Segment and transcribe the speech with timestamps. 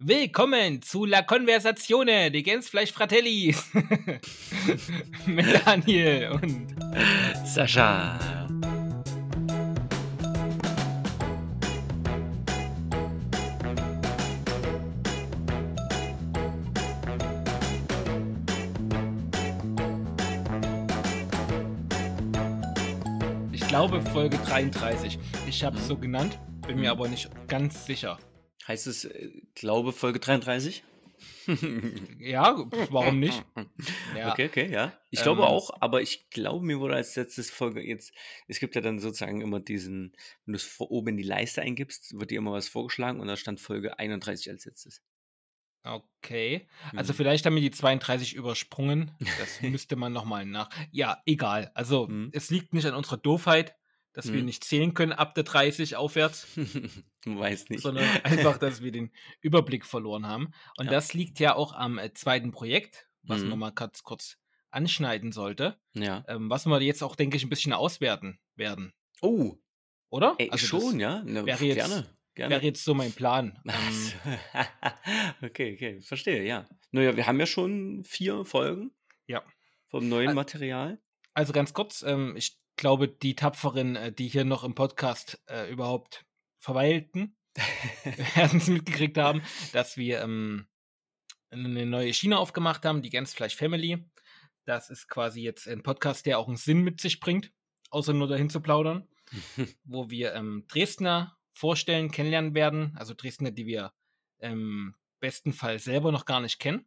[0.00, 3.54] Willkommen zu La Conversazione, die Gänsfleisch Fratelli.
[5.26, 6.74] Mit Daniel und
[7.44, 8.18] Sascha.
[23.52, 25.20] ich glaube Folge 33.
[25.48, 26.36] Ich habe es so genannt,
[26.66, 28.18] bin mir aber nicht ganz sicher.
[28.66, 30.82] Heißt es, äh, glaube Folge 33?
[32.18, 32.56] Ja,
[32.90, 33.44] warum nicht?
[34.16, 34.92] Ja, Okay, okay, ja.
[35.10, 38.12] Ich glaube ähm, auch, aber ich glaube, mir wurde als letztes Folge jetzt,
[38.48, 40.12] es gibt ja dann sozusagen immer diesen,
[40.44, 43.26] wenn du es vor- oben in die Leiste eingibst, wird dir immer was vorgeschlagen und
[43.28, 45.02] da stand Folge 31 als letztes.
[45.84, 46.66] okay.
[46.96, 47.16] Also Mhm.
[47.16, 49.12] vielleicht haben wir die 32 übersprungen.
[49.38, 50.70] Das müsste man nochmal nach.
[50.90, 51.70] Ja, egal.
[51.74, 52.30] Also Mhm.
[52.32, 53.74] es liegt nicht an unserer Doofheit,
[54.14, 54.46] dass wir Mhm.
[54.46, 56.46] nicht zählen können ab der 30 aufwärts.
[57.26, 57.82] Weiß nicht.
[57.82, 59.10] sondern einfach, dass wir den
[59.42, 60.52] Überblick verloren haben.
[60.78, 60.90] Und Ja.
[60.92, 63.50] das liegt ja auch am äh, zweiten Projekt, was Mhm.
[63.50, 64.38] man mal kurz, kurz
[64.70, 66.24] anschneiden sollte, Ja.
[66.28, 69.56] ähm, was wir jetzt auch, denke ich, ein bisschen auswerten werden, Oh,
[70.10, 70.34] oder?
[70.38, 71.22] ey, Also schon, ja?
[71.24, 72.50] Na, wäre jetzt- gerne, gerne.
[72.56, 73.58] wäre jetzt so mein Plan.
[73.68, 74.12] Ähm,
[75.42, 76.66] okay, okay, verstehe, ja.
[76.90, 78.90] Naja, wir haben ja schon vier Folgen
[79.26, 79.42] ja.
[79.88, 81.00] vom neuen Al- Material.
[81.34, 85.70] Also ganz kurz, ähm, ich glaube, die Tapferen, äh, die hier noch im Podcast äh,
[85.70, 86.24] überhaupt
[86.58, 87.36] verweilten,
[88.34, 90.66] werden es mitgekriegt haben, dass wir ähm,
[91.50, 94.04] eine neue Schiene aufgemacht haben, die Gänzfleisch Family.
[94.64, 97.52] Das ist quasi jetzt ein Podcast, der auch einen Sinn mit sich bringt,
[97.90, 99.08] außer nur dahin zu plaudern,
[99.84, 102.94] wo wir ähm, Dresdner vorstellen, kennenlernen werden.
[102.96, 103.92] Also Dresdner, die wir
[104.38, 106.86] im besten Fall selber noch gar nicht kennen.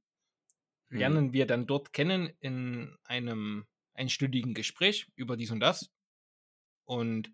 [0.89, 0.97] Mhm.
[0.97, 3.65] Lernen wir dann dort kennen in einem
[3.97, 5.91] einstündigen Gespräch über dies und das.
[6.85, 7.31] Und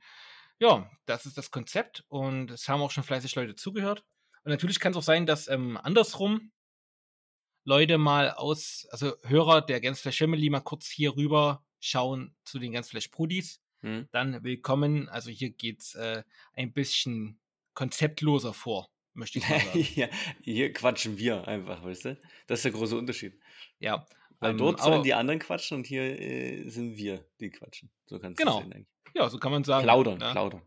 [0.59, 4.03] ja, das ist das Konzept und es haben auch schon fleißig Leute zugehört.
[4.43, 6.51] Und natürlich kann es auch sein, dass ähm, andersrum
[7.65, 12.71] Leute mal aus, also Hörer der Gänzfleisch Family mal kurz hier rüber schauen zu den
[12.71, 13.61] Gänzfleisch Brudis.
[13.81, 14.07] Hm?
[14.11, 15.09] Dann willkommen.
[15.09, 16.23] Also hier geht's äh,
[16.53, 17.39] ein bisschen
[17.73, 19.87] konzeptloser vor, möchte ich mal sagen.
[19.95, 20.07] ja,
[20.41, 22.21] hier quatschen wir einfach, weißt du?
[22.47, 23.39] Das ist der große Unterschied.
[23.79, 24.05] ja.
[24.43, 27.91] Weil ähm, dort aber- sollen die anderen quatschen und hier äh, sind wir, die quatschen.
[28.05, 28.59] So kannst du Genau.
[28.61, 28.87] sehen eigentlich.
[29.15, 29.83] Ja, so kann man sagen.
[29.83, 30.31] Plaudern, ja.
[30.31, 30.61] plaudern.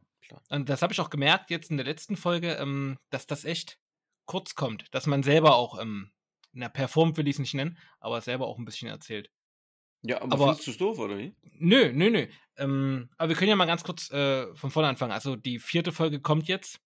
[0.50, 3.78] Und das habe ich auch gemerkt jetzt in der letzten Folge, ähm, dass das echt
[4.24, 6.10] kurz kommt, dass man selber auch, ähm,
[6.52, 9.30] na, performt will ich es nicht nennen, aber selber auch ein bisschen erzählt.
[10.02, 11.34] Ja, aber, Aber- findest du es doof, oder wie?
[11.58, 12.26] Nö, nö, nö.
[12.56, 15.12] Ähm, aber wir können ja mal ganz kurz äh, von vorne anfangen.
[15.12, 16.80] Also die vierte Folge kommt jetzt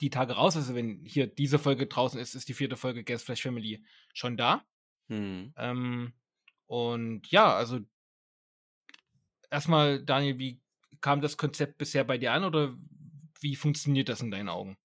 [0.00, 0.56] die Tage raus.
[0.56, 4.36] Also wenn hier diese Folge draußen ist, ist die vierte Folge Gas Flash Family schon
[4.36, 4.64] da.
[5.08, 5.52] Hm.
[5.56, 6.12] Ähm,
[6.66, 7.80] und ja, also
[9.50, 10.62] erstmal, Daniel, wie
[11.00, 12.76] kam das Konzept bisher bei dir an oder
[13.40, 14.78] wie funktioniert das in deinen Augen?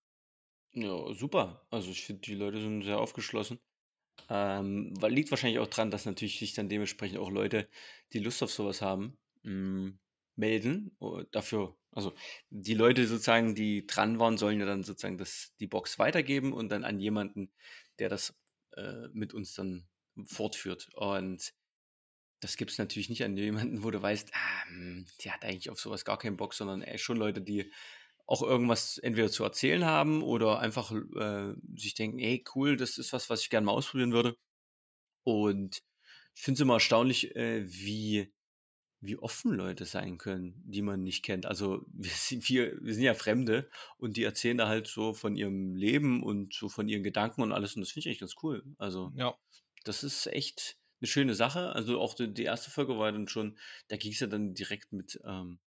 [0.76, 1.68] Ja, super.
[1.70, 3.60] Also ich finde, die Leute sind sehr aufgeschlossen.
[4.30, 7.70] Ähm, liegt wahrscheinlich auch dran, dass natürlich sich dann dementsprechend auch Leute,
[8.14, 9.94] die Lust auf sowas haben, mh,
[10.36, 10.96] melden.
[11.00, 12.14] Oh, Dafür, also
[12.50, 16.70] die Leute sozusagen, die dran waren, sollen ja dann sozusagen das, die Box weitergeben und
[16.72, 17.54] dann an jemanden,
[18.00, 18.40] der das
[18.78, 19.88] äh, mit uns dann
[20.26, 20.90] fortführt.
[20.96, 21.54] Und
[22.42, 25.70] das gibt es natürlich nicht an jemanden, wo du weißt, ah, hm, der hat eigentlich
[25.70, 27.72] auf sowas gar keinen Bock, sondern ey, schon Leute, die
[28.28, 33.14] auch irgendwas entweder zu erzählen haben oder einfach äh, sich denken, ey, cool, das ist
[33.14, 34.38] was, was ich gerne mal ausprobieren würde.
[35.24, 35.80] Und
[36.36, 38.34] ich finde es immer erstaunlich, äh, wie,
[39.02, 41.46] wie offen Leute sein können, die man nicht kennt.
[41.46, 45.36] Also wir sind, wir, wir sind ja Fremde und die erzählen da halt so von
[45.36, 48.36] ihrem Leben und so von ihren Gedanken und alles und das finde ich eigentlich ganz
[48.44, 48.64] cool.
[48.78, 49.38] Also Ja.
[49.84, 51.74] Das ist echt eine schöne Sache.
[51.74, 53.58] Also auch die, die erste Folge war dann schon,
[53.90, 55.60] da ging es ja dann direkt mit ähm,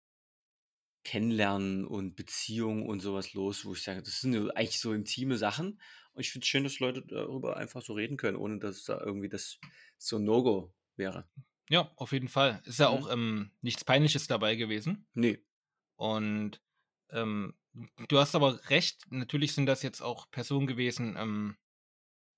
[1.04, 5.37] Kennenlernen und Beziehung und sowas los, wo ich sage, das sind ja eigentlich so intime
[5.37, 5.81] Sachen.
[6.12, 9.00] Und ich finde es schön, dass Leute darüber einfach so reden können, ohne dass da
[9.00, 9.59] irgendwie das
[9.99, 11.28] so ein No-Go wäre.
[11.69, 12.60] Ja, auf jeden Fall.
[12.65, 12.94] Ist ja Mhm.
[12.94, 15.06] auch ähm, nichts Peinliches dabei gewesen.
[15.15, 15.44] Nee.
[15.97, 16.60] Und
[17.10, 17.54] ähm,
[18.09, 21.57] du hast aber recht, natürlich sind das jetzt auch Personen gewesen, ähm,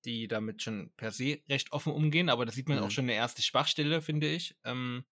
[0.09, 2.93] die damit schon per se recht offen umgehen, aber da sieht man auch Mhm.
[2.93, 4.57] schon eine erste Schwachstelle, finde ich.
[4.65, 5.05] Ähm,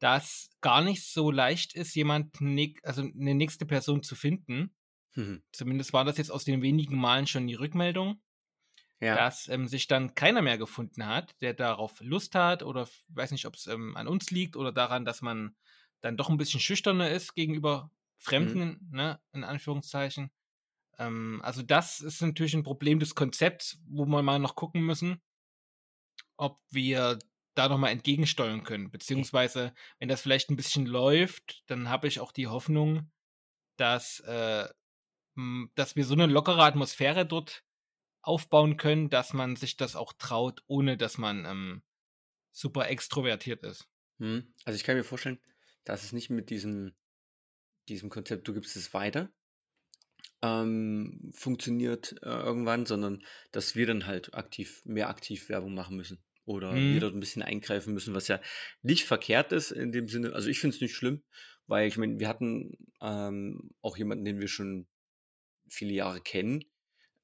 [0.00, 4.74] da es gar nicht so leicht ist, jemand, ne- also eine nächste Person zu finden.
[5.16, 5.42] Mhm.
[5.52, 8.22] Zumindest war das jetzt aus den wenigen Malen schon die Rückmeldung.
[9.00, 9.16] Ja.
[9.16, 13.46] dass ähm, sich dann keiner mehr gefunden hat, der darauf Lust hat oder weiß nicht,
[13.46, 15.56] ob es ähm, an uns liegt oder daran, dass man
[16.00, 20.30] dann doch ein bisschen schüchterner ist gegenüber Fremden, ne, in Anführungszeichen.
[21.00, 25.20] Ähm, also das ist natürlich ein Problem des Konzepts, wo wir mal noch gucken müssen,
[26.36, 27.18] ob wir
[27.54, 28.90] da nochmal entgegensteuern können.
[28.90, 33.10] Beziehungsweise, wenn das vielleicht ein bisschen läuft, dann habe ich auch die Hoffnung,
[33.76, 34.68] dass, äh,
[35.74, 37.64] dass wir so eine lockere Atmosphäre dort
[38.22, 41.82] aufbauen können, dass man sich das auch traut, ohne dass man ähm,
[42.52, 43.88] super extrovertiert ist.
[44.18, 44.52] Mhm.
[44.64, 45.40] Also ich kann mir vorstellen,
[45.84, 46.94] dass es nicht mit diesem,
[47.88, 49.32] diesem Konzept, du gibst es weiter,
[50.42, 56.24] ähm, funktioniert äh, irgendwann, sondern dass wir dann halt aktiv, mehr aktiv Werbung machen müssen.
[56.44, 57.00] Oder wir Mhm.
[57.00, 58.40] dort ein bisschen eingreifen müssen, was ja
[58.82, 60.32] nicht verkehrt ist in dem Sinne.
[60.34, 61.22] Also ich finde es nicht schlimm,
[61.66, 64.88] weil ich meine, wir hatten ähm, auch jemanden, den wir schon
[65.68, 66.64] viele Jahre kennen,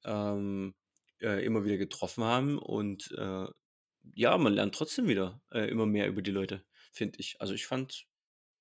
[0.05, 0.75] ähm,
[1.21, 3.47] äh, immer wieder getroffen haben und äh,
[4.15, 7.41] ja, man lernt trotzdem wieder äh, immer mehr über die Leute, finde ich.
[7.41, 8.07] Also ich fand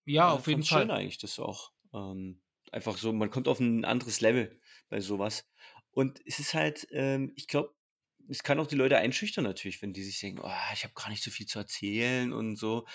[0.06, 0.92] Ja, äh, auf jeden fand's schön Fall.
[0.92, 1.72] eigentlich, das auch.
[1.94, 2.42] Ähm,
[2.72, 5.48] einfach so, man kommt auf ein anderes Level bei sowas.
[5.90, 7.74] Und es ist halt, ähm, ich glaube,
[8.28, 11.08] es kann auch die Leute einschüchtern natürlich, wenn die sich denken, oh, ich habe gar
[11.08, 12.86] nicht so viel zu erzählen und so.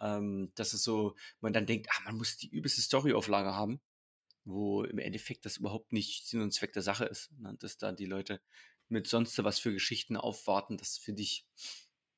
[0.00, 3.80] Ähm, dass es so, man dann denkt, ah, man muss die übelste Storyauflage haben,
[4.44, 7.30] wo im Endeffekt das überhaupt nicht Sinn und Zweck der Sache ist.
[7.38, 7.54] Ne?
[7.60, 8.40] Dass da die Leute
[8.88, 11.46] mit sonst was für Geschichten aufwarten, das finde ich,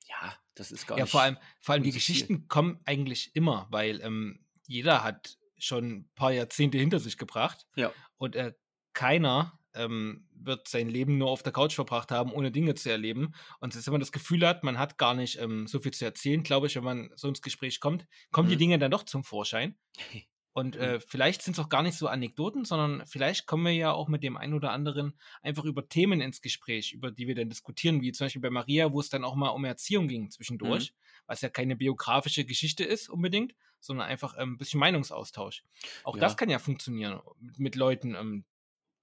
[0.08, 1.92] ja, das ist gar Ja, vor allem, nicht vor allem die.
[1.92, 7.66] Geschichten kommen eigentlich immer, weil ähm, jeder hat schon ein paar Jahrzehnte hinter sich gebracht
[7.76, 7.92] Ja.
[8.18, 8.52] und äh,
[8.92, 13.32] keiner ähm, wird sein Leben nur auf der Couch verbracht haben, ohne Dinge zu erleben.
[13.60, 16.42] Und wenn man das Gefühl hat, man hat gar nicht ähm, so viel zu erzählen,
[16.42, 18.58] glaube ich, wenn man so ins Gespräch kommt, kommen die Mhm.
[18.58, 19.78] Dinge dann doch zum Vorschein.
[20.54, 20.82] Und Mhm.
[20.82, 24.08] äh, vielleicht sind es auch gar nicht so Anekdoten, sondern vielleicht kommen wir ja auch
[24.08, 28.02] mit dem einen oder anderen einfach über Themen ins Gespräch, über die wir dann diskutieren,
[28.02, 30.30] wie zum Beispiel bei Maria, wo es dann auch mal um Erziehung ging Mhm.
[30.30, 30.92] zwischendurch,
[31.26, 35.64] was ja keine biografische Geschichte ist unbedingt, sondern einfach ähm, ein bisschen Meinungsaustausch.
[36.04, 36.36] Auch das Ja.
[36.36, 37.20] kann ja funktionieren
[37.58, 38.44] mit, Leuten, ähm,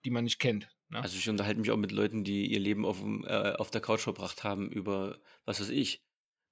[0.06, 0.70] die man nicht kennt.
[0.90, 1.02] Ne?
[1.02, 4.02] Also ich unterhalte mich auch mit Leuten, die ihr Leben auf, äh, auf der Couch
[4.02, 6.04] verbracht haben über, was weiß ich,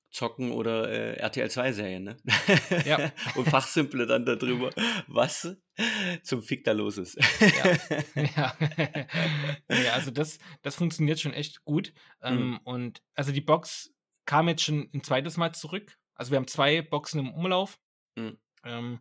[0.09, 2.17] Zocken oder äh, RTL 2 Serien, ne?
[2.85, 3.11] Ja.
[3.35, 4.69] Und fachsimple dann darüber,
[5.07, 5.57] was
[6.23, 7.17] zum Fick da los ist.
[7.41, 8.55] Ja.
[8.55, 8.57] ja,
[9.93, 11.93] also das, das funktioniert schon echt gut.
[12.21, 12.27] Mhm.
[12.27, 13.93] Ähm, und also die Box
[14.25, 15.97] kam jetzt schon ein zweites Mal zurück.
[16.15, 17.77] Also wir haben zwei Boxen im Umlauf.
[18.17, 18.37] Mhm.
[18.63, 18.99] Ähm,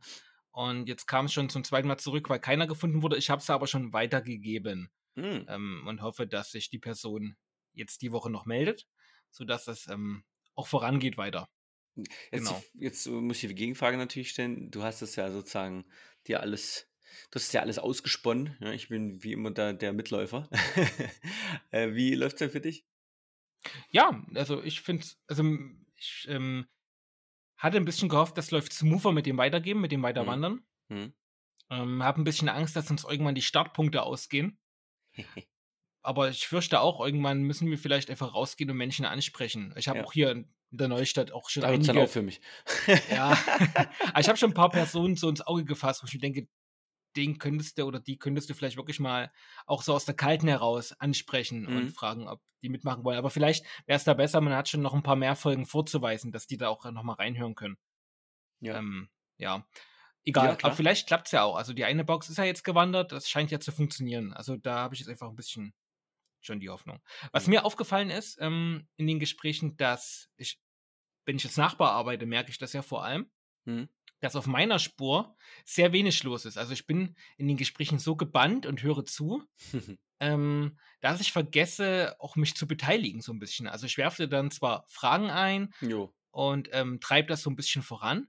[0.53, 3.17] und jetzt kam es schon zum zweiten Mal zurück, weil keiner gefunden wurde.
[3.17, 5.49] Ich habe es aber schon weitergegeben Mhm.
[5.49, 7.37] ähm, und hoffe, dass sich die Person
[7.75, 8.89] jetzt die Woche noch meldet,
[9.31, 10.25] sodass das ähm,
[10.55, 11.49] auch vorangeht weiter.
[12.33, 12.67] Jetzt, Genau.
[12.75, 14.71] jetzt muss ich die Gegenfrage natürlich stellen.
[14.71, 15.87] Du hast es ja sozusagen
[16.27, 16.91] dir alles,
[17.31, 18.57] du hast es ja alles ausgesponnen.
[18.61, 20.49] Ja, ich bin wie immer da, der Mitläufer.
[21.71, 22.87] äh, wie läuft es denn für dich?
[23.91, 26.67] Ja, also ich finde also m- ich ähm,
[27.58, 30.64] hatte ein bisschen gehofft, das läuft smoother mit dem Weitergeben, mit dem Weiterwandern.
[30.88, 31.12] Mhm.
[31.70, 34.58] Ähm, habe ein bisschen Angst, dass uns irgendwann die Startpunkte ausgehen.
[36.03, 39.75] Aber ich fürchte auch, irgendwann müssen wir vielleicht einfach rausgehen und Menschen ansprechen.
[39.76, 40.05] Ich habe Ja.
[40.05, 42.05] auch hier in der Neustadt auch schon Da es dann einige.
[42.05, 42.41] auf für mich.
[43.11, 43.37] Ja,
[43.99, 46.47] aber ich habe schon ein paar Personen so ins Auge gefasst, wo ich mir denke,
[47.17, 49.33] den könntest du oder die könntest du vielleicht wirklich mal
[49.67, 51.93] auch so aus der Kalten heraus ansprechen und Mhm.
[51.93, 53.19] fragen, ob die mitmachen wollen.
[53.19, 56.33] Aber vielleicht wäre es da besser, man hat schon noch ein paar mehr Folgen vorzuweisen,
[56.33, 57.77] dass die da auch noch mal reinhören können.
[58.61, 58.81] Ja.
[58.81, 59.09] Ähm,
[59.39, 59.67] ja.
[60.39, 60.77] Ja, Egal, aber klar.
[60.77, 61.57] vielleicht klappt es ja auch.
[61.57, 64.33] Also die eine Box ist ja jetzt gewandert, das scheint ja zu funktionieren.
[64.35, 65.75] Also da habe ich jetzt einfach ein bisschen
[66.43, 67.01] schon die Hoffnung.
[67.33, 67.53] Was Mhm.
[67.53, 70.61] mir aufgefallen ist ähm, in den Gesprächen, dass ich,
[71.27, 73.31] wenn ich jetzt Nachbar arbeite, merke ich das ja vor allem,
[73.67, 73.89] Mhm.
[74.26, 76.58] Dass auf meiner Spur sehr wenig los ist.
[76.58, 79.44] Also ich bin in den Gesprächen so gebannt und höre zu,
[80.20, 83.68] ähm, dass ich vergesse, auch mich zu beteiligen so ein bisschen.
[83.68, 86.12] Also ich werfe dann zwar Fragen ein jo.
[86.33, 88.28] und ähm, treibe das so ein bisschen voran,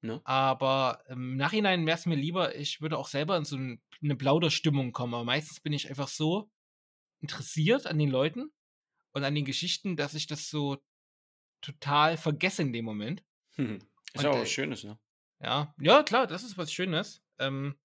[0.00, 0.20] Ne?
[0.22, 4.14] aber im Nachhinein wäre es mir lieber, ich würde auch selber in so ein, eine
[4.14, 5.14] Plauderstimmung kommen.
[5.14, 6.52] Aber meistens bin ich einfach so
[7.20, 8.52] interessiert an den Leuten
[9.10, 10.76] und an den Geschichten, dass ich das so
[11.62, 13.24] total vergesse in dem Moment.
[14.14, 14.98] Ist Und, ja auch äh, was Schönes, ne?
[15.40, 17.22] Ja, ja, klar, das ist was Schönes.
[17.38, 17.76] Ähm,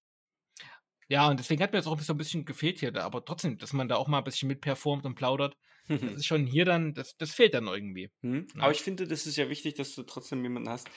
[1.08, 3.72] ja, und deswegen hat mir jetzt auch so ein bisschen gefehlt hier, aber trotzdem, dass
[3.72, 5.56] man da auch mal ein bisschen mitperformt und plaudert,
[5.88, 8.10] das ist schon hier dann, das, das fehlt dann irgendwie.
[8.22, 8.46] Mhm.
[8.54, 8.62] Ne?
[8.62, 10.88] Aber ich finde, das ist ja wichtig, dass du trotzdem jemanden hast,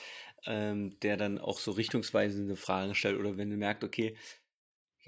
[0.46, 4.16] ähm, der dann auch so richtungsweisende Fragen stellt oder wenn du merkst, okay,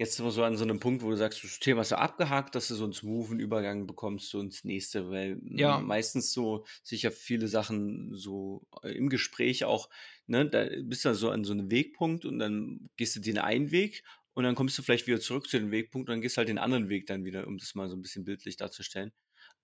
[0.01, 1.97] jetzt sind wir so an so einem Punkt, wo du sagst, das Thema ist ja
[1.99, 5.85] abgehakt, dass du so einen smoothen Übergang bekommst, so ins nächste, weil Ja.
[5.85, 9.89] meistens so sicher viele Sachen so äh, im Gespräch auch,
[10.27, 13.71] ne, da bist du so an so einem Wegpunkt und dann gehst du den einen
[13.71, 14.03] Weg
[14.33, 16.57] und dann kommst du vielleicht wieder zurück zu dem Wegpunkt und dann gehst halt den
[16.57, 19.11] anderen Weg dann wieder, um das mal so ein bisschen bildlich darzustellen.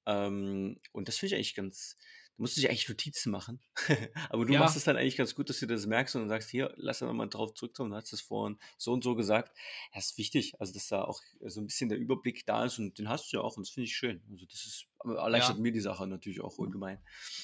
[0.05, 1.97] Ähm, und das finde ich eigentlich ganz,
[2.37, 3.59] du musst dich eigentlich Notizen machen.
[4.29, 4.59] Aber du Ja.
[4.59, 6.99] machst es dann eigentlich ganz gut, dass du das merkst und dann sagst, hier, lass
[6.99, 9.57] da nochmal drauf zurückkommen, du hast das vorhin so und so gesagt.
[9.93, 12.97] Das ist wichtig, also dass da auch so ein bisschen der Überblick da ist und
[12.99, 14.23] den hast du ja auch und das finde ich schön.
[14.31, 15.61] Also das ist, erleichtert Ja.
[15.61, 16.99] mir die Sache natürlich auch ungemein.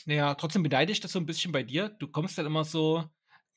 [0.06, 1.90] Naja, trotzdem beneide ich das so ein bisschen bei dir.
[1.90, 3.04] Du kommst dann immer so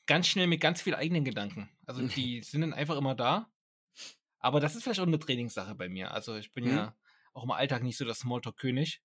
[0.07, 1.69] ganz schnell mit ganz vielen eigenen Gedanken.
[1.87, 2.03] Also
[2.39, 3.51] die sind dann einfach immer da.
[4.39, 6.13] Aber das ist vielleicht auch eine Trainingssache bei mir.
[6.13, 6.71] Also ich bin Mhm.
[6.71, 6.97] ja
[7.33, 9.03] auch im Alltag nicht so der Smalltalk-König.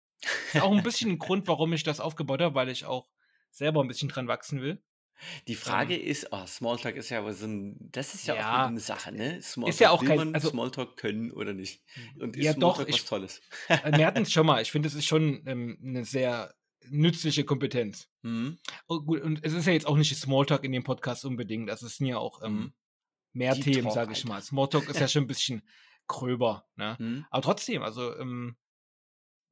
[0.53, 3.07] Ist auch ein bisschen ein Grund, warum ich das aufgebaut habe, weil ich auch
[3.49, 4.81] selber ein bisschen dran wachsen will.
[5.47, 8.63] Die Frage ähm, ist, oh, Smalltalk ist ja aber so ein, das ist ja, ja
[8.63, 9.41] auch eine Sache, ne?
[9.41, 11.83] Smalltalk, ist ja auch kein, man also, Smalltalk können oder nicht?
[12.19, 13.41] Und ist ja, Smalltalk doch, was ich, Tolles?
[13.67, 14.61] Äh, wir hatten es schon mal.
[14.61, 16.53] Ich finde, es ist schon ähm, eine sehr
[16.89, 18.09] nützliche Kompetenz.
[18.23, 18.57] Mhm.
[18.87, 21.69] Und, gut, und es ist ja jetzt auch nicht Smalltalk in dem Podcast unbedingt.
[21.69, 22.73] Also es sind ja auch ähm, mhm.
[23.33, 24.41] mehr Deep Themen, sage ich mal.
[24.41, 25.61] Smalltalk ist ja schon ein bisschen
[26.07, 26.67] gröber.
[26.75, 26.97] Ne?
[26.99, 27.25] Mhm.
[27.29, 28.55] Aber trotzdem, also, ähm,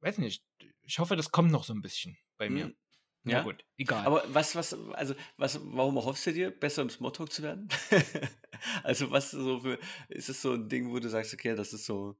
[0.00, 0.44] weiß nicht,
[0.90, 2.66] ich hoffe, das kommt noch so ein bisschen bei mir.
[2.66, 2.76] Mhm.
[3.24, 4.04] Ja, ja, gut, egal.
[4.04, 7.68] Aber was, was, also, was, warum erhoffst du dir, besser im Smalltalk zu werden?
[8.82, 9.78] also, was so für,
[10.08, 12.18] ist es so ein Ding, wo du sagst, okay, das ist so,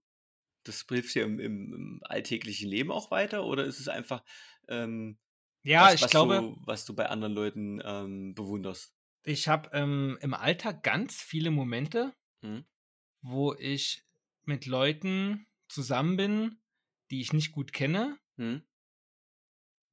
[0.63, 3.45] das hilft dir im, im, im alltäglichen Leben auch weiter?
[3.45, 4.23] Oder ist es einfach,
[4.69, 5.19] ähm,
[5.63, 8.95] ja, was, ich was glaube, du, was du bei anderen Leuten ähm, bewunderst?
[9.25, 12.65] Ich habe ähm, im Alltag ganz viele Momente, hm?
[13.23, 14.05] wo ich
[14.45, 16.61] mit Leuten zusammen bin,
[17.11, 18.19] die ich nicht gut kenne.
[18.41, 18.63] Hm?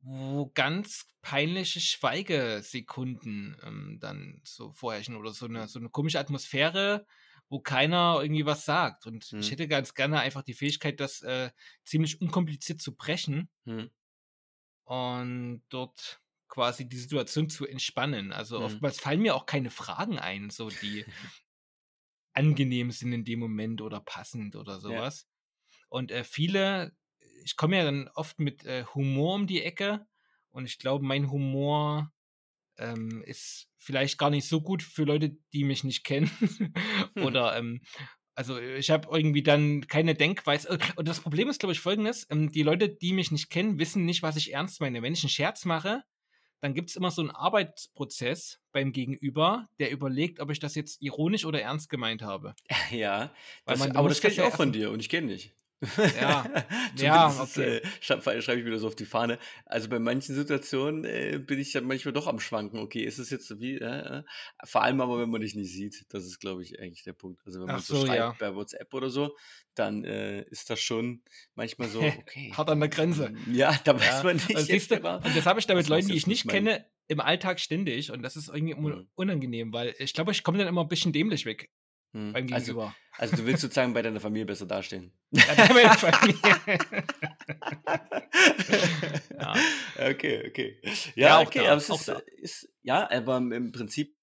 [0.01, 7.06] wo ganz peinliche Schweigesekunden ähm, dann so vorherrschen oder so eine, so eine komische Atmosphäre,
[7.50, 9.06] wo keiner irgendwie was sagt.
[9.06, 9.39] Und hm.
[9.39, 11.51] ich hätte ganz gerne einfach die Fähigkeit, das äh,
[11.84, 13.89] ziemlich unkompliziert zu brechen hm.
[14.86, 18.32] und dort quasi die Situation zu entspannen.
[18.32, 18.66] Also hm.
[18.66, 21.06] oftmals fallen mir auch keine Fragen ein, so die
[22.34, 25.27] angenehm sind in dem Moment oder passend oder sowas.
[25.27, 25.77] Ja.
[25.89, 26.96] Und äh, viele
[27.44, 30.06] ich komme ja dann oft mit äh, Humor um die Ecke
[30.51, 32.12] und ich glaube, mein Humor
[32.77, 36.29] ähm, ist vielleicht gar nicht so gut für Leute, die mich nicht kennen.
[37.15, 37.82] Oder ähm,
[38.36, 40.70] also ich habe irgendwie dann keine Denkweise.
[40.70, 42.27] Äh, und das Problem ist, glaube ich, folgendes.
[42.29, 45.01] Ähm, die Leute, die mich nicht kennen, wissen nicht, was ich ernst meine.
[45.01, 46.03] Wenn ich einen Scherz mache,
[46.62, 51.01] dann gibt es immer so einen Arbeitsprozess beim Gegenüber, der überlegt, ob ich das jetzt
[51.01, 52.56] ironisch oder ernst gemeint habe.
[52.91, 53.34] Ja,
[53.65, 55.53] das, aber das kenne ich auch von dir und ich kenne dich.
[56.19, 56.46] Ja,
[56.96, 57.77] ja, okay.
[57.77, 59.38] Äh, schreibe schreib ich mir das auf die Fahne.
[59.65, 62.79] Also bei manchen Situationen äh, bin ich dann manchmal doch am Schwanken.
[62.79, 64.24] Okay, ist es jetzt so wie, äh, äh,
[64.63, 67.41] vor allem aber, wenn man dich nicht sieht, das ist, glaube ich, eigentlich der Punkt.
[67.46, 68.36] Also wenn man so, so schreibt ja.
[68.39, 69.36] bei WhatsApp oder so,
[69.75, 71.22] dann äh, ist das schon
[71.53, 72.51] manchmal so, okay.
[72.55, 73.29] Hart an der Grenze.
[73.29, 74.55] Hm, ja, da weiß man nicht.
[74.55, 77.22] Also siehst du, und das habe ich da mit Leuten, die ich nicht kenne, im
[77.22, 78.75] Alltag ständig und das ist irgendwie
[79.15, 81.69] unangenehm, weil ich glaube, ich komme dann immer ein bisschen dämlich weg.
[82.14, 82.34] Hm.
[82.34, 82.96] Beim also, Gegenüber.
[83.18, 85.12] Also, also, du willst sozusagen bei deiner Familie besser dastehen.
[85.32, 86.40] Ja, bei meiner Familie.
[89.40, 89.56] ja.
[90.10, 90.82] Okay, okay.
[91.16, 94.16] Ja, ja okay, da, aber es ist, ist, ja, aber im Prinzip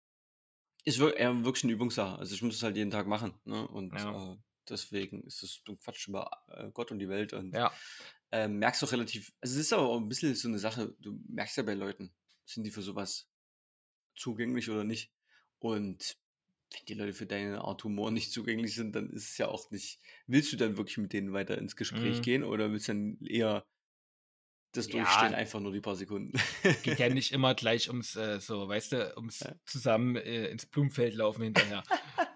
[0.84, 2.18] ist er wirklich eine Übungssache.
[2.18, 3.34] Also ich muss es halt jeden Tag machen.
[3.44, 3.66] Ne?
[3.66, 4.32] Und ja.
[4.32, 4.36] äh,
[4.68, 7.72] deswegen ist es, du quatschst über äh, Gott und die Welt und ja.
[8.30, 11.18] äh, merkst auch relativ, also es ist aber auch ein bisschen so eine Sache, du
[11.28, 12.14] merkst ja bei Leuten,
[12.44, 13.28] sind die für sowas
[14.14, 15.12] zugänglich oder nicht.
[15.58, 16.18] Und
[16.74, 19.70] wenn die Leute für deine Art Humor nicht zugänglich sind, dann ist es ja auch
[19.70, 20.00] nicht.
[20.26, 22.22] Willst du dann wirklich mit denen weiter ins Gespräch mhm.
[22.22, 23.64] gehen oder willst du dann eher
[24.72, 26.38] das ja, durchstehen, einfach nur die paar Sekunden?
[26.82, 29.54] Geht ja nicht immer gleich ums, äh, so, weißt du, ums ja.
[29.66, 31.82] zusammen äh, ins Blumenfeld laufen hinterher.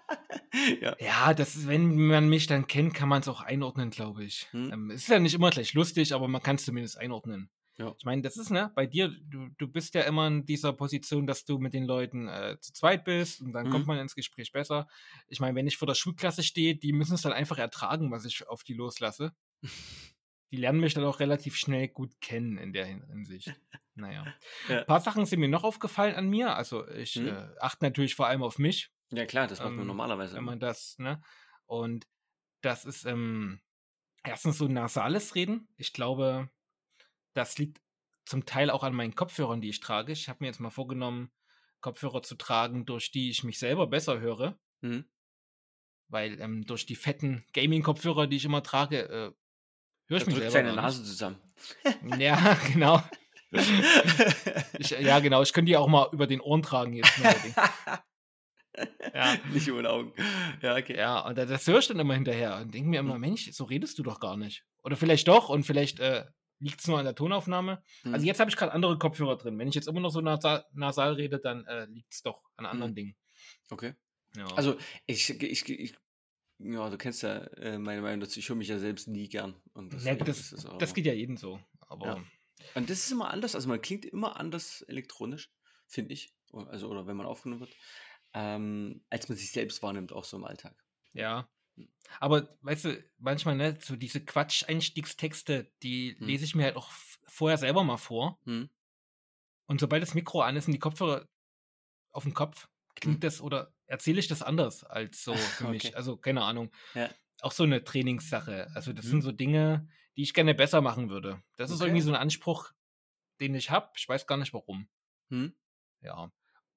[0.81, 0.97] ja.
[1.01, 4.47] ja, das ist, wenn man mich dann kennt, kann man es auch einordnen, glaube ich.
[4.53, 4.73] Hm.
[4.73, 7.51] Ähm, es ist ja nicht immer gleich lustig, aber man kann es zumindest einordnen.
[7.79, 7.95] Ja.
[7.97, 11.29] Ich meine, das ist, ne, bei dir, du, du bist ja immer in dieser Position,
[11.29, 13.71] dass du mit den Leuten äh, zu zweit bist und dann mhm.
[13.71, 14.89] kommt man ins Gespräch besser.
[15.29, 18.25] Ich meine, wenn ich vor der Schulklasse stehe, die müssen es dann einfach ertragen, was
[18.25, 19.33] ich auf die loslasse.
[20.51, 23.55] die lernen mich dann auch relativ schnell gut kennen in der Hinsicht.
[23.95, 24.25] Naja.
[24.69, 24.81] Ja.
[24.81, 26.57] Ein paar Sachen sind mir noch aufgefallen an mir.
[26.57, 27.29] Also ich mhm.
[27.29, 28.91] äh, achte natürlich vor allem auf mich.
[29.11, 30.37] Ja, klar, das macht man ähm, normalerweise.
[30.37, 31.21] Wenn man das, ne?
[31.67, 32.07] Und
[32.61, 33.61] das ist ähm,
[34.25, 35.69] erstens so nasales Reden.
[35.77, 36.51] Ich glaube,
[37.39, 37.81] das liegt
[38.27, 40.13] zum Teil auch an meinen Kopfhörern, die ich trage.
[40.13, 41.31] Ich habe mir jetzt mal vorgenommen,
[41.81, 44.59] Kopfhörer zu tragen, durch die ich mich selber besser höre.
[44.81, 45.09] Mhm.
[46.09, 49.33] Weil ähm, durch die fetten Gaming-Kopfhörer, die ich immer trage, äh,
[50.09, 50.51] höre ich da mich selber.
[50.51, 51.41] deine Nase zusammen.
[52.19, 53.03] ja, genau.
[54.79, 55.43] ich, ja, genau.
[55.43, 57.19] Ich könnte die auch mal über den Ohren tragen jetzt.
[59.15, 59.37] ja.
[59.53, 60.13] Nicht über den Augen.
[60.61, 60.97] Ja, okay.
[60.97, 63.21] Ja, und das höre ich dann immer hinterher und denke mir immer, mhm.
[63.21, 64.65] Mensch, so redest du doch gar nicht.
[64.83, 66.25] Oder vielleicht doch und vielleicht äh,
[66.61, 67.79] liegt es nur an der Tonaufnahme.
[67.79, 68.15] Also, hm.
[68.15, 69.59] Also jetzt habe ich gerade andere Kopfhörer drin.
[69.59, 72.67] Wenn ich jetzt immer noch so nasal, nasal rede, dann äh, liegt es doch an
[72.67, 72.97] anderen hm.
[72.97, 73.17] Dingen.
[73.71, 73.95] Okay.
[74.37, 74.47] Ja.
[74.55, 75.95] Also ich, ich, ich,
[76.59, 78.39] ja, du kennst ja äh, meine Meinung dazu.
[78.39, 79.55] Ich höre mich ja selbst nie gern.
[79.73, 81.61] Und das, ja, das, das, das geht ja jedem so.
[81.81, 82.25] Aber ja.
[82.75, 83.55] Und das ist immer anders.
[83.55, 85.51] Also man klingt immer anders elektronisch,
[85.87, 86.35] finde ich.
[86.53, 87.77] Also oder wenn man aufgenommen wird,
[88.35, 90.75] ähm, als man sich selbst wahrnimmt, auch so im Alltag.
[91.13, 91.49] Ja.
[92.21, 96.27] Aber weißt du, manchmal, ne, so diese Quatsch-Einstiegstexte, die hm.
[96.27, 96.91] lese ich mir halt auch
[97.27, 98.39] vorher selber mal vor.
[98.45, 98.69] Hm.
[99.67, 101.29] Und sobald das Mikro an ist und die Kopfhörer
[102.13, 103.21] auf dem Kopf, klingt hm.
[103.23, 105.73] das oder erzähle ich das anders als so für okay.
[105.73, 105.97] mich.
[105.97, 106.71] Also, keine Ahnung.
[106.95, 107.11] Ja.
[107.43, 108.71] auch so eine Trainingssache.
[108.75, 111.43] Also, das sind so Dinge, die ich gerne besser machen würde.
[111.57, 112.07] Das ist irgendwie Okay.
[112.07, 112.73] so 'n Anspruch,
[113.41, 113.91] den ich habe.
[113.97, 114.89] Ich weiß gar nicht warum.
[115.31, 115.55] Mhm.
[116.01, 116.33] Ja,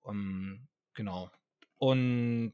[0.06, 1.32] ähm, genau.
[1.78, 2.54] Und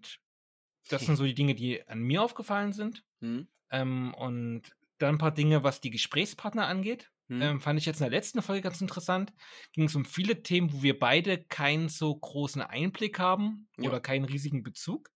[0.88, 3.04] das sind so die Dinge, die an mir aufgefallen sind.
[3.22, 3.48] Mhm.
[3.72, 4.64] Ähm, und
[5.00, 7.12] dann 'n paar Dinge, was die Gesprächspartner angeht.
[7.30, 7.42] Mhm.
[7.42, 9.34] Ähm, fand ich jetzt in der letzten Folge ganz interessant.
[9.74, 13.90] Ging's um viele Themen, wo wir beide keinen so großen Einblick haben Ja.
[13.90, 15.12] oder keinen riesigen Bezug.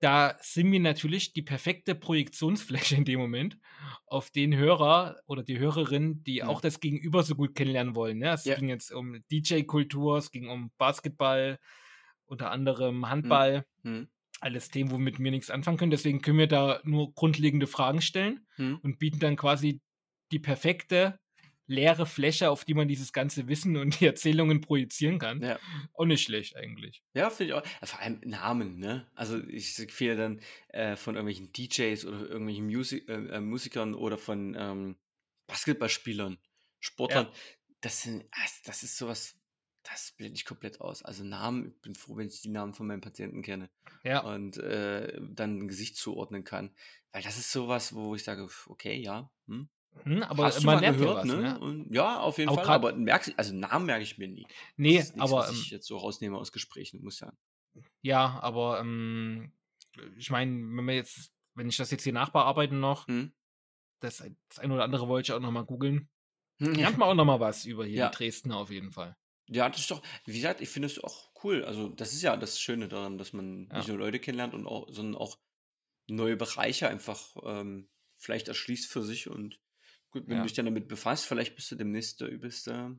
[0.00, 3.58] Da sind wir natürlich die perfekte Projektionsfläche in dem Moment
[4.06, 6.48] auf den Hörer oder die Hörerin, die Mhm.
[6.48, 8.32] auch das Gegenüber so gut kennenlernen wollen, ne?
[8.32, 8.54] Es Ja.
[8.54, 11.58] ging jetzt um DJ-Kultur, es ging um Basketball,
[12.26, 13.08] unter anderem.
[13.08, 13.64] Handball.
[13.82, 14.08] Mhm.
[14.44, 15.90] Alles Themen, womit wir nix anfangen können.
[15.90, 18.78] Deswegen können wir da nur grundlegende Fragen stellen Mhm.
[18.82, 19.80] und bieten dann quasi
[20.32, 21.18] die perfekte
[21.66, 25.40] leere Fläche, auf die man dieses ganze Wissen und die Erzählungen projizieren kann.
[25.40, 25.58] Ja.
[25.94, 27.02] Auch nicht schlecht eigentlich.
[27.14, 27.64] Ja, finde ich auch.
[27.80, 29.10] Ja, vor allem Namen, ne?
[29.14, 33.94] Also ich sehe viele dann äh, von irgendwelchen DJs oder irgendwelchen Musi äh, äh, Musikern
[33.94, 34.96] oder von ähm,
[35.46, 36.36] Basketballspielern,
[36.80, 37.26] Sportlern.
[37.26, 37.32] Ja.
[37.80, 39.34] Das sind, das, das ist sowas,
[39.84, 41.02] das blende ich komplett aus.
[41.04, 43.70] Also Namen, ich bin froh, wenn ich die Namen von meinen Patienten kenne
[44.02, 44.20] Ja.
[44.20, 46.74] und äh, dann ein Gesicht zuordnen kann.
[47.12, 49.68] Weil das ist sowas, wo ich sage, okay, ja, hm,
[50.04, 51.36] Hm, aber hast man lernt ja gehört, was, ne?
[51.36, 51.60] ne?
[51.60, 54.46] Und ja, auf jeden Auch Fall, aber merkst, also Namen merke ich mir nie.
[54.76, 57.32] Ne, Das ist nichts, aber, was ich ähm jetzt so rausnehme aus Gesprächen, muss ja.
[58.02, 59.52] Ja, aber, ähm,
[60.16, 63.32] ich meine, wenn wir jetzt wenn ich das jetzt hier nachbearbeite noch Mhm.
[64.00, 66.08] das ein das eine oder andere wollte ich auch noch mal googeln.
[66.58, 66.80] Hm, ja.
[66.82, 68.08] Lernt man auch noch mal was über hier Ja.
[68.10, 69.16] die Dresdner auf jeden Fall.
[69.48, 71.64] Ja, das ist doch wie gesagt, ich finde es auch cool.
[71.64, 73.88] Also, das ist ja das Schöne daran, dass man nicht Ja.
[73.88, 75.38] nur Leute kennenlernt und auch sondern auch
[76.08, 79.60] neue Bereiche einfach, ähm, vielleicht erschließt für sich und
[80.10, 80.48] gut, wenn du Ja.
[80.48, 82.98] dich dann damit befasst, vielleicht bist du demnächst der übelste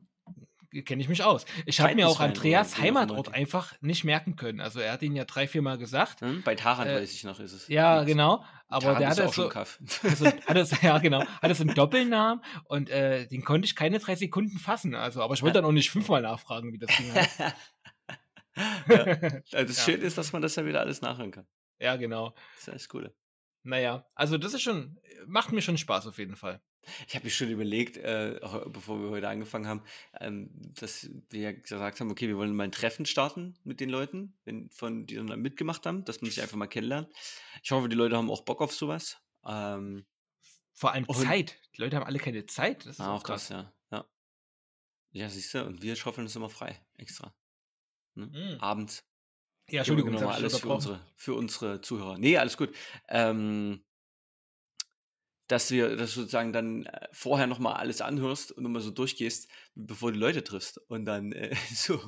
[0.84, 1.44] Kenne ich mich aus.
[1.64, 4.60] Ich habe mir auch Andreas Heimatort einfach nicht merken können.
[4.60, 6.22] Also, er hat ihn ja 3, 4 Mal gesagt.
[6.22, 7.68] Mhm, bei Taran Äh, weiß ich noch, ist es.
[7.68, 9.48] ja, Mit genau, aber Taran der hatte so
[10.02, 13.98] also, hat es ja genau, hat es 'n Doppelnamen und, äh, den konnte ich keine
[13.98, 14.94] 3 Sekunden fassen.
[14.94, 17.40] Also, aber ich wollte dann auch nicht fünfmal nachfragen, wie das Ding heißt.
[18.88, 19.04] Ja.
[19.52, 19.84] Also, das Ja.
[19.84, 21.46] Schöne ist, dass man das ja wieder alles nachhören kann.
[21.78, 22.34] Ja, genau.
[22.54, 23.14] Das ist das Coole.
[23.64, 26.62] Na ja, also, das ist schon macht mir schon Spaß auf jeden Fall.
[27.08, 29.82] Ich habe mir schon überlegt, äh, bevor wir heute angefangen haben,
[30.20, 34.38] ähm, dass wir gesagt haben: „Okay, wir wollen mal 'n Treffen starten mit den Leuten,
[34.44, 37.08] wenn von die dann mitgemacht haben, dass man sich einfach mal kennenlernt.“
[37.62, 39.18] Ich hoffe, die Leute haben auch Bock auf so was.
[39.46, 40.06] Ähm
[40.78, 41.58] Vor allem Zeit.
[41.74, 42.84] Die Leute haben alle keine Zeit.
[42.84, 43.50] Das ist Ah, auch das, krass.
[43.50, 44.06] ja, ja.
[45.12, 47.34] Ja, siehst du, und wir schaufeln uns immer frei, extra,
[48.16, 48.32] ne?
[48.32, 48.60] Mhm.
[48.60, 49.04] Abends.
[49.70, 52.18] Ja, Entschuldigung, jetzt noch mal habe ich dich alles für unsere für unsere Zuhörer.
[52.18, 52.74] Ne, alles gut.
[53.08, 53.85] Ähm
[55.48, 58.80] dass wir dass du sozusagen dann, äh, vorher noch mal alles anhörst und noch mal
[58.80, 62.00] so durchgehst, bevor du Leute triffst und dann, äh, so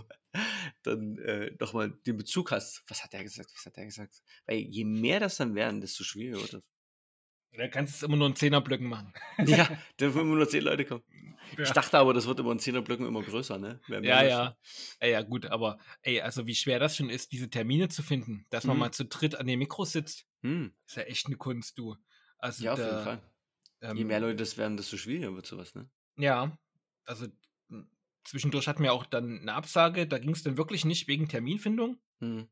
[0.84, 2.84] dann, äh, noch mal den Bezug hast.
[2.88, 3.52] Was hat der gesagt?
[3.56, 4.22] Was hat der gesagt?
[4.46, 6.62] Weil je mehr das dann werden, desto schwieriger wird das.
[7.56, 9.12] Da kannst du's immer nur in Zehnerblöcken machen.
[9.46, 9.70] Ja,
[10.00, 11.02] dürfen immer nur 10 Leute kommen.
[11.62, 11.74] Ich Ja.
[11.74, 13.80] dachte aber, das wird immer in Zehnerblöcken immer größer, ne?
[14.02, 14.56] Ja, ja.
[15.00, 18.46] Ja, ja, gut, aber ey, also, wie schwer das schon ist, diese Termine zu finden,
[18.50, 18.78] dass man Mhm.
[18.78, 20.70] mal zu dritt an dem Mikro sitzt, Mhm.
[20.88, 21.96] ist ja echt 'ne Kunst, du.
[22.38, 23.22] Also, Ja, auf jeden da, Fall.
[23.92, 25.90] Je mehr ähm Leute das werden, desto schwieriger wird so was, ne?
[26.16, 26.58] Ja,
[27.06, 27.26] also,
[27.70, 27.90] hm,
[28.24, 31.98] zwischendurch hatten wir auch dann 'ne Absage, da ging's dann wirklich nicht wegen Terminfindung.
[32.20, 32.48] Mhm.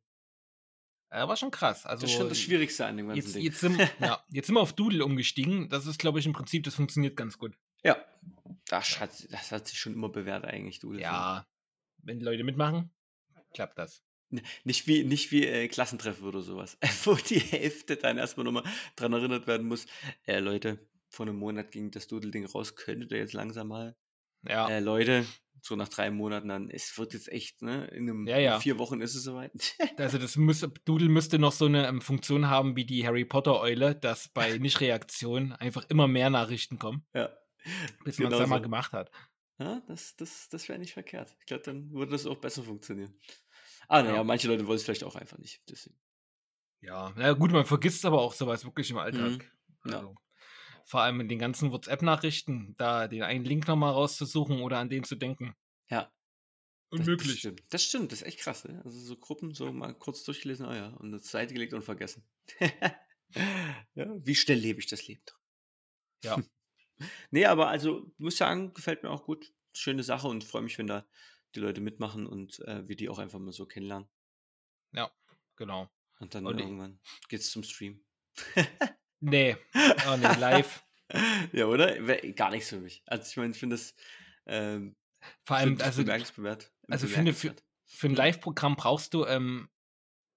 [1.10, 1.84] Äh, war schon krass.
[1.98, 3.44] Das ist Also, schon das Schwierigste an dem ganzen jetzt Ding.
[3.44, 5.68] jetzt sind ja, jetzt sind wir auf Doodle umgestiegen.
[5.68, 7.56] Das ist, glaube ich, im Prinzip das funktioniert ganz gut.
[7.84, 8.04] Ja,
[8.68, 11.00] das hat das hat sich schon immer bewährt eigentlich, Doodle.
[11.02, 11.46] Ja,
[11.98, 12.94] wenn die Leute mitmachen,
[13.54, 14.04] klappt das.
[14.64, 18.42] Nicht wie nicht wie, äh, Klassentreffen oder so was, wo die Hälfte dann erst mal
[18.44, 18.64] noch mal
[18.96, 19.86] dran erinnert werden muss:
[20.26, 22.74] „Äh, Leute, vor 'nem Monat ging das Doodle-Ding raus.
[22.74, 23.96] Könntet ihr jetzt langsam mal?“
[24.44, 24.70] Ja.
[24.70, 25.26] Äh, Leute,
[25.62, 28.66] so nach 3 Monaten dann: „Es wird jetzt echt, ne, in 'nem Ja, ja.
[28.66, 29.52] 4 Wochen ist es so weit.“
[29.98, 34.28] Also, das müsste Doodle müsste noch so 'ne, ähm, Funktion haben wie die Harry-Potter-Eule, dass
[34.28, 37.06] bei Nichtreaktion einfach immer mehr Nachrichten kommen.
[37.14, 37.36] Ja,
[38.04, 38.62] Bis man's genau dann mal so.
[38.62, 39.10] gemacht hat.
[39.60, 41.36] Ja, das das das wäre nicht verkehrt.
[41.40, 43.14] Ich glaube, dann würde das auch besser funktionieren.
[43.88, 45.96] Ah, na ja, manche Leute wollen's vielleicht auch einfach nicht, deswegen.
[46.80, 49.00] Ja, na gut, man vergisst aber auch so was wirklich im Mhm.
[49.00, 49.52] Alltag.
[49.86, 49.98] Ja.
[49.98, 50.14] Also,
[50.84, 54.88] vor allem in den ganzen WhatsApp-Nachrichten, da den einen Link noch mal rauszusuchen oder an
[54.90, 55.54] den zu denken.
[55.90, 56.12] Ja.
[56.94, 57.38] Das das Unmöglich.
[57.38, 57.62] stimmt.
[57.70, 58.82] Das stimmt, das ist echt krass, ne?
[58.84, 62.24] Also, so Gruppen so mal kurz durchgelesen, ah ja, und zur Seite gelegt und vergessen.
[63.94, 65.22] Ja, wie schnell lebe ich das Leben.
[66.24, 66.36] Ja.
[67.30, 69.52] Ne, aber also, muss sagen, gefällt mir auch gut.
[69.74, 71.06] Schöne Sache und freue mich, wenn da
[71.56, 74.08] die Leute mitmachen und, äh, wir die auch einfach mal so kennenlernen.
[74.92, 75.12] Ja,
[75.56, 75.88] genau.
[76.18, 78.04] Und dann Und irgendwann geht's zum Stream.
[79.20, 79.56] Ne.
[80.04, 80.82] Oh ne, live.
[81.52, 81.96] Ja, oder?
[82.32, 83.02] Gar nichts für mich.
[83.06, 83.94] Also, ich meine, ich finde das,
[84.46, 84.96] ähm
[85.44, 88.16] Vor ich allem, also bemerkenswert also, ich finde, für für 'n Mhm.
[88.16, 89.70] Liveprogramm brauchst du, ähm,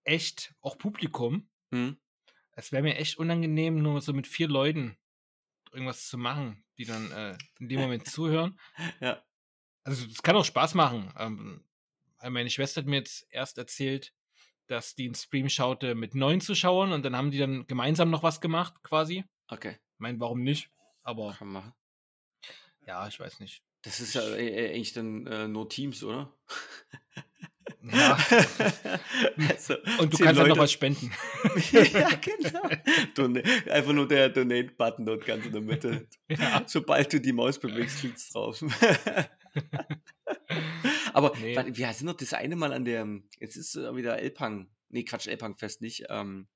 [0.06, 1.50] echt auch Publikum.
[1.72, 1.96] Mhm.
[2.52, 4.98] es wäre mir echt unangenehm, nur so mit vier Leuten
[5.72, 8.60] irgendwas zu machen, die dann äh, in dem Moment zuhören.
[9.02, 9.24] Ja.
[9.90, 11.12] Also es kann auch Spaß machen.
[11.18, 11.64] Ähm,
[12.30, 14.14] meine Schwester hat mir jetzt erst erzählt,
[14.68, 18.22] dass die einen Stream schaute mit neun Zuschauern und dann haben die dann gemeinsam noch
[18.22, 19.26] was gemacht, quasi.
[19.48, 19.72] Okay.
[19.94, 20.70] Ich meine, warum nicht?
[21.02, 21.74] Aber Kann machen.
[22.86, 23.64] ja, ich weiß nicht.
[23.82, 26.32] Das ist ja äh, eigentlich dann äh, nur Teams, oder?
[27.82, 28.16] Ja.
[29.50, 30.60] also, Und du kannst dann noch Leute.
[30.60, 31.12] was spenden.
[31.72, 32.70] ja, genau.
[33.16, 36.08] Don einfach nur der Donate-Button dort ganz in der Mitte.
[36.28, 36.64] Ja.
[36.68, 38.64] Sobald du die Maus bewegst, klickst drauf.
[41.14, 41.56] Aber Nee.
[41.78, 43.08] wir sind doch das eine Mal an der,
[43.40, 46.06] jetzt ist wieder Elpang, nee, Quatsch, Elpang-Fest nicht.
[46.10, 46.48] Ähm,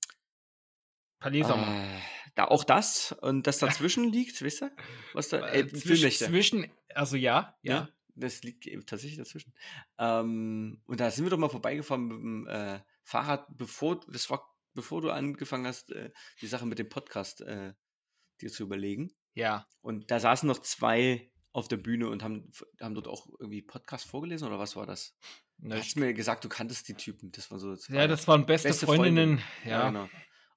[1.20, 1.68] Palais Sommer.
[1.68, 2.00] äh,
[2.36, 4.76] da auch das und das dazwischen liegt, wisst ihr?
[5.14, 7.74] Was da, Äh, äh, zwischen, also ja, ja.
[7.74, 9.54] Ja, das liegt eben tatsächlich dazwischen.
[9.98, 14.54] Ähm, und da sind wir doch mal vorbeigefahren mit dem äh, Fahrrad, bevor, das war,
[14.74, 17.74] bevor du angefangen hast, äh, die Sache mit dem Podcast äh,
[18.42, 19.14] dir zu überlegen.
[19.36, 23.62] Ja, Und da saßen noch zwei auf der Bühne und haben, haben dort auch irgendwie
[23.62, 25.16] Podcast vorgelesen oder was war das?
[25.60, 27.32] Du hast mir gesagt, du kanntest die Typen.
[27.32, 27.96] Das waren so zwei.
[27.96, 29.38] ja, das waren beste, beste Freundinnen.
[29.38, 29.72] Freundinnen.
[29.72, 30.10] Ja, genau.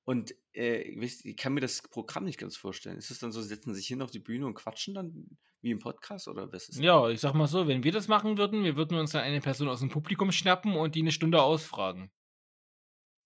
[0.05, 2.97] Und äh, ich kann mir das Programm nicht ganz vorstellen.
[2.97, 5.71] Ist es dann so, sie setzen sich hin auf die Bühne und quatschen dann wie
[5.73, 8.65] im Podcast oder was ist Ja, ich sag mal so, wenn wir das machen würden,
[8.65, 12.11] wir würden uns dann eine Person aus dem Publikum schnappen und die eine Stunde ausfragen.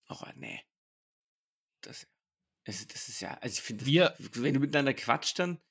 [0.09, 0.61] Oh, nee.
[1.81, 2.07] Das,
[2.65, 3.85] das, das ist ja, also ich finde,
[4.35, 5.61] wenn du miteinander quatscht, dann,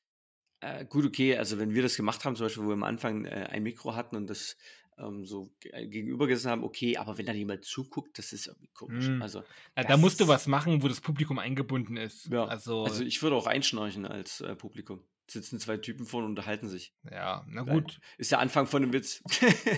[0.61, 3.25] äh, gut, okay, also wenn wir das gemacht haben, zum Beispiel, wo wir am Anfang
[3.25, 4.57] äh, ein Mikro hatten und das
[4.99, 8.68] ähm, so äh, gegenüber gesessen haben, okay, aber wenn da jemand zuguckt, das ist irgendwie
[8.68, 9.07] komisch.
[9.07, 9.23] Hm.
[9.23, 9.42] Also,
[9.77, 12.27] Ja, da musst du was machen, wo das Publikum eingebunden ist.
[12.27, 15.03] ja, Also, also ich würde auch einschnarchen als äh, Publikum.
[15.30, 16.92] Sitzen zwei Typen vorne und unterhalten sich.
[17.10, 18.00] ja, na gut.
[18.18, 19.22] Ist der Anfang von einem Witz.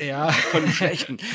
[0.01, 0.31] Ja.
[0.51, 1.19] von einem schlechten.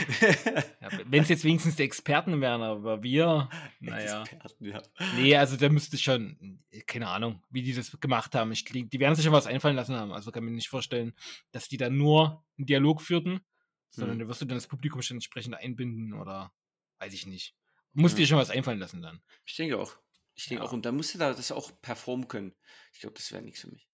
[0.82, 3.50] Ja, wenn es jetzt wenigstens die Experten wären, aber wir,
[3.80, 4.22] naja.
[4.24, 4.82] Experten, ja.
[5.16, 8.52] Nee, also da müsste ich schon, keine Ahnung, wie die das gemacht haben.
[8.52, 10.12] Ich, die die werden sich schon was einfallen lassen haben.
[10.12, 11.14] Also kann mir nicht vorstellen,
[11.52, 13.42] dass die da nur einen Dialog führten,
[13.90, 14.22] sondern Mhm.
[14.22, 16.52] da wirst du dann das Publikum schon entsprechend einbinden oder
[17.00, 17.56] weiß ich nicht.
[17.94, 18.24] Musst Ja.
[18.24, 19.22] dir schon was einfallen lassen dann.
[19.46, 19.98] Ich denke auch.
[20.36, 20.70] Ich denke Ja.
[20.70, 20.74] auch.
[20.74, 22.54] Und da musst du da das auch performen können.
[22.94, 23.88] Ich glaube, das wäre nichts für mich.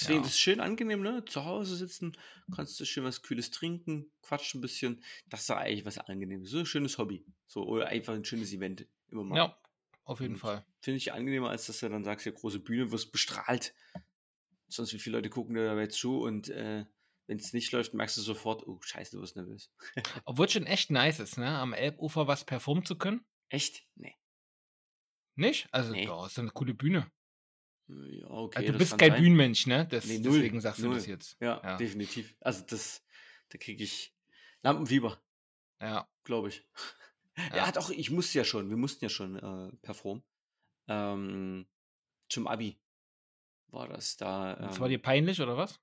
[0.00, 0.26] Deswegen, Ja.
[0.26, 1.24] ist schön angenehm, ne?
[1.24, 2.16] Zu Hause sitzen,
[2.54, 5.02] kannst du schön was Kühles trinken, quatschen ein bisschen.
[5.28, 6.50] Das ist eigentlich was Angenehmes.
[6.50, 7.24] So ein schönes Hobby.
[7.46, 9.36] So, oder einfach ein schönes Event immer mal.
[9.36, 9.58] Ja,
[10.04, 10.64] auf jeden Und Fall.
[10.80, 13.74] Finde ich angenehmer, als dass du dann sagst, ja, große Bühne, wirst bestrahlt.
[14.68, 16.84] Sonst, wie viele Leute gucken dir dabei zu und äh,
[17.26, 19.70] wenn es nicht läuft, merkst du sofort, oh, scheiße, du wirst nervös.
[20.24, 21.48] Obwohl es schon echt nice ist, ne?
[21.48, 23.24] Am Elbufer was performen zu können.
[23.48, 23.84] Echt?
[23.96, 24.14] Nee.
[25.34, 25.68] Nicht?
[25.72, 26.06] Also, Nee.
[26.06, 27.10] da ist eine coole Bühne.
[27.88, 28.58] Okay.
[28.58, 29.22] Also, du das bist kein sein.
[29.22, 29.86] Bühnenmensch, ne?
[29.90, 30.94] Das, Nee, null, deswegen sagst du null.
[30.96, 31.36] das jetzt.
[31.40, 31.76] Ja, Ja.
[31.78, 32.34] definitiv.
[32.40, 33.02] Also das,
[33.48, 34.14] da kriege ich
[34.62, 35.20] Lampenfieber,
[35.80, 36.08] Ja.
[36.24, 36.66] glaube ich.
[37.50, 37.56] Ja.
[37.66, 37.70] Ja.
[37.72, 40.24] doch, ich musste ja schon, wir mussten ja schon äh, performen.
[40.88, 41.68] Ähm,
[42.28, 42.80] zum Abi
[43.68, 44.56] war das da.
[44.56, 45.80] Das Ähm, war dir peinlich, oder was?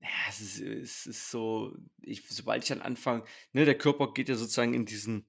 [0.00, 4.30] ja, es ist, es ist so, ich, sobald ich dann anfange, ne, der Körper geht
[4.30, 5.28] ja sozusagen in diesen,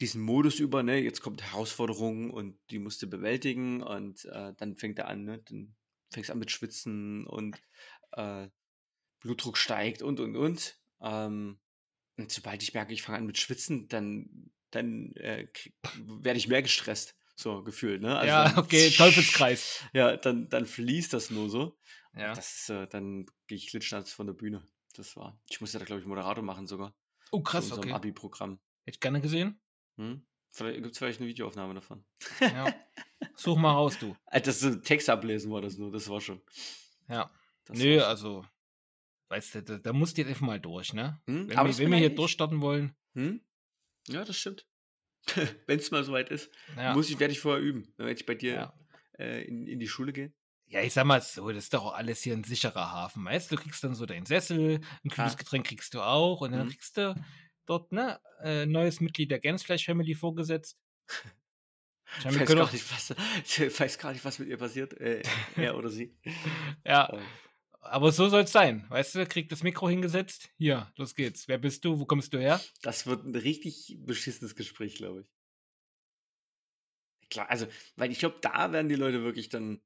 [0.00, 4.76] diesen Modus über, ne, jetzt kommt Herausforderung und die musst du bewältigen und äh, dann
[4.76, 5.74] fängt er an, ne, dann
[6.10, 7.60] fängst du an mit Schwitzen und
[8.12, 8.48] äh,
[9.20, 10.78] Blutdruck steigt und und und.
[11.00, 11.58] Ähm,
[12.18, 15.48] und sobald ich merke, ich fange an mit Schwitzen, dann, dann äh,
[15.96, 18.16] werde ich mehr gestresst, so gefühlt, ne?
[18.16, 19.84] Also ja, okay, Teufelskreis.
[19.92, 21.78] Ja, dann, dann fließt das nur so.
[22.14, 22.34] Ja.
[22.34, 24.66] Das ist, äh, dann gehe ich klitschnass von der Bühne.
[24.94, 25.38] Das war.
[25.50, 26.94] Ich musste da, glaube ich, Moderator machen sogar.
[27.30, 27.92] Oh, krass, okay.
[27.92, 28.58] Abi-Programm.
[28.84, 29.60] Hätte ich gerne gesehen.
[29.96, 30.26] Hm?
[30.50, 32.04] Vielleicht gibt es vielleicht eine Videoaufnahme davon.
[32.40, 32.74] Ja.
[33.36, 34.16] Such mal raus, du.
[34.32, 36.40] Das ist Text ablesen war das nur, das war schon.
[37.08, 37.30] Ja.
[37.66, 38.08] Das Nö, schon.
[38.08, 38.44] also,
[39.28, 41.20] weißt du, da, da musst du jetzt einfach mal durch, ne?
[41.26, 41.48] Hm?
[41.48, 43.40] Wenn, Aber wir, wenn wir hier durchstarten wollen, Hm?
[44.08, 44.66] Ja, das stimmt.
[45.66, 46.94] Wenn es mal soweit ist, ja.
[46.94, 47.92] muss ich, werde ich vorher üben.
[47.96, 48.72] Dann werde ich bei dir ja.
[49.18, 50.32] äh, in, in die Schule gehen.
[50.68, 53.50] ja, ich sag mal so, das ist doch auch alles hier ein sicherer Hafen, weißt
[53.50, 53.56] du?
[53.56, 55.36] Du kriegst dann so deinen Sessel, ein kühles Ah.
[55.36, 56.70] Getränk kriegst du auch und dann Mhm.
[56.70, 57.16] kriegst du
[57.66, 60.78] dort, ne, äh, neues Mitglied der Gensfleisch-Family vorgesetzt.
[62.20, 64.94] Ich weiß gar, nicht, was, ich weiß gar nicht, was mit ihr passiert.
[65.00, 65.22] Äh,
[65.56, 66.16] er oder sie.
[66.84, 67.22] ja, Ähm,
[67.80, 69.26] aber so soll's sein, weißt du?
[69.26, 71.48] Kriegt das Mikro hingesetzt, hier, los geht's.
[71.48, 71.98] Wer bist du?
[71.98, 72.60] Wo kommst du her?
[72.82, 75.26] Das wird ein richtig beschissenes Gespräch, glaube ich.
[77.30, 79.80] Klar, also, weil ich glaube, da werden die Leute wirklich dann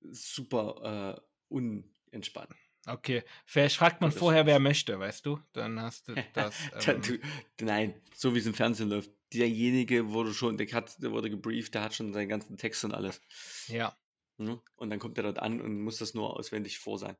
[0.00, 2.54] super äh, unentspannt.
[2.86, 5.38] Okay, vielleicht fragt man vorher, wer möchte, weißt du?
[5.52, 6.54] Dann hast du das.
[6.86, 9.10] Ähm, du, nein, so wie es im Fernsehen läuft.
[9.32, 12.92] Derjenige wurde schon, der, hat, der wurde gebrieft, der hat schon seinen ganzen Text und
[12.94, 13.20] alles.
[13.68, 13.96] ja,
[14.36, 14.60] Ne?
[14.76, 17.16] Und dann kommt er dort an und muss das nur auswendig vor sein.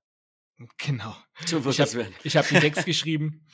[0.78, 1.16] genau.
[1.46, 1.78] So wird
[2.24, 3.46] Ich hab- habe den Text geschrieben,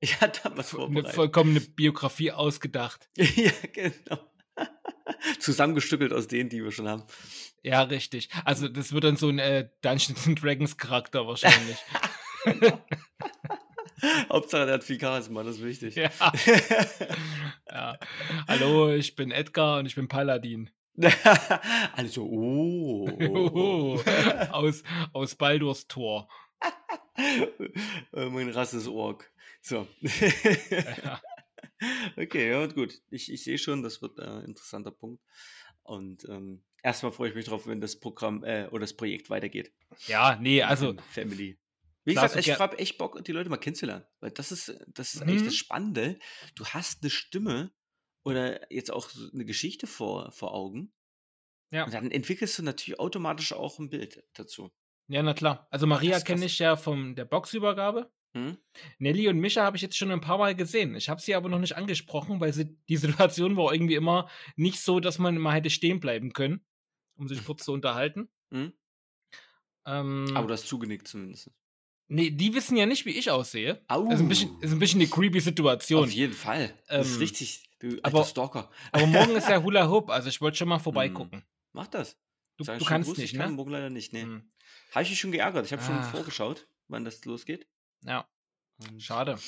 [0.00, 1.14] Ich hatte was eine vorbereitet.
[1.14, 3.08] vollkommene Biografie ausgedacht.
[3.16, 4.30] ja, genau.
[5.38, 7.04] Zusammengestückelt aus denen, die wir schon haben.
[7.62, 8.28] Ja, richtig.
[8.44, 11.78] Also das wird dann so ein äh, Dungeons and Dragons Charakter wahrscheinlich.
[14.30, 15.96] Hauptsache, der hat viel Charisma, das ist wichtig.
[15.96, 16.10] ja.
[17.68, 17.98] ja.
[18.46, 20.70] Hallo, ich bin Edgar und ich bin Paladin.
[21.92, 23.08] also, oh.
[23.20, 24.02] Hoho,
[24.50, 26.28] aus, aus Baldurs Tor.
[28.12, 29.30] Mein rasses Ork.
[29.60, 29.86] So.
[30.70, 31.20] Ja.
[32.16, 33.00] Okay, ja, gut.
[33.10, 35.22] Ich, ich sehe schon, das wird ein interessanter Punkt.
[35.82, 39.72] Und ähm, erstmal freue ich mich drauf, wenn das Programm äh, oder das Projekt weitergeht.
[40.06, 41.58] Ja, nee, also Family.
[42.04, 44.04] Wie gesagt, ich habe echt Bock, die Leute mal kennenzulernen.
[44.20, 45.46] Weil das ist, das ist eigentlich Mhm.
[45.46, 46.18] das Spannende.
[46.54, 47.72] Du hast eine Stimme
[48.24, 50.92] oder jetzt auch eine Geschichte vor, vor Augen.
[51.70, 51.84] Ja.
[51.84, 54.70] Und dann entwickelst du natürlich automatisch auch ein Bild dazu.
[55.08, 55.66] Ja, na klar.
[55.70, 58.10] Also Maria kenne ich ja von der Boxübergabe.
[58.34, 58.58] Hm?
[58.98, 60.94] Nelly und Mischa habe ich jetzt schon ein paar Mal gesehen.
[60.94, 64.80] Ich habe sie aber noch nicht angesprochen, weil sie, die Situation war irgendwie immer nicht
[64.80, 66.64] so, dass man immer hätte stehen bleiben können,
[67.16, 68.28] um sich kurz zu unterhalten.
[68.52, 68.72] Hm?
[69.86, 71.50] Ähm, Aber du hast zugenickt zumindest.
[72.08, 73.82] nee, die wissen ja nicht, wie ich aussehe.
[73.88, 74.04] Au.
[74.04, 76.04] Das ist ein bisschen, ist ein bisschen eine creepy Situation.
[76.04, 76.74] Auf jeden Fall.
[76.88, 77.70] Das ist Ähm, richtig.
[77.78, 78.70] Du alter aber- Stalker.
[78.92, 81.44] Aber morgen ist ja Hula Hoop, also ich wollte schon mal vorbeigucken.
[81.72, 82.18] Mach das.
[82.56, 83.56] Du, du kannst Gruß, nicht, ich kann ne?
[83.56, 84.12] morgen leider nicht.
[84.12, 84.22] Nee.
[84.22, 84.50] Hm.
[84.90, 85.64] Habe ich mich schon geärgert.
[85.64, 87.68] Ich habe schon vorgeschaut, wann das losgeht.
[88.04, 88.26] Ja,
[88.80, 89.38] Und- schade.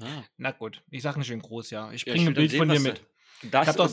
[0.00, 0.22] Ah.
[0.36, 1.90] Na gut, ich sage einen schönen Gruß, ja.
[1.92, 3.06] Ich Ja, bringe ich ein Bild dann von dir sehen, mit.
[3.42, 3.90] Ich hab doch-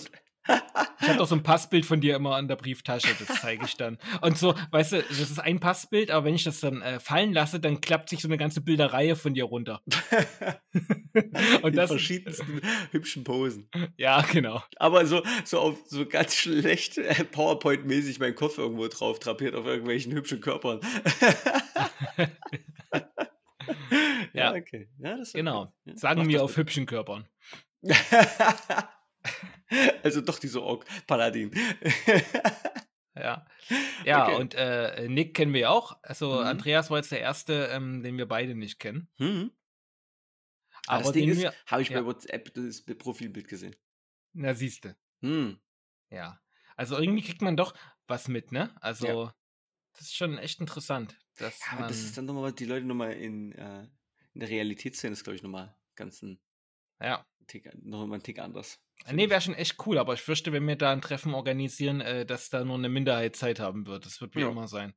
[1.01, 3.75] Ich habe doch so ein Passbild von dir immer an der Brieftasche, das zeige ich
[3.77, 3.97] dann.
[4.21, 7.31] Und so, weißt du, das ist ein Passbild, aber wenn ich das dann äh, fallen
[7.31, 9.81] lasse, dann klappt sich so eine ganze Bilderreihe von dir runter.
[11.61, 12.59] Und in das, verschiedensten
[12.91, 13.69] hübschen Posen.
[13.95, 14.61] ja, genau.
[14.77, 19.65] Aber so, so auf so ganz schlecht äh, PowerPoint-mäßig mein Kopf irgendwo drauf drapiert auf
[19.65, 20.81] irgendwelchen hübschen Körpern.
[24.33, 24.53] ja, Ja.
[24.55, 24.89] okay.
[24.99, 25.61] Ja, Genau.
[25.63, 25.71] okay.
[25.85, 27.27] Ja, Sagen mach wir auf hübschen Körpern.
[30.03, 31.51] also doch diese Ork-Paladin.
[33.15, 33.45] Ja.
[34.05, 34.35] Ja, Okay.
[34.37, 35.99] und äh, Nick kennen wir ja auch.
[36.01, 36.47] Also Mhm.
[36.47, 39.07] Andreas war jetzt der erste, ähm, den wir beide nicht kennen.
[39.17, 39.51] hm.
[40.87, 41.99] Aber, Aber das Ding ist, habe ich ja.
[42.01, 43.75] bei WhatsApp das Profilbild gesehen.
[44.33, 44.95] Na, siehste.
[45.21, 45.59] Hm.
[46.09, 46.41] Ja.
[46.75, 47.75] Also irgendwie kriegt man doch
[48.07, 48.75] was mit, ne?
[48.81, 49.31] Also,
[49.93, 51.17] das ist schon echt interessant.
[51.37, 53.87] Dass Ja, aber das ist dann nochmal, die Leute nochmal in, äh,
[54.33, 56.39] in der Realität sehen, ist, glaube ich, nochmal ganz ein
[57.01, 57.25] ja.
[57.47, 58.79] Tick, noch mal ein Tick anders.
[59.11, 62.25] Nee, wäre schon echt cool, aber ich fürchte, wenn wir da ein Treffen organisieren, äh,
[62.25, 64.05] dass da nur eine Minderheit Zeit haben wird.
[64.05, 64.49] Das wird wie Ja.
[64.49, 64.93] immer sein.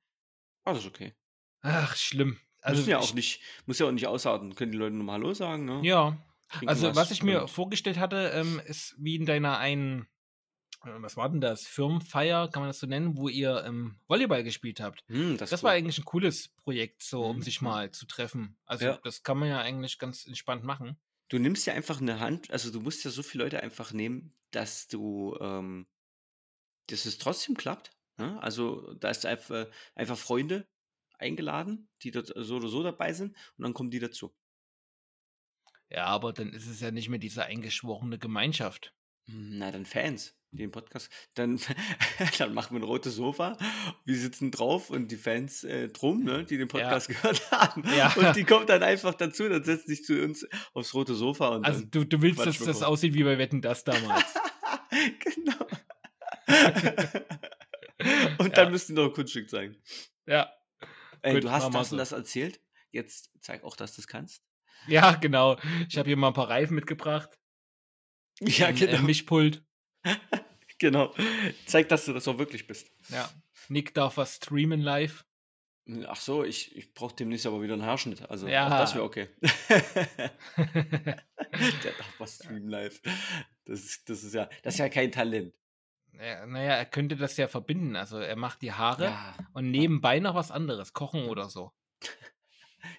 [0.65, 1.15] Ah, das ist okay.
[1.63, 2.39] Ach, schlimm.
[2.63, 4.55] Also, Müssen ja auch nicht, muss ja auch nicht ausarten.
[4.55, 5.81] Können die Leute nochmal Hallo sagen, ne?
[5.83, 10.07] Ja, Trinken also was ich mir vorgestellt hatte, ähm, ist wie in deiner einen, äh,
[11.03, 11.67] was war denn das?
[11.67, 15.05] Firmenfeier, kann man das so nennen, wo ihr ähm, Volleyball gespielt habt.
[15.09, 15.73] Hm, Das, ist war cool.
[15.73, 18.59] eigentlich ein cooles Projekt, so um Mhm, sich mal zu treffen.
[18.67, 19.01] Also Ja.
[19.03, 20.99] das kann man ja eigentlich ganz entspannt machen.
[21.29, 24.37] Du nimmst ja einfach eine Hand, also du musst ja so viele Leute einfach nehmen,
[24.51, 25.87] dass du, ähm,
[26.89, 27.93] dass es trotzdem klappt.
[28.19, 28.41] Ne?
[28.43, 30.69] Also da ist einfach, einfach Freunde
[31.19, 34.35] eingeladen, die dort so oder so dabei sind und dann kommen die dazu.
[35.91, 38.95] Ja, aber dann ist es ja nicht mehr diese eingeschworene Gemeinschaft.
[39.29, 41.11] Hm, Na, dann Fans, den Podcast.
[41.35, 41.59] Dann,
[42.39, 43.57] dann machen wir ein rotes Sofa.
[44.05, 47.83] Wir sitzen drauf und die Fans äh, drum, ne, die den Podcast gehört haben.
[47.97, 48.13] Ja.
[48.15, 51.65] Und die kommen dann einfach dazu, dann setzen sich zu uns aufs rote Sofa und
[51.65, 54.25] Also du, du willst, dass das aussieht wie bei Wetten das damals.
[55.21, 55.67] genau.
[58.39, 58.95] und dann Ja.
[58.95, 59.77] noch ein Kunststück zeigen.
[60.27, 60.51] ja.
[61.23, 61.97] Ey, Gut, du hast das und so.
[61.97, 62.61] das erzählt.
[62.93, 64.45] Jetzt zeig auch, dass du es kannst.
[64.87, 65.59] Ja, genau.
[65.89, 67.37] Ich habe hier mal ein paar Reifen mitgebracht.
[68.41, 68.93] Ja, ein, genau.
[68.99, 69.65] Äh, Mischpult.
[70.79, 71.15] genau.
[71.67, 72.91] Zeig, dass du das auch wirklich bist.
[73.09, 73.29] Ja.
[73.69, 75.25] Nick darf was streamen live.
[76.09, 78.29] Ach so, ich, ich brauche demnächst aber wieder einen Haarschnitt.
[78.29, 78.69] Also Ja.
[78.69, 79.29] das wäre okay.
[80.57, 83.01] Der darf was streamen live.
[83.65, 85.55] Das ist, das ist ja, das ist ja kein Talent.
[86.13, 87.95] Ja, naja, er könnte das ja verbinden.
[87.95, 91.73] Also er macht die Haare Ja, und nebenbei noch was anderes, kochen oder so.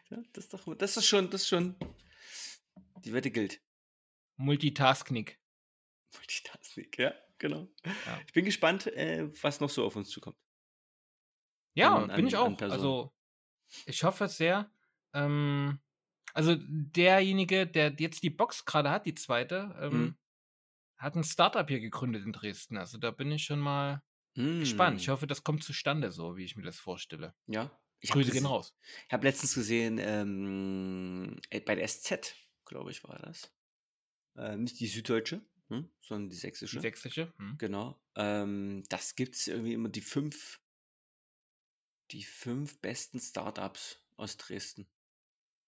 [0.10, 1.76] das ist doch, das ist schon, das ist schon.
[3.04, 3.60] Die Wette gilt.
[4.36, 5.30] Multitasking.
[6.16, 7.68] Multitasking, ja, genau.
[7.86, 8.22] Ja.
[8.26, 10.38] Ich bin gespannt, äh, was noch so auf uns zukommt.
[11.74, 12.60] Ja, An- bin ich auch.
[12.62, 13.14] Also
[13.86, 14.72] ich hoffe sehr.
[15.14, 15.80] Ähm,
[16.34, 20.18] also derjenige, der jetzt die Box gerade hat, die zweite, ähm, Mhm.
[20.98, 22.78] hat ein Startup hier gegründet in Dresden.
[22.78, 24.04] Also da bin ich schon mal
[24.36, 25.02] gespannt.
[25.02, 27.34] Ich Mm, hoffe, das kommt zustande, so wie ich mir das vorstelle.
[27.48, 27.72] Ja.
[28.00, 28.76] Ich habe Grüße gehen raus.
[29.10, 33.52] hab letztens gesehen, ähm, äh, bei der SZ, glaube ich, war das.
[34.36, 36.76] Äh, nicht die süddeutsche, hm, sondern die sächsische.
[36.78, 37.34] Die sächsische.
[37.38, 37.58] Hm.
[37.58, 38.00] Genau.
[38.16, 40.60] Ähm, das gibt es irgendwie immer die fünf,
[42.12, 44.88] die fünf besten Startups aus Dresden.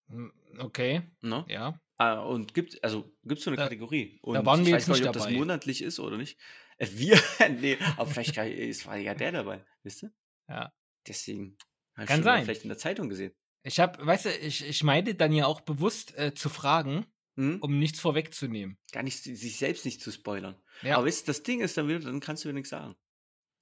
[0.08, 1.46] Hm, Okay, Ne?
[1.48, 1.80] ja.
[1.98, 4.20] Ah, und gibt also gibt's so eine Da- Kategorie.
[4.22, 5.36] Und waren ich wir weiß jetzt nicht nicht, ob das dabei.
[5.38, 6.40] monatlich ist oder nicht.
[6.78, 7.20] Äh, wir?
[7.60, 10.12] nee, aber vielleicht es war ja der dabei, wisst ihr?
[10.48, 10.74] Ja.
[11.08, 11.58] Deswegen
[12.00, 12.46] ich Kann sein.
[12.46, 13.34] vielleicht in der Zeitung gesehen.
[13.64, 17.06] Ich habe, weißt du, ich, ich meide dann ja auch bewusst äh, zu fragen,
[17.40, 17.60] Hm?
[17.62, 18.78] um nichts vorwegzunehmen.
[18.92, 20.56] Gar nicht, sich selbst nicht zu spoilern.
[20.82, 20.98] Ja.
[20.98, 22.96] Aber weißt, das Ding ist dann wieder, dann kannst du wieder nichts sagen.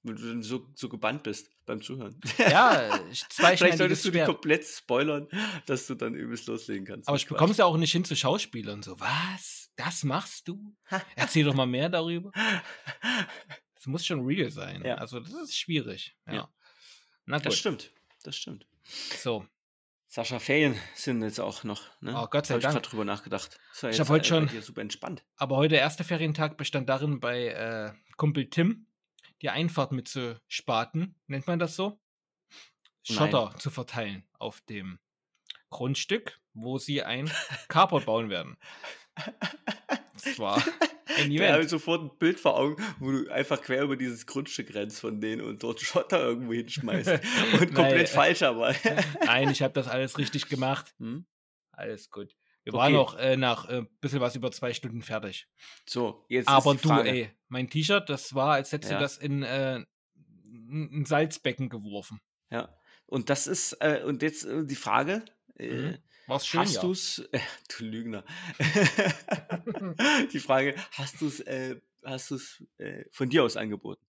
[0.02, 2.20] Wenn du dann so, so gebannt bist beim Zuhören.
[2.38, 5.28] Ja, ich Vielleicht solltest du die komplett spoilern,
[5.66, 7.06] dass du dann übelst loslegen kannst.
[7.08, 8.82] Aber ich bekomme es ja auch nicht hin zu Schauspielern.
[8.82, 9.70] So, was?
[9.76, 10.74] Das machst du?
[11.16, 12.32] Erzähl doch mal mehr darüber.
[13.76, 14.82] Es muss schon real sein.
[14.84, 14.96] Ja.
[14.96, 16.16] Also, das ist schwierig.
[16.26, 16.34] Ja.
[16.34, 16.52] Ja.
[17.26, 17.58] Na Das gut.
[17.58, 17.92] stimmt.
[18.24, 18.66] Das stimmt.
[19.20, 19.46] So,
[20.10, 21.82] Sascha, Ferien sind jetzt auch noch.
[22.00, 22.14] Ne?
[22.16, 22.64] Oh, Gott sei Dank.
[22.64, 23.58] Ich gerade drüber nachgedacht.
[23.74, 25.22] Ich jetzt, hab heute äh, schon- super entspannt.
[25.36, 28.86] aber heute der erste Ferientag bestand darin, bei äh, Kumpel Tim
[29.42, 31.14] die Einfahrt mitzuspaten.
[31.26, 32.00] Nennt man das so?
[33.04, 34.98] Schotter zu verteilen auf dem
[35.70, 37.30] Grundstück, wo sie ein
[37.68, 38.56] Carport bauen werden.
[40.24, 40.56] Das war
[41.16, 41.70] ein Da habe ich Event.
[41.70, 45.42] sofort ein Bild vor Augen, wo du einfach quer über dieses Grundstück rennst von denen
[45.42, 47.08] und dort Schotter irgendwo hinschmeißt.
[47.60, 48.74] Und komplett falsch aber.
[49.24, 50.94] Nein, ich habe das alles richtig gemacht.
[50.98, 51.26] Hm?
[51.72, 52.34] Alles gut.
[52.64, 52.82] Wir Okay.
[52.82, 55.48] waren noch äh, nach ein äh, bisschen was über zwei Stunden fertig.
[55.88, 58.98] So, jetzt Aber du, ey, mein T-Shirt, das war, als hättest Ja.
[58.98, 59.82] du das in äh,
[60.44, 62.20] ein Salzbecken geworfen.
[62.50, 62.68] Ja.
[63.06, 65.24] Und das ist, äh, und jetzt äh, die Frage,
[65.58, 65.98] äh, Mhm.
[66.28, 66.82] War's schön, hast ja.
[66.82, 68.22] du's, äh, du Lügner,
[70.32, 74.04] die Frage, hast du's, äh, hast du's äh, von dir aus angeboten?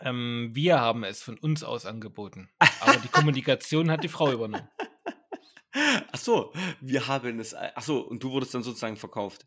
[0.00, 2.50] Ähm, wir haben es von uns aus angeboten.
[2.80, 4.68] Aber die Kommunikation hat die Frau übernommen.
[5.72, 9.46] Ach so, wir haben es, äh, ach so, und du wurdest dann sozusagen verkauft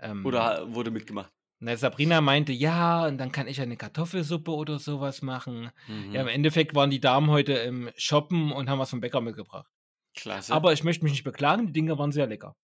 [0.00, 1.32] Ähm, oder wurde mitgemacht?
[1.60, 5.70] Na, Sabrina meinte, ja, und dann kann ich eine Kartoffelsuppe oder sowas machen.
[5.86, 6.12] Mhm.
[6.12, 9.70] Ja, im Endeffekt waren die Damen heute im Shoppen und haben was vom Bäcker mitgebracht.
[10.16, 10.52] Klasse.
[10.52, 12.56] Aber ich möchte mich nicht beklagen, die Dinge waren sehr lecker.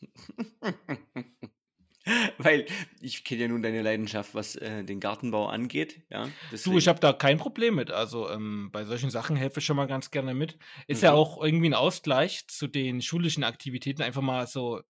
[2.38, 2.64] Weil
[3.00, 6.00] ich kenne ja nun deine Leidenschaft, was äh, den Gartenbau angeht.
[6.08, 6.30] Ja,
[6.64, 7.90] Du, ich habe da kein Problem mit.
[7.90, 10.58] Also ähm, bei solchen Sachen helfe ich schon mal ganz gerne mit.
[10.86, 11.18] Ist ja Mhm.
[11.18, 14.80] auch irgendwie ein Ausgleich zu den schulischen Aktivitäten, einfach mal so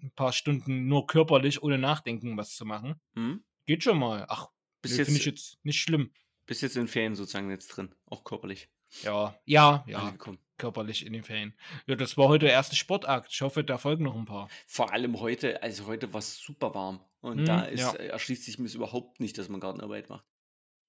[0.00, 3.00] ein paar Stunden nur körperlich, ohne Nachdenken was zu machen.
[3.14, 3.42] Hm?
[3.66, 4.26] Geht schon mal.
[4.28, 4.48] Ach,
[4.84, 6.12] jetzt, finde ich jetzt nicht schlimm.
[6.46, 8.68] bis jetzt in Ferien sozusagen jetzt drin, auch körperlich
[9.02, 10.38] Ja, ja, ja, angekommen.
[10.60, 11.58] Körperlich in den Ferien.
[11.86, 13.32] Ja, das war heute der erste Sportakt.
[13.32, 14.52] Ich hoffe, da folgen noch ein paar.
[14.66, 17.04] Vor allem heute, also heute war es super warm.
[17.20, 17.94] Und Mhm, da ist, ja.
[17.94, 20.24] äh, erschließt sich mir überhaupt nicht, dass man Gartenarbeit macht.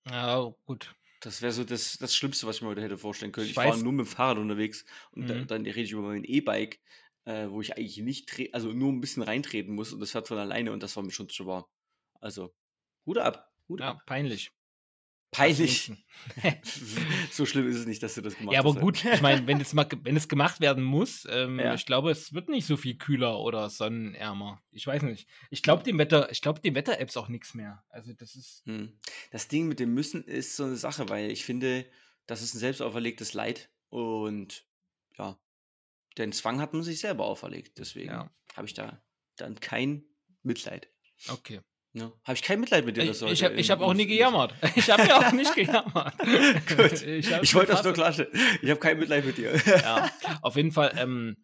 [0.05, 0.95] Ja, gut.
[1.21, 3.49] Das wäre so das, das Schlimmste, was ich mir heute hätte vorstellen können.
[3.49, 5.45] Ich Ich, war nur mit dem Fahrrad unterwegs und da, Mhm.
[5.45, 6.79] dann rede ich über mein E-Bike,
[7.25, 10.37] äh, wo ich eigentlich nicht, also nur ein bisschen reintreten muss und das fährt von
[10.37, 11.65] alleine und das war mir schon zu warm.
[12.19, 12.53] Also,
[13.05, 13.99] Hut ab, Hut Ja, ab.
[14.05, 14.51] peinlich.
[15.31, 15.91] Peinlich.
[17.31, 18.81] So schlimm ist es nicht, dass du das gemacht Ja, aber hast.
[18.81, 21.73] gut, ich meine, wenn mal, wenn es gemacht werden muss, ähm, Ja.
[21.73, 24.61] ich glaube, es wird nicht so viel kühler oder sonnenärmer.
[24.71, 25.27] Ich weiß nicht.
[25.49, 27.83] Ich glaube dem Wetter, ich glaube dem Wetter-Apps auch nichts mehr.
[27.89, 28.99] Also das ist, Hm.
[29.31, 31.89] Das Ding mit dem Müssen ist so eine Sache, weil ich finde,
[32.27, 34.67] das ist ein selbst auferlegtes Leid und
[35.17, 35.39] ja,
[36.17, 37.77] den Zwang hat man sich selber auferlegt.
[37.79, 38.31] Deswegen Ja.
[38.55, 39.01] habe ich da
[39.37, 40.03] dann kein
[40.43, 40.89] Mitleid.
[41.29, 41.61] okay.
[41.93, 42.11] Ne?
[42.23, 43.93] Habe ich kein Mitleid mit dir, Ich, dass du ich habe ich in- hab auch
[43.93, 44.53] nie gejammert.
[44.75, 46.17] Ich habe ja auch nicht gejammert.
[46.67, 47.01] Gut.
[47.05, 48.31] Ich, Ich wollte das nur klarstellen.
[48.61, 49.53] Ich habe kein Mitleid mit dir.
[49.65, 50.09] Ja,
[50.41, 51.35] auf jeden Fall, ähm,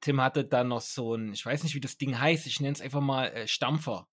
[0.00, 2.74] Tim hatte dann noch so ein, ich weiß nicht, wie das Ding heißt, ich nenne
[2.74, 4.06] es einfach mal äh, Stampfer.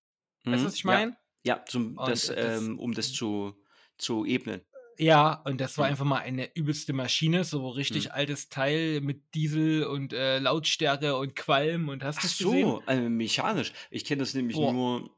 [0.44, 1.16] Weißt du, Mhm, was ich meine?
[1.44, 3.54] Ja, ja zum, das, das- ähm, um das zu,
[3.98, 4.62] zu ebnen.
[4.98, 5.90] Ja, und das war Mhm.
[5.92, 8.10] einfach mal eine übelste Maschine, so richtig Mhm.
[8.12, 12.66] altes Teil mit Diesel und äh, Lautstärke und Qualm und hast Ach nicht gesehen?
[12.68, 13.72] so, äh, mechanisch.
[13.90, 14.72] Ich kenne das nämlich Boah.
[14.72, 15.10] nur,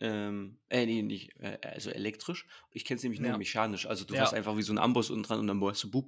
[0.00, 2.46] ähm, äh, nee, nicht, äh, also elektrisch.
[2.70, 3.38] Ich kenne es nämlich nur Ja.
[3.38, 3.86] mechanisch.
[3.86, 4.20] Also du Ja.
[4.22, 6.06] hast einfach wie so ein Amboss unten dran und dann hast du Bub.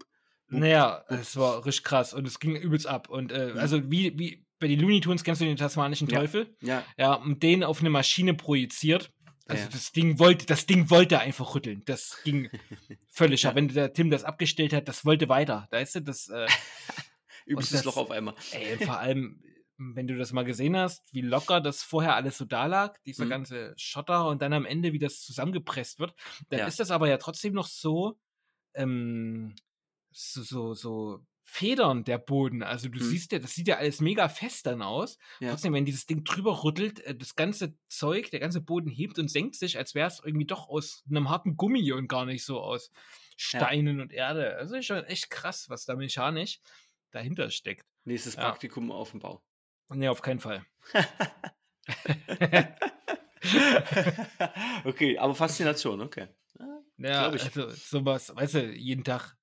[0.48, 0.60] Bub.
[0.60, 3.08] Naja, es war richtig krass und es ging übelst ab.
[3.08, 3.58] Und äh, Mhm.
[3.58, 6.20] also wie, wie bei den Looney Tunes kennst du den tasmanischen Ja.
[6.20, 6.54] Teufel?
[6.60, 9.12] Ja, Ja, und den auf eine Maschine projiziert.
[9.48, 9.70] Also Ja.
[9.72, 11.82] das Ding wollte, das Ding wollte einfach rütteln.
[11.86, 12.48] Das ging
[13.08, 13.42] völlig.
[13.42, 13.50] Ja.
[13.50, 13.56] ab.
[13.56, 15.66] Wenn der Tim das abgestellt hat, das wollte weiter.
[15.72, 16.46] Weißt du, das, äh,
[17.46, 18.34] übelstes das- Loch auf einmal.
[18.52, 19.42] ey, vor allem,
[19.78, 23.24] wenn du das mal gesehen hast, wie locker das vorher alles so da lag, dieser
[23.26, 23.30] Mhm.
[23.30, 26.14] ganze Schotter und dann am Ende, wie das zusammengepresst wird,
[26.50, 26.66] dann Ja.
[26.66, 28.18] ist das aber ja trotzdem noch so,
[28.74, 29.54] ähm,
[30.12, 32.62] so, so, so Federn der Boden.
[32.62, 33.04] Also du Mhm.
[33.04, 35.18] siehst ja, das sieht ja alles mega fest dann aus.
[35.40, 35.50] Ja.
[35.50, 39.28] Trotzdem, wenn dieses Ding drüber rüttelt, äh, das ganze Zeug, der ganze Boden hebt und
[39.30, 42.60] senkt sich, als wäre es irgendwie doch aus einem harten Gummi und gar nicht so
[42.60, 42.90] aus
[43.36, 44.56] Steinen und Erde.
[44.56, 46.60] Also ist schon echt krass, was da mechanisch
[47.10, 47.86] dahinter steckt.
[48.04, 48.42] Nächstes Ja.
[48.50, 49.42] Praktikum auf dem Bau.
[49.94, 50.64] Nee, auf keinen Fall.
[54.84, 56.28] okay, aber Faszination, okay.
[56.98, 57.44] Ja, Glaub ich.
[57.44, 59.36] also sowas, weißt du, jeden Tag.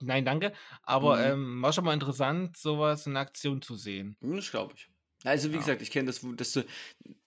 [0.00, 0.52] Nein, danke.
[0.82, 1.24] Aber Mhm.
[1.24, 4.16] ähm, war schon mal interessant, sowas in Aktion zu sehen.
[4.20, 4.88] Hm, Das glaube ich.
[5.24, 5.60] Also wie Ja.
[5.60, 6.64] gesagt, ich kenne das, wo- dass du,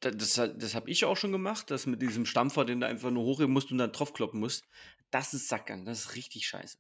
[0.02, 3.12] da- das, das habe ich auch schon gemacht, das mit diesem Stampfer, den du einfach
[3.12, 4.66] nur hochheben musst und dann draufkloppen musst.
[5.12, 6.78] Das ist Sackgang, das ist richtig scheiße.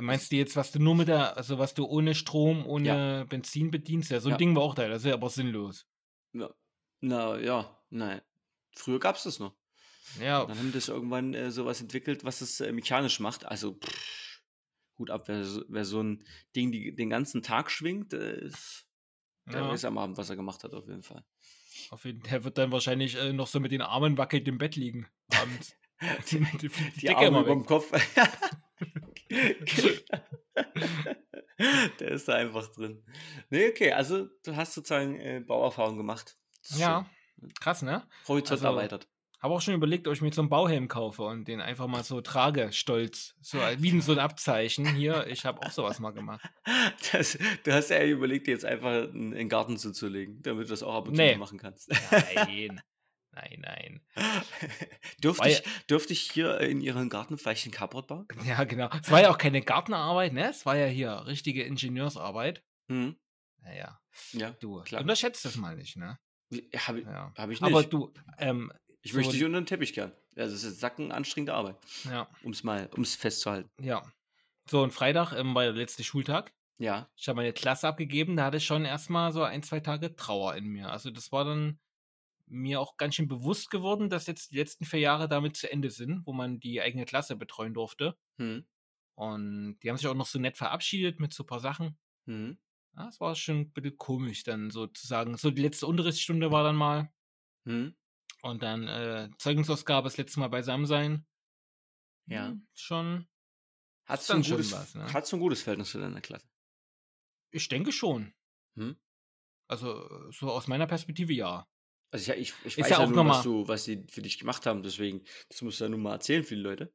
[0.00, 3.24] Meinst du jetzt, was du nur mit der, also was du ohne Strom, ohne Ja.
[3.24, 4.10] Benzin bedienst?
[4.10, 4.36] Ja, so ein Ja.
[4.38, 5.86] Ding war auch da, das ist ja aber sinnlos.
[6.32, 6.50] Ja.
[7.00, 8.22] Na ja, nein.
[8.74, 9.54] Früher gab es das noch.
[10.20, 13.44] Ja, Dann haben das irgendwann äh, sowas entwickelt, was es äh, mechanisch macht.
[13.44, 14.40] Also pff,
[14.94, 16.24] gut ab, wer, so- wer so ein
[16.56, 18.86] Ding die, den ganzen Tag schwingt, äh, ist,
[19.46, 19.68] der ja.
[19.68, 21.24] weiß am Abend, was er gemacht hat, auf jeden Fall.
[21.90, 24.76] Auf jeden, der wird dann wahrscheinlich äh, noch so mit den Armen wackelt im Bett
[24.76, 25.06] liegen.
[25.34, 25.74] Abends.
[26.30, 27.66] die, die, die Die Decke Arme immer über dem.
[27.66, 27.90] Kopf.
[32.00, 33.02] Der ist da einfach drin.
[33.50, 36.36] Nee, okay, also du hast sozusagen äh, Bauerfahrung gemacht.
[36.76, 37.06] Ja,
[37.40, 37.52] schön.
[37.60, 38.06] krass, ne?
[38.28, 39.08] Horizont Also, erweitert.
[39.40, 42.04] Habe auch schon überlegt, ob ich mir so einen Bauhelm kaufe und den einfach mal
[42.04, 43.34] so trage, stolz.
[43.40, 44.86] So wie so ein Abzeichen.
[44.94, 46.42] Hier, ich habe auch sowas mal gemacht.
[47.12, 50.84] Das, du hast ja überlegt, dir jetzt einfach einen, einen Garten zuzulegen, damit du das
[50.84, 51.34] auch ab und zu Nee.
[51.36, 51.90] machen kannst.
[52.12, 52.80] Nein.
[53.34, 54.00] Nein, nein.
[55.22, 58.26] dürfte, ich, dürfte ich hier in Ihren Garten vielleicht ein Carport bauen?
[58.44, 58.90] Ja, genau.
[59.02, 60.50] Es war ja auch keine Gartenarbeit, ne?
[60.50, 62.62] Es war ja hier richtige Ingenieursarbeit.
[62.88, 63.16] Hm,
[63.62, 64.00] Naja,
[64.32, 65.00] ja, du klar.
[65.00, 66.18] unterschätzt das mal nicht, ne?
[66.76, 67.32] Habe ich, Ja.
[67.36, 67.70] hab ich nicht.
[67.70, 68.70] Aber du, ähm,
[69.00, 70.12] ich so- möchte dich unter den Teppich kehren.
[70.36, 73.70] Also es ist sacken anstrengende Arbeit, ja, um es mal, ums festzuhalten.
[73.80, 74.02] ja.
[74.70, 76.52] So, und Freitag ähm, war der letzte Schultag.
[76.78, 77.10] Ja.
[77.16, 80.54] Ich habe meine Klasse abgegeben, da hatte ich schon erstmal so ein, zwei Tage Trauer
[80.54, 80.88] in mir.
[80.90, 81.80] Also das war dann
[82.52, 85.90] mir auch ganz schön bewusst geworden, dass jetzt die letzten vier Jahre damit zu Ende
[85.90, 88.16] sind, wo man die eigene Klasse betreuen durfte.
[88.38, 88.62] Hm,
[89.14, 91.98] Und die haben sich auch noch so nett verabschiedet mit so ein paar Sachen.
[92.26, 92.56] hm,
[92.96, 95.36] Ja, es war schon ein bisschen komisch dann sozusagen.
[95.36, 97.12] So die letzte Unterrichtsstunde war dann mal.
[97.66, 97.88] hm.
[98.42, 101.26] Und dann äh, Zeugnisausgabe das letzte Mal beisammen sein.
[102.26, 102.48] Ja.
[102.48, 103.28] Hm, Schon.
[104.08, 105.12] Ist du, ein gutes, was, ne?
[105.12, 106.48] hast du ein gutes Verhältnis zu deiner Klasse?
[107.50, 108.34] Ich denke schon.
[108.76, 108.96] Hm?
[109.68, 111.66] Also so aus meiner Perspektive ja.
[112.12, 114.20] Also ich, ich Ist weiß ja ja, auch nur, noch was, du, was sie für
[114.22, 116.92] dich gemacht haben, deswegen, das musst du ja nun mal erzählen für die Leute.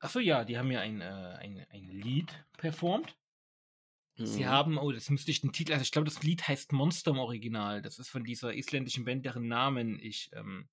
[0.00, 3.16] Achso, ja, die haben ja ein, äh, ein, ein Lied performt.
[4.24, 4.48] Sie Mhm.
[4.48, 7.18] haben, oh, das müsste ich den Titel, also ich glaube, das Lied heißt Monster im
[7.18, 7.82] Original.
[7.82, 10.68] Das ist von dieser isländischen Band, deren Namen ich, ähm,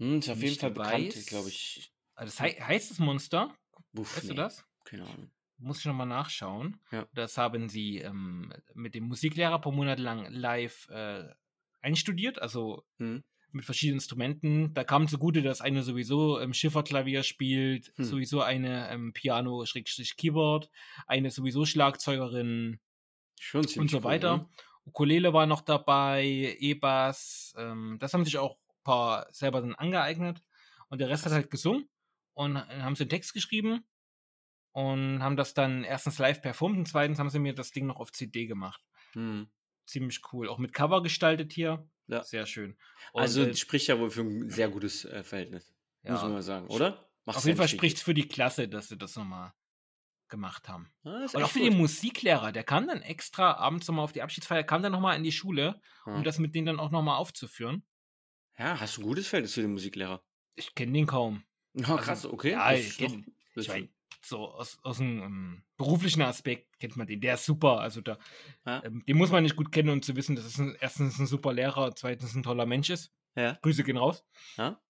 [0.00, 1.92] Hm, ist auf jeden Fall bekannt, glaube ich.
[2.14, 3.56] also das hei heißt es Monster?
[3.92, 4.64] Uff, Weißt du nee, das?
[4.84, 5.32] Keine Ahnung.
[5.58, 6.80] Muss ich nochmal nachschauen.
[6.90, 7.08] Ja.
[7.12, 11.34] Das haben sie ähm, mit dem Musiklehrer paar Monate lang live äh,
[11.80, 13.22] einstudiert, also Hm?
[13.50, 14.74] mit verschiedenen Instrumenten.
[14.74, 18.04] Da kam zugute, dass eine sowieso ähm, Schifferklavier spielt, Hm.
[18.04, 20.70] sowieso eine ähm, Piano-Keyboard,
[21.06, 22.78] eine sowieso Schlagzeugerin
[23.40, 24.36] Schon und so cool, weiter.
[24.38, 24.48] ne?
[24.84, 30.42] Ukulele war noch dabei, E-Bass, ähm, das haben sich auch ein paar selber dann angeeignet.
[30.88, 31.88] Und der Rest hat halt gesungen
[32.34, 33.84] und äh, haben sie einen Text geschrieben
[34.72, 37.96] und haben das dann erstens live performt und zweitens haben sie mir das Ding noch
[38.00, 38.82] auf CD gemacht.
[39.12, 39.48] Hm.
[39.88, 40.48] Ziemlich cool.
[40.48, 41.88] Auch mit Cover gestaltet hier.
[42.08, 42.22] Ja.
[42.22, 42.76] Sehr schön.
[43.12, 46.34] Und, Also äh, spricht ja wohl für ein sehr gutes äh, Verhältnis, muss man ja,
[46.36, 47.10] mal sagen, oder?
[47.24, 49.52] Macht's auf ja jeden Fall spricht es für die Klasse, dass sie das nochmal
[50.28, 50.90] gemacht haben.
[51.04, 51.34] richtig.
[51.34, 51.68] Ah, Und auch für gut.
[51.70, 55.22] den Musiklehrer, der kam dann extra abends nochmal auf die Abschiedsfeier, kam dann nochmal in
[55.24, 56.14] die Schule, Ja.
[56.16, 57.82] um das mit denen dann auch nochmal aufzuführen.
[58.58, 60.22] ja, hast du ein gutes Verhältnis zu dem Musiklehrer?
[60.54, 61.44] Ich kenne den kaum.
[61.74, 62.52] Ja, krass, okay.
[62.52, 63.24] Ja, das ich ist doch- kenn-
[63.54, 63.88] das Ich meine,
[64.24, 67.20] so aus, aus dem ähm, beruflichen Aspekt kennt man den.
[67.20, 67.80] Der ist super.
[67.80, 68.18] Also da,
[68.66, 68.82] Ja.
[68.84, 71.26] ähm, den muss man nicht gut kennen, um zu wissen, dass es ein, erstens ein
[71.26, 73.12] super Lehrer, zweitens ein toller Mensch ist.
[73.36, 73.56] ja.
[73.62, 74.24] Grüße gehen raus.
[74.56, 74.80] Ja.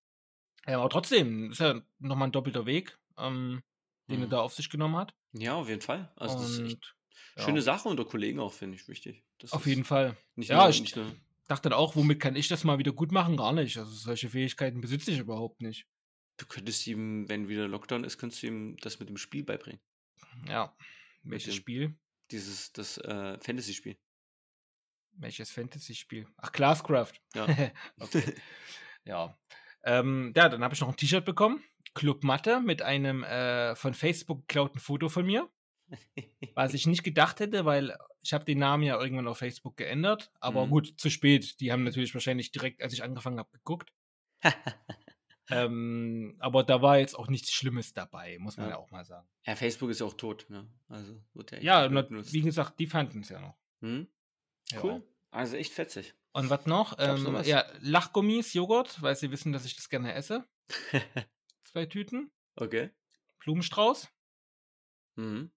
[0.66, 3.62] Ja, aber trotzdem ist ja nochmal ein doppelter Weg, ähm,
[4.08, 4.30] den er Mhm.
[4.30, 5.14] da auf sich genommen hat.
[5.32, 6.10] ja, auf jeden Fall.
[6.16, 6.96] Also das ist echt
[7.36, 9.24] Und, schöne Sache unter Kollegen auch, finde ich wichtig.
[9.38, 10.16] Das Auf jeden Fall.
[10.34, 11.06] Nicht Ja, nur, ich- nicht nur,
[11.46, 13.38] Dachte dann auch, womit kann ich das mal wieder gut machen?
[13.38, 13.78] Gar nicht.
[13.78, 15.86] Also solche Fähigkeiten besitze ich überhaupt nicht.
[16.38, 19.80] Du könntest ihm, wenn wieder Lockdown ist, könntest du ihm das mit dem Spiel beibringen.
[20.46, 20.74] Ja.
[21.24, 21.94] Welches dem- Spiel?
[22.30, 23.96] Dieses, das äh, Fantasy-Spiel.
[25.12, 26.26] Welches Fantasy-Spiel?
[26.36, 27.12] Ach, Classcraft.
[27.34, 27.46] Ja.
[29.04, 29.38] Ja.
[29.84, 31.64] Ähm, ja, dann habe ich noch ein T-Shirt bekommen.
[31.94, 35.48] Club Mathe mit einem äh, von Facebook geklauten Foto von mir.
[36.54, 40.30] Was ich nicht gedacht hätte, weil ich habe den Namen ja irgendwann auf Facebook geändert.
[40.40, 40.70] Aber Mhm.
[40.70, 41.58] gut, zu spät.
[41.60, 43.92] Die haben natürlich wahrscheinlich direkt, als ich angefangen habe, geguckt.
[45.50, 48.72] Ähm, aber da war jetzt auch nichts Schlimmes dabei, muss man Ja.
[48.72, 49.26] ja, auch mal sagen.
[49.46, 50.68] ja, Facebook ist ja auch tot, ne?
[50.88, 53.56] Also wird ja echt Ja, na, wie gesagt, die fanden es ja noch.
[53.80, 54.06] Hm?
[54.70, 54.84] Ja.
[54.84, 55.02] Cool.
[55.30, 56.14] Also echt fetzig.
[56.32, 56.96] Und was noch?
[56.98, 57.46] Ähm, was?
[57.46, 60.46] ja, Lachgummis, Joghurt, weil sie wissen, dass ich das gerne esse.
[61.64, 62.30] Zwei Tüten.
[62.56, 62.90] okay.
[63.40, 64.08] Blumenstrauß.
[65.16, 65.50] Mhm.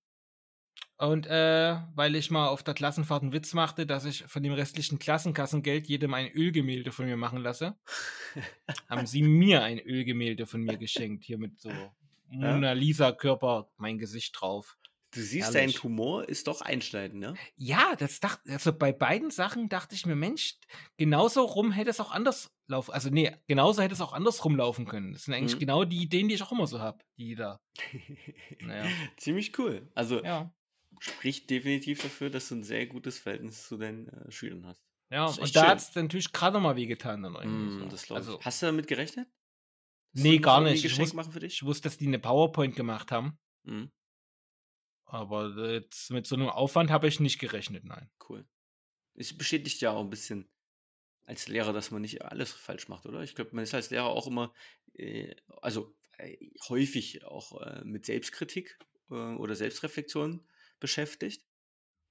[1.01, 4.53] Und äh, weil ich mal auf der Klassenfahrt einen Witz machte, dass ich von dem
[4.53, 7.75] restlichen Klassenkassengeld jedem ein Ölgemälde von mir machen lasse,
[8.87, 11.23] haben sie mir ein Ölgemälde von mir geschenkt.
[11.23, 11.71] Hier mit so
[12.29, 14.77] Mona Lisa Körper, mein Gesicht drauf.
[15.13, 17.33] Du siehst, dein Tumor ist doch einschneidend, ne?
[17.55, 20.59] Ja, das dachte, also bei beiden Sachen dachte ich mir, Mensch,
[20.97, 22.93] genauso rum hätte es auch anders laufen.
[22.93, 25.13] Also nee, genauso hätte es auch andersrum laufen können.
[25.13, 25.61] Das sind eigentlich mhm.
[25.61, 27.59] genau die Ideen, die ich auch immer so habe, die da.
[28.61, 28.85] naja.
[29.17, 29.89] Ziemlich cool.
[29.95, 30.53] Also ja.
[31.01, 34.83] Spricht definitiv dafür, dass du ein sehr gutes Verhältnis zu deinen äh, Schülern hast.
[35.09, 38.67] Ja, und da hat es natürlich gerade mal wehgetan dann mm, das also, Hast du
[38.67, 39.27] damit gerechnet?
[40.13, 40.85] nee, gar nicht.
[40.85, 43.39] Ich, wus ich wusste, dass die eine PowerPoint gemacht haben.
[43.63, 43.91] Mhm.
[45.05, 48.09] Aber jetzt mit so einem Aufwand habe ich nicht gerechnet, nein.
[48.29, 48.45] Cool.
[49.15, 50.49] Es bestätigt ja auch ein bisschen
[51.25, 53.23] als Lehrer, dass man nicht alles falsch macht, oder?
[53.23, 54.53] Ich glaube, man ist als Lehrer auch immer,
[54.93, 56.37] äh, also äh,
[56.69, 58.77] häufig auch äh, mit Selbstkritik
[59.09, 60.45] äh, oder Selbstreflexion
[60.81, 61.45] beschäftigt.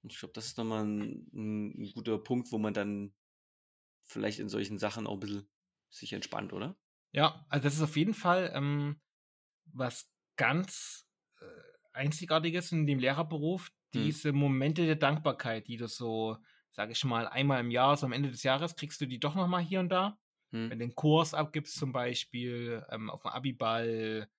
[0.03, 3.15] Und ich glaube, das ist nochmal ein, ein guter Punkt, wo man dann
[4.05, 5.51] vielleicht in solchen Sachen auch ein bisschen
[5.91, 6.77] sich entspannt, oder?
[7.13, 9.01] Ja, also das ist auf jeden Fall ähm,
[9.67, 11.07] was ganz
[11.41, 11.45] äh,
[11.93, 14.05] Einzigartiges in dem Lehrerberuf, hm.
[14.05, 16.39] diese Momente der Dankbarkeit, die du so,
[16.71, 19.35] sag ich mal, einmal im Jahr, so am Ende des Jahres, kriegst du die doch
[19.35, 20.19] nochmal hier und da.
[20.53, 20.71] Hm.
[20.71, 24.31] Wenn du den Kurs abgibst, zum Beispiel ähm, auf dem Abiball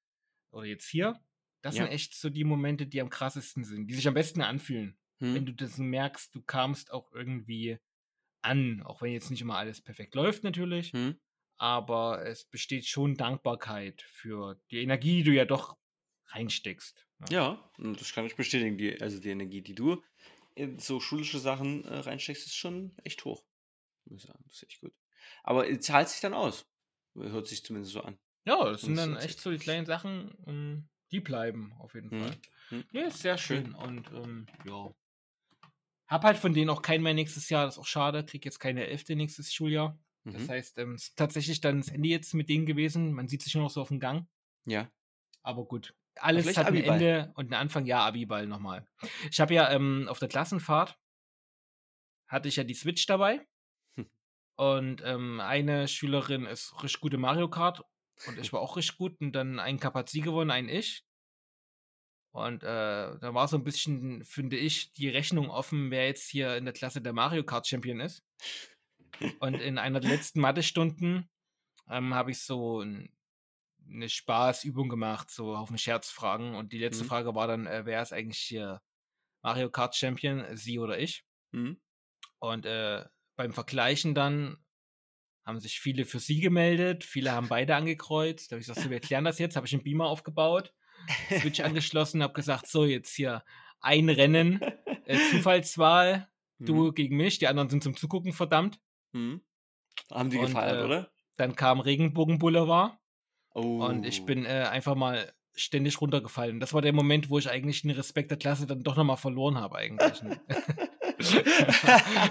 [0.52, 1.20] oder jetzt hier.
[1.62, 1.84] Das ja.
[1.84, 4.98] sind echt so die Momente, die am krassesten sind, die sich am besten anfühlen.
[5.20, 5.36] Hm.
[5.36, 7.78] Wenn du das merkst, du kamst auch irgendwie
[8.42, 10.92] an, auch wenn jetzt nicht immer alles perfekt läuft natürlich.
[10.92, 11.20] Hm
[11.62, 15.78] aber es besteht schon Dankbarkeit für die Energie, die du ja doch
[16.30, 17.06] reinsteckst.
[17.30, 17.40] Ja,
[17.78, 18.80] ja das kann ich bestätigen.
[18.80, 20.02] Die, also die Energie, die du
[20.56, 23.46] in so schulische Sachen äh, reinsteckst, ist schon echt hoch.
[24.06, 24.92] Muss ich sagen, das ist echt gut.
[25.44, 26.66] Aber es zahlt sich dann aus.
[27.14, 28.18] Hört sich zumindest so an.
[28.44, 32.22] Ja, das sind dann echt so die kleinen Sachen, ähm, die bleiben auf jeden mhm.
[32.22, 32.38] Fall.
[32.72, 32.84] Mhm.
[32.92, 33.74] Ja, ist sehr schön.
[33.74, 34.94] Und ähm, ja.
[36.08, 38.26] Hab halt von denen auch keinen mehr nächstes Jahr, das ist auch schade.
[38.26, 39.98] Krieg jetzt keine Elfte nächstes Schuljahr.
[40.24, 40.50] Das mhm.
[40.50, 43.14] heißt, ähm, es ist tatsächlich dann das Ende jetzt mit denen gewesen.
[43.14, 44.28] Man sieht sich nur noch so auf dem Gang.
[44.66, 44.92] Ja.
[45.42, 45.96] Aber gut.
[46.16, 47.86] Alles hat ein Ende und ein Anfang.
[47.86, 48.86] Ja, Abiball nochmal.
[49.32, 50.98] Ich habe ja ähm, auf der Klassenfahrt
[52.32, 53.46] hatte ich ja die Switch dabei.
[53.96, 54.10] Hm.
[54.56, 57.84] Und ähm, eine Schülerin ist richtig gut im Mario Kart
[58.28, 59.20] und ich war auch richtig gut.
[59.22, 61.04] Und dann ein Kapazit gewonnen, ein ich.
[62.32, 66.56] Und äh, da war so ein bisschen, finde ich, die Rechnung offen, wer jetzt hier
[66.56, 68.24] in der Klasse der Mario Kart Champion ist.
[69.40, 71.30] Und in einer der letzten Mathestunden
[71.90, 73.14] ähm, habe ich so ein,
[73.86, 76.56] eine Spaßübung gemacht, so auf den Scherzfragen.
[76.56, 77.10] Und die letzte mhm.
[77.10, 78.82] Frage war dann, äh, wer ist eigentlich hier
[79.44, 81.26] Mario Kart Champion, sie oder ich?
[81.52, 81.82] Mhm.
[82.40, 83.06] Und äh,
[83.36, 84.58] beim Vergleichen dann
[85.46, 88.52] haben sich viele für sie gemeldet, viele haben beide angekreuzt.
[88.52, 90.74] Da habe ich gesagt, so, wir erklären das jetzt, habe ich einen Beamer aufgebaut,
[91.40, 93.44] Switch angeschlossen, habe gesagt, so, jetzt hier
[93.80, 94.62] ein Rennen,
[95.06, 96.30] äh, Zufallswahl,
[96.60, 96.94] du mhm.
[96.94, 98.80] gegen mich, die anderen sind zum Zugucken verdammt.
[99.14, 99.42] Mhm.
[100.12, 101.12] Haben die gefeiert, äh, oder?
[101.38, 102.98] Dann kam Regenbogen-Boulevard.
[103.54, 103.86] Oh.
[103.86, 104.26] Und ich oh.
[104.26, 106.60] bin äh, einfach mal ständig runtergefallen.
[106.60, 109.58] Das war der Moment, wo ich eigentlich den Respekt der Klasse dann doch nochmal verloren
[109.58, 110.22] habe, eigentlich.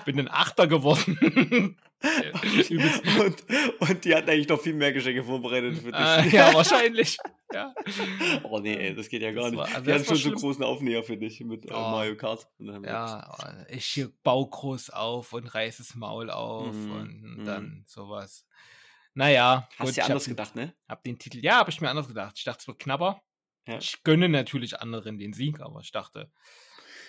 [0.05, 1.19] Bin ein Achter geworden.
[2.03, 3.45] und,
[3.81, 6.01] und, die hatten eigentlich noch viel mehr Geschenke vorbereitet für dich.
[6.01, 7.19] Äh, ja, wahrscheinlich.
[7.53, 7.75] Ja.
[8.45, 9.75] Oh nee, ey, das geht ja gar das war, nicht.
[9.75, 10.39] Also die hatten schon schlimm.
[10.39, 11.79] so großen Aufnäher für dich mit äh, oh.
[11.79, 12.49] Mario Kart.
[12.59, 17.45] Ja, oh, ich hier bau groß auf und reiß das Maul auf mm, und mm.
[17.45, 18.47] dann sowas.
[19.15, 19.69] Naja.
[19.77, 20.75] Hast du dir anders gedacht, ne?
[20.89, 22.35] Hab den Titel, ja, habe ich mir anders gedacht.
[22.37, 23.21] Ich dachte, es wird knapper.
[23.67, 23.79] Ja.
[23.79, 26.31] Ich gönne natürlich anderen den Sieg, aber ich dachte,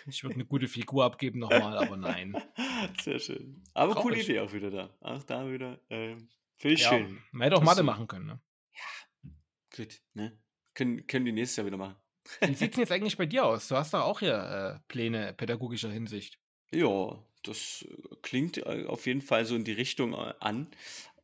[0.08, 2.36] ich würde eine gute Figur abgeben nochmal, aber nein.
[3.02, 3.64] Sehr schön.
[3.74, 4.04] Aber Traurig.
[4.04, 4.98] coole Idee auch wieder da.
[5.02, 5.80] Auch da wieder.
[5.90, 7.22] Ähm, Finde ich ja, schön.
[7.32, 8.42] Man hätte auch Mathe machen können, ne?
[8.74, 9.32] Ja,
[9.76, 10.40] gut, ne?
[10.74, 11.96] Können, können die nächstes Jahr wieder machen.
[12.42, 13.68] Wie sieht es denn jetzt eigentlich bei dir aus?
[13.68, 16.40] Du hast doch auch hier äh, Pläne pädagogischer Hinsicht.
[16.72, 20.72] Ja, das äh, klingt äh, auf jeden Fall so in die Richtung äh, an,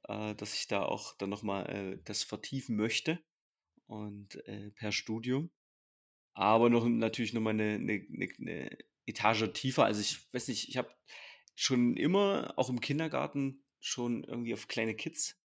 [0.08, 3.20] äh, dass ich da auch dann nochmal äh, das vertiefen möchte
[3.86, 5.50] und äh, per Studium
[6.38, 8.08] aber noch natürlich nochmal eine, eine,
[8.40, 8.78] eine
[9.08, 9.86] Etage tiefer.
[9.86, 10.94] Also ich weiß nicht, ich habe
[11.56, 15.36] schon immer, auch im Kindergarten, schon irgendwie auf kleine Kids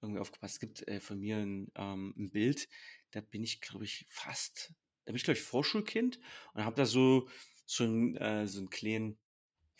[0.00, 0.54] irgendwie aufgepasst.
[0.54, 2.66] Es gibt äh, von mir ein, ähm, ein Bild,
[3.10, 4.72] da bin ich, glaube ich, fast,
[5.04, 6.18] da bin ich, glaube ich, Vorschulkind
[6.54, 7.28] und habe da so,
[7.66, 9.18] so, ein, äh, so einen kleinen,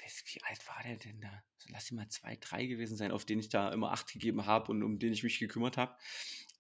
[0.03, 1.45] weiß, wie alt war der denn da?
[1.57, 4.45] So, lass ihn mal zwei, drei gewesen sein, auf den ich da immer Acht gegeben
[4.45, 5.97] habe und um den ich mich gekümmert habe.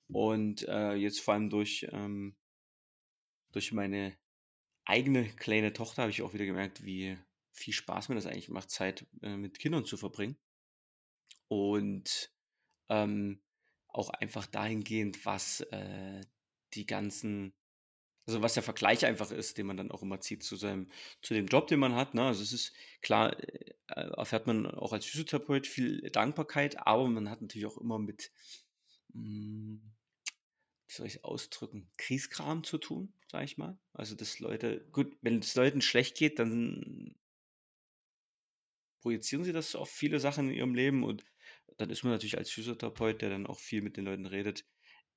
[0.07, 2.35] Und äh, jetzt vor allem durch ähm,
[3.53, 4.16] durch meine
[4.84, 7.18] eigene kleine Tochter habe ich auch wieder gemerkt, wie
[7.53, 10.36] viel Spaß mir das eigentlich macht, Zeit äh, mit Kindern zu verbringen.
[11.49, 12.32] Und
[12.88, 13.42] ähm,
[13.88, 16.20] auch einfach dahingehend, was äh,
[16.74, 17.55] die ganzen,
[18.26, 20.90] also was der Vergleich einfach ist, den man dann auch immer zieht zu seinem,
[21.22, 22.14] zu dem Job, den man hat.
[22.14, 22.26] Ne?
[22.26, 22.72] Also es ist
[23.03, 27.99] klar, äh, erfährt man auch als Physiotherapeut viel Dankbarkeit, aber man hat natürlich auch immer
[27.99, 28.30] mit
[29.14, 29.97] mh, hm,
[30.89, 33.78] wie soll ich es ausdrücken, Kriegskram zu tun, sage ich mal.
[33.93, 37.16] Also, dass Leute, gut, wenn es Leuten schlecht geht, dann
[39.03, 41.24] projizieren sie das auf viele Sachen in ihrem Leben und
[41.76, 44.64] dann ist man natürlich als Physiotherapeut, der dann auch viel mit den Leuten redet,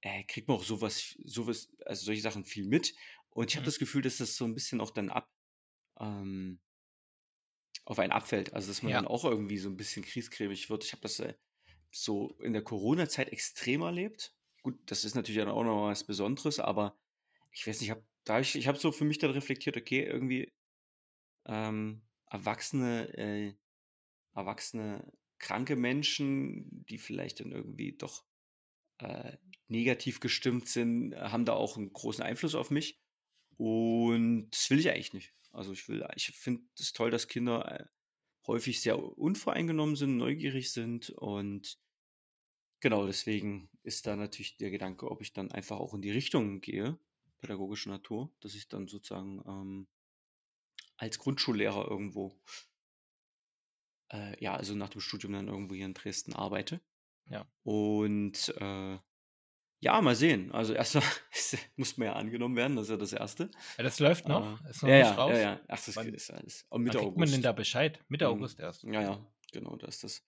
[0.02, 2.96] äh, kriegt man auch sowas, sowas, also solche Sachen viel mit.
[3.30, 3.68] Und ich habe Mhm.
[3.68, 5.30] das Gefühl, dass das so ein bisschen auch dann ab,
[6.00, 6.62] ähm,
[7.86, 8.54] auf einen abfällt.
[8.54, 9.08] Also, dass man dann Ja.
[9.08, 10.84] auch irgendwie so ein bisschen kriescremig wird.
[10.84, 11.36] Ich habe das äh,
[11.92, 14.36] so in der Corona-Zeit extrem erlebt.
[14.64, 16.96] Gut, das ist natürlich auch noch was Besonderes, aber
[17.52, 20.04] ich weiß nicht, ich habe da ich, ich habe so für mich dann reflektiert, okay,
[20.04, 20.54] irgendwie
[21.46, 23.54] ähm, erwachsene, äh,
[24.36, 28.26] erwachsene, kranke Menschen, die vielleicht dann irgendwie doch
[29.00, 29.38] äh,
[29.68, 33.02] negativ gestimmt sind, haben da auch einen großen Einfluss auf mich.
[33.58, 35.34] Und das will ich eigentlich nicht.
[35.52, 37.86] Also ich will, ich finde es toll, dass Kinder äh,
[38.48, 41.80] häufig sehr unvoreingenommen sind, neugierig sind und
[42.82, 46.60] genau deswegen ist da natürlich der Gedanke, ob ich dann einfach auch in die Richtung
[46.62, 47.00] gehe,
[47.40, 49.88] pädagogische Natur, dass ich dann sozusagen ähm,
[50.98, 52.40] als Grundschullehrer irgendwo,
[54.12, 56.82] äh, ja, also nach dem Studium dann irgendwo hier in Dresden arbeite.
[57.28, 57.46] Ja.
[57.64, 58.98] Und äh,
[59.84, 60.52] ja, mal sehen.
[60.52, 61.04] Also erstmal
[61.76, 63.50] muss man ja angenommen werden, das ist ja das Erste.
[63.78, 65.32] Ja, das läuft noch, Äh, ist noch ja, nicht ja, raus.
[65.34, 65.62] ja, ja.
[65.68, 66.66] Ach, das Wann- ist alles.
[66.70, 67.46] Wann Mitte kriegt man denn August.
[67.46, 68.00] da Bescheid?
[68.10, 68.32] Mitte Mhm.
[68.34, 68.84] August erst.
[68.84, 70.24] Ja, ja, genau, da ist das.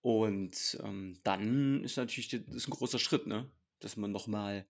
[0.00, 3.50] Und ähm, dann ist natürlich das ist ein großer Schritt, ne?
[3.80, 4.68] Dass man nochmal,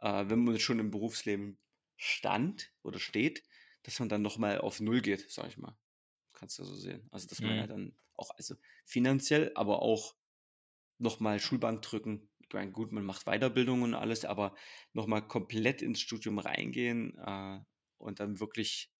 [0.00, 1.58] äh, wenn man schon im Berufsleben
[1.96, 3.44] stand oder steht,
[3.84, 5.78] dass man dann nochmal auf Null geht, sag ich mal.
[6.34, 7.08] Kannst du so sehen.
[7.12, 7.58] Also, dass man Mhm.
[7.58, 10.16] ja dann auch, also finanziell, aber auch
[10.98, 12.30] nochmal Schulbank drücken.
[12.40, 14.54] Ich meine, gut, man macht Weiterbildung und alles, aber
[14.92, 17.60] nochmal komplett ins Studium reingehen äh,
[17.98, 18.92] und dann wirklich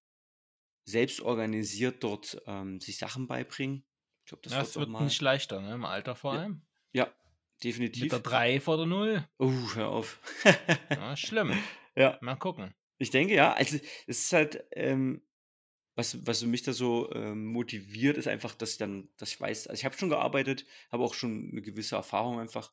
[0.84, 3.84] selbst organisiert dort ähm, sich Sachen beibringen.
[4.27, 5.05] Ich glaube, das Ja, doch wird mal.
[5.05, 5.74] nicht leichter, ne?
[5.74, 6.41] Im Alter vor Ja.
[6.41, 6.62] allem.
[6.93, 8.11] Ja, Mit definitiv.
[8.11, 9.24] der 3 vor der 0.
[9.39, 10.20] Oh, hör auf.
[10.91, 11.53] Ja, schlimm.
[11.97, 12.74] ja, Mal gucken.
[12.99, 13.53] ich denke ja.
[13.53, 13.77] Also,
[14.09, 15.22] es ist halt, ähm,
[15.95, 19.68] was, was mich da so ähm, motiviert, ist einfach, dass ich dann, dass ich weiß,
[19.68, 22.72] also ich habe schon gearbeitet, habe auch schon eine gewisse Erfahrung einfach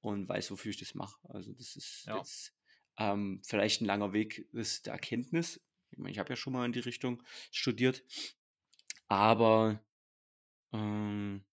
[0.00, 1.18] und weiß, wofür ich das mache.
[1.28, 2.18] Also, das ist Ja.
[2.18, 2.52] jetzt
[2.98, 5.60] ähm, vielleicht ein langer Weg ist der Erkenntnis.
[5.92, 7.22] Ich meine, ich habe ja schon mal in die Richtung
[7.52, 8.02] studiert,
[9.08, 9.80] aber
[10.72, 11.44] ähm,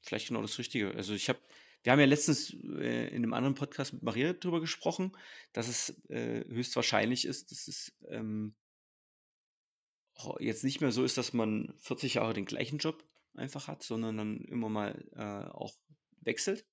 [0.00, 0.94] vielleicht genau das Richtige.
[0.94, 1.40] Also ich habe,
[1.82, 5.12] wir haben ja letztens äh, in einem anderen Podcast mit Maria drüber gesprochen,
[5.52, 8.54] dass es äh, höchstwahrscheinlich ist, dass es ähm,
[10.38, 14.16] jetzt nicht mehr so ist, dass man 40 Jahre den gleichen Job einfach hat, sondern
[14.16, 15.74] dann immer mal äh, auch
[16.20, 16.66] wechselt.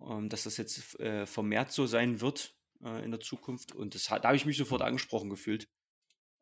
[0.00, 3.74] Ähm, dass das jetzt äh, vermehrt so sein wird äh, in der Zukunft.
[3.74, 5.68] Und das, da habe ich mich sofort angesprochen gefühlt.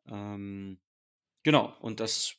[0.07, 0.81] Ähm,
[1.43, 2.35] genau, und das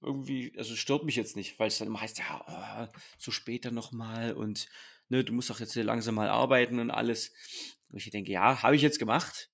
[0.00, 3.70] irgendwie, also stört mich jetzt nicht, weil es dann immer heißt, ja, oh, so später
[3.70, 4.68] nochmal und
[5.08, 7.32] ne, du musst doch jetzt hier langsam mal arbeiten und alles.
[7.88, 9.50] Und ich denke, ja, habe ich jetzt gemacht,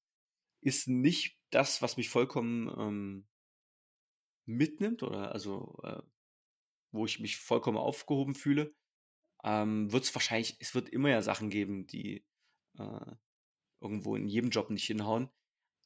[0.61, 3.29] ist nicht das, was mich vollkommen ähm,
[4.47, 6.03] mitnimmt oder also äh,
[6.91, 8.75] wo ich mich vollkommen aufgehoben fühle.
[9.45, 12.25] Ähm, wird es wahrscheinlich, es wird immer ja Sachen geben, die
[12.79, 13.13] äh,
[13.81, 15.31] irgendwo in jedem Job nicht hinhauen.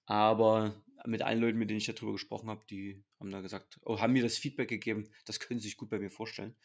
[0.07, 4.00] Aber mit allen Leuten, mit denen ich darüber gesprochen habe, die haben da gesagt, oh,
[4.00, 6.57] haben mir das Feedback gegeben, das können sie sich gut bei mir vorstellen.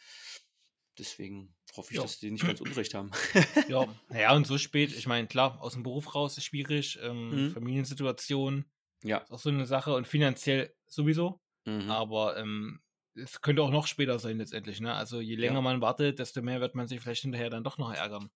[0.97, 2.01] Deswegen hoffe ich, Ja.
[2.03, 3.11] dass die nicht ganz unrecht haben.
[3.69, 7.29] Ja, naja, und so spät, ich meine, klar, aus dem Beruf raus ist schwierig, ähm,
[7.47, 7.51] Mhm.
[7.51, 8.65] Familiensituation
[9.03, 9.17] ja.
[9.19, 11.89] ist auch so eine Sache und finanziell sowieso, Mhm.
[11.89, 12.81] aber ähm,
[13.15, 14.93] es könnte auch noch später sein letztendlich, ne?
[14.93, 15.61] Also je länger Ja.
[15.61, 18.29] man wartet, desto mehr wird man sich vielleicht hinterher dann doch noch ärgern,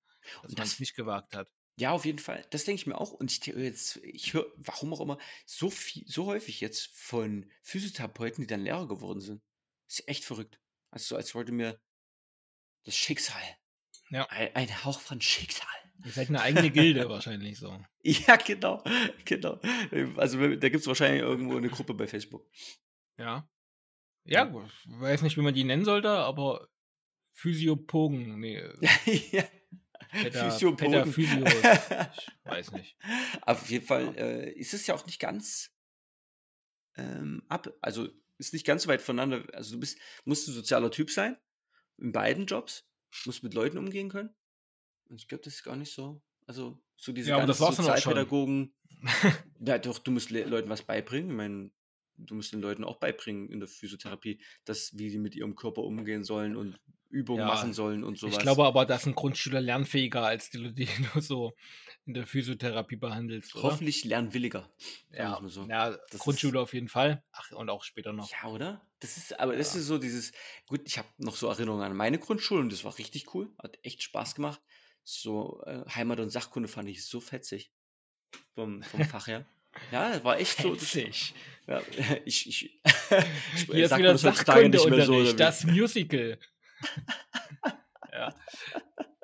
[0.43, 1.49] dass Und man es das- nicht gewagt hat.
[1.77, 2.45] Ja, auf jeden Fall.
[2.51, 3.11] Das denke ich mir auch.
[3.11, 7.51] Und ich höre jetzt, ich höre, warum auch immer, so viel, so häufig jetzt von
[7.63, 9.41] Physiotherapeuten, die dann Lehrer geworden sind.
[9.87, 10.59] ist echt verrückt.
[10.91, 11.79] Also so, als wollte mir
[12.85, 13.41] das Schicksal.
[14.09, 14.25] Ja.
[14.29, 15.67] Ein, ein Hauch von Schicksal.
[16.05, 17.77] Ihr seid eine eigene Gilde wahrscheinlich so.
[18.03, 18.83] Ja, genau.
[19.25, 19.59] Genau.
[20.17, 22.47] Also da gibt es wahrscheinlich irgendwo eine Gruppe bei Facebook.
[23.17, 23.49] Ja.
[24.25, 26.67] Ja, ich weiß nicht, wie man die nennen sollte, aber
[27.33, 28.61] Physiopogen, nee,
[29.31, 29.43] ja.
[30.23, 30.91] Peter, Physiopoden.
[30.91, 31.53] Peter Physios,
[32.45, 32.97] ich weiß nicht.
[33.41, 35.71] Auf jeden Fall äh, ist es ja auch nicht ganz
[36.97, 38.07] ähm, ab, also
[38.37, 39.45] ist nicht ganz so weit voneinander.
[39.53, 41.37] Also du bist, musst ein sozialer Typ sein,
[41.97, 42.87] in beiden Jobs,
[43.25, 44.33] musst mit Leuten umgehen können.
[45.07, 46.21] Und ich glaube, das ist gar nicht so.
[46.47, 47.65] Also so diese Ja, ganzen.
[47.65, 48.73] Sozialpädagogen.
[49.59, 51.29] ja, doch, du musst Le Leuten was beibringen.
[51.31, 51.71] Ich meine,
[52.17, 55.83] du musst den Leuten auch beibringen in der Physiotherapie, dass wie sie mit ihrem Körper
[55.83, 56.79] umgehen sollen und
[57.15, 58.35] Übungen Ja, machen sollen und sowas.
[58.35, 61.53] Ich glaube aber, dass ein Grundschüler lernfähiger als die, die du so
[62.05, 63.55] in der Physiotherapie behandelst.
[63.55, 63.63] Oder?
[63.63, 64.69] Hoffentlich lernwilliger.
[65.11, 65.63] Ja, so.
[65.65, 67.23] ja Das Grundschule auf jeden Fall.
[67.31, 68.29] Ach, und auch später noch.
[68.29, 68.85] Ja, oder?
[68.99, 69.79] Das ist, aber das Ja.
[69.79, 70.33] ist so dieses,
[70.67, 73.79] gut, ich habe noch so Erinnerungen an meine Grundschule und das war richtig cool, hat
[73.83, 74.61] echt Spaß gemacht.
[75.03, 77.71] so äh, Heimat und Sachkunde fand ich so fetzig
[78.55, 79.45] vom, vom Fach her.
[79.91, 80.73] Ja, das war echt so.
[80.73, 81.81] Das, ja,
[82.25, 82.81] ich, ich, ich
[83.67, 86.39] Hier ist wieder das nicht mehr so, das Musical.
[88.11, 88.33] Ja.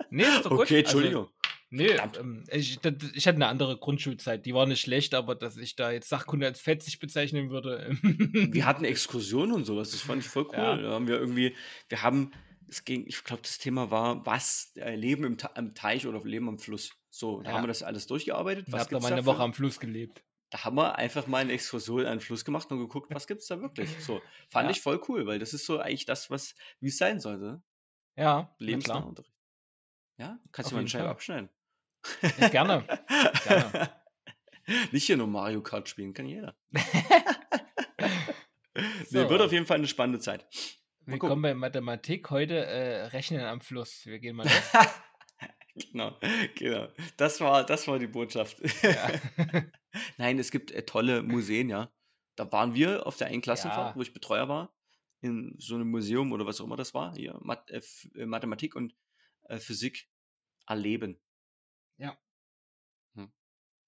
[0.09, 0.59] Nee, ist doch gut.
[0.61, 1.29] Okay, Also, Entschuldigung.
[1.69, 2.17] nee, Verdammt.
[2.17, 2.79] ähm, ich,
[3.13, 4.45] ich hatte eine andere Grundschulzeit.
[4.45, 7.95] Die war nicht schlecht, aber dass ich da jetzt Sachkunde als fetzig bezeichnen würde.
[8.01, 10.55] Wir hatten Exkursionen und sowas, das fand ich voll cool.
[10.57, 10.75] Ja.
[10.77, 11.55] Da haben wir irgendwie,
[11.89, 12.31] wir haben,
[12.67, 16.21] es ging, ich glaube, das Thema war, was äh, Leben im, Ta- am Teich oder
[16.25, 16.91] Leben am Fluss.
[17.09, 17.55] So, da Ja.
[17.57, 18.65] haben wir das alles durchgearbeitet.
[18.67, 20.23] Ich habe da mal da eine für- Woche am Fluss gelebt.
[20.51, 23.41] Da haben wir einfach mal eine Exkursion an den Fluss gemacht und geguckt, was gibt
[23.41, 23.89] es da wirklich.
[24.03, 24.71] So, fand Ja.
[24.71, 27.61] ich voll cool, weil das ist so eigentlich das, was, wie es sein sollte.
[28.17, 29.09] Ja, na Lebensnaher klar.
[29.09, 29.33] Unterricht.
[30.17, 31.49] Ja, kannst du mal eine Scheibe abschneiden.
[32.37, 32.85] Ja, gerne.
[33.45, 33.91] Gerne.
[34.91, 36.55] Nicht hier nur Mario Kart spielen, kann jeder.
[36.73, 36.79] So.
[39.11, 40.45] Nee, wird auf jeden Fall eine spannende Zeit.
[41.05, 41.21] Mal gucken.
[41.29, 42.29] Willkommen bei Mathematik.
[42.29, 44.05] Heute äh, Rechnen am Fluss.
[44.05, 44.53] Wir gehen mal los.
[45.75, 46.17] genau,
[46.55, 46.87] genau.
[47.17, 48.57] Das war, das war die Botschaft.
[48.83, 49.11] Ja.
[50.17, 51.91] Nein, es gibt äh, tolle Museen, ja.
[52.35, 53.95] Da waren wir auf der einen Klassenfahrt, Ja.
[53.95, 54.73] wo ich Betreuer war,
[55.21, 57.81] in so einem Museum oder was auch immer das war, hier, Math äh,
[58.15, 58.95] äh, Mathematik und
[59.43, 60.07] äh, Physik
[60.65, 61.19] erleben.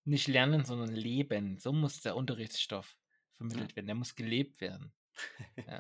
[0.06, 1.58] Nicht lernen, sondern leben.
[1.60, 2.98] So muss der Unterrichtsstoff
[3.32, 3.86] vermittelt werden.
[3.88, 4.94] Der muss gelebt werden.
[5.68, 5.80] Ja.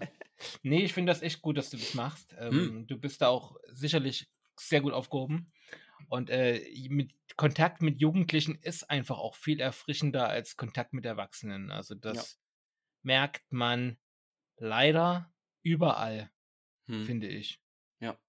[0.61, 2.33] Nee, ich finde das echt gut, dass du das machst.
[2.37, 2.53] Hm.
[2.53, 5.51] Ähm, Du bist da auch sicherlich sehr gut aufgehoben.
[6.09, 11.71] Und äh, mit Kontakt mit Jugendlichen ist einfach auch viel erfrischender als Kontakt mit Erwachsenen.
[11.71, 12.39] Also das
[13.03, 13.97] merkt man
[14.57, 15.33] leider
[15.63, 16.31] überall,
[16.87, 17.05] Hm.
[17.05, 17.61] finde ich.
[17.99, 18.19] Ja.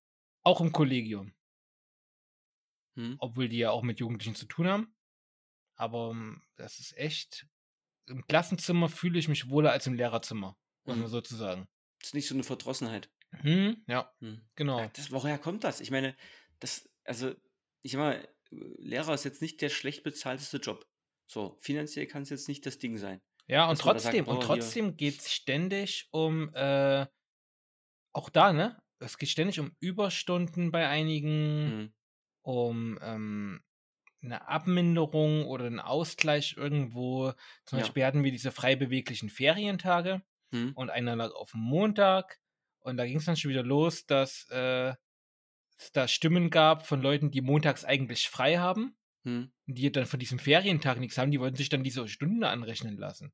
[0.45, 1.35] Auch im Kollegium.
[2.97, 3.15] Hm.
[3.19, 4.95] obwohl die ja auch mit Jugendlichen zu tun haben.
[5.77, 7.47] Aber ähm, das ist echt.
[8.07, 11.03] Im Klassenzimmer fühle ich mich wohler als im Lehrerzimmer, muss Mhm.
[11.03, 11.69] man sozusagen.
[12.01, 13.11] Das ist nicht so eine Verdrossenheit.
[13.33, 14.43] Hm, ja, Hm.
[14.57, 14.79] genau.
[14.81, 15.81] Ja, Das, woher kommt das?
[15.81, 16.17] Ich meine,
[16.61, 17.35] das, also,
[17.85, 20.87] ich sag mal, Lehrer ist jetzt nicht der schlecht bezahlteste Job.
[21.27, 23.21] So, finanziell kann es jetzt nicht das Ding sein.
[23.47, 27.07] Ja, und da sagt, trotzdem, und hier- trotzdem geht es ständig um, äh,
[28.13, 28.81] auch da, ne?
[29.01, 31.95] Es geht ständig um Überstunden bei einigen, Hm.
[32.43, 33.63] um ähm,
[34.23, 37.33] eine Abminderung oder einen Ausgleich irgendwo.
[37.67, 37.85] Zum Ja.
[37.85, 40.23] Beispiel hatten wir diese frei beweglichen Ferientage.
[40.53, 40.73] Hm.
[40.77, 42.39] und einer lag auf dem Montag.
[42.81, 44.95] Und da ging es dann schon wieder los, dass äh,
[45.85, 49.45] es da Stimmen gab von Leuten, die montags eigentlich frei haben, Hm.
[49.69, 52.97] und die dann von diesem Ferientag nichts haben, die wollten sich dann diese Stunde anrechnen
[52.99, 53.33] lassen.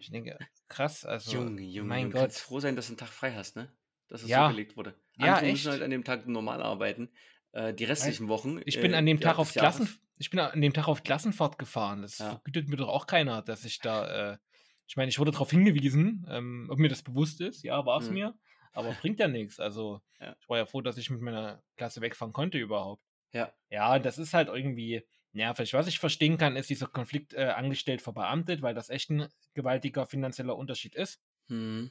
[0.00, 2.20] Ich denke, krass, also Junge, Junge, mein du Gott.
[2.20, 3.72] kannst froh sein, dass ein Tag frei hast, ne?
[4.08, 4.44] Dass es Ja.
[4.46, 4.94] so gelegt wurde.
[5.16, 5.52] Ja, Andere echt.
[5.52, 7.10] müssen halt an dem Tag normal arbeiten.
[7.52, 8.60] Äh, die restlichen Wochen.
[8.64, 11.02] Ich bin äh, an dem ja, Tag auf Klassen, ich bin an dem Tag auf
[11.02, 12.02] Klassenfahrt gefahren.
[12.02, 12.40] Das Ja.
[12.42, 14.38] vergütet mir doch auch keiner, dass ich da, äh,
[14.86, 17.62] ich meine, ich wurde darauf hingewiesen, ähm, ob mir das bewusst ist.
[17.62, 18.14] Ja, war es Mhm.
[18.14, 18.34] mir,
[18.72, 19.58] aber bringt ja nichts.
[19.60, 20.36] Also Ja.
[20.40, 23.02] ich war ja froh, dass ich mit meiner Klasse wegfahren konnte überhaupt.
[23.32, 23.52] Ja.
[23.70, 25.02] Ja, das ist halt irgendwie
[25.32, 25.72] nervig.
[25.74, 30.06] Was ich verstehen kann, ist dieser Konflikt äh, angestellt verbeamtet, weil das echt ein gewaltiger
[30.06, 31.90] finanzieller Unterschied ist, Hm.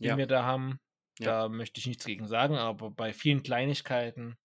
[0.00, 0.16] den Ja.
[0.16, 0.80] wir da haben.
[1.18, 1.42] Ja.
[1.42, 4.36] Da möchte ich nichts gegen sagen, aber bei vielen Kleinigkeiten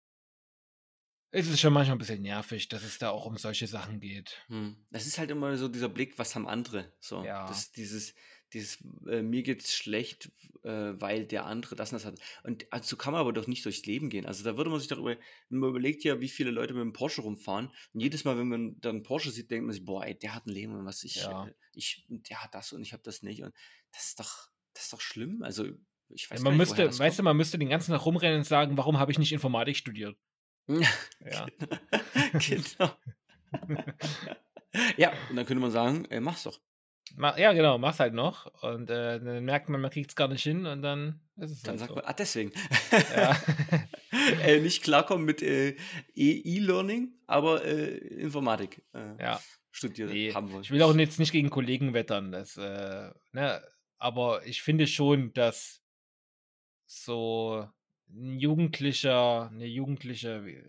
[1.31, 4.41] ist es schon manchmal ein bisschen nervig, dass es da auch um solche Sachen geht.
[4.47, 4.85] Hm.
[4.89, 6.93] Das ist halt immer so dieser Blick, was haben andere?
[6.99, 7.45] So, Ja.
[7.47, 8.15] das, dieses,
[8.53, 8.77] dieses,
[9.07, 10.31] äh, mir geht's schlecht,
[10.63, 12.19] äh, weil der andere das und das hat.
[12.43, 14.25] Und also so kann man aber doch nicht durchs Leben gehen.
[14.25, 15.17] Also da würde man sich doch über,
[15.49, 17.67] wenn man überlegt ja, wie viele Leute mit dem Porsche rumfahren.
[17.93, 20.33] Und jedes Mal, wenn man dann einen Porsche sieht, denkt man sich, boah, ey, der
[20.35, 21.47] hat ein Leben und was ich, Ja.
[21.47, 23.43] äh, ich, der hat das und ich habe das nicht.
[23.43, 23.53] Und
[23.91, 25.41] das ist doch, das ist doch schlimm.
[25.43, 25.65] Also
[26.09, 28.43] ich weiß Ja, man nicht, müsste, weißt du, man müsste den ganzen Tag rumrennen und
[28.45, 30.15] sagen, warum habe ich nicht Informatik studiert?
[30.67, 30.85] kommt.
[31.31, 31.45] Ja.
[32.33, 32.91] genau.
[34.97, 36.59] ja, und dann könnte man sagen, äh, mach's doch.
[37.17, 38.45] Ma- ja, genau, mach's halt noch.
[38.63, 41.61] Und äh, dann merkt man, man kriegt es gar nicht hin und dann ist es
[41.61, 41.95] Dann halt sagt so.
[41.95, 42.51] man, ah, deswegen.
[43.15, 43.37] Ja.
[44.43, 45.75] äh, nicht klarkommen mit äh,
[46.13, 49.41] E- E-Learning, aber äh, Informatik äh, ja.
[49.71, 50.63] studiert Nee, haben wollen.
[50.63, 53.61] Ich will auch jetzt nicht gegen Kollegen wettern, das, äh, ne,
[53.97, 55.81] aber ich finde schon, dass
[56.85, 57.67] so
[58.09, 60.63] ein Jugendlicher, eine jugendliche, wie,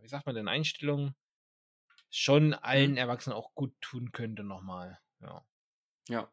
[0.00, 1.14] wie sagt man denn, Einstellung
[2.10, 2.96] schon allen Mhm.
[2.98, 4.98] Erwachsenen auch gut tun könnte nochmal.
[5.22, 5.46] Ja.
[6.08, 6.32] Ja.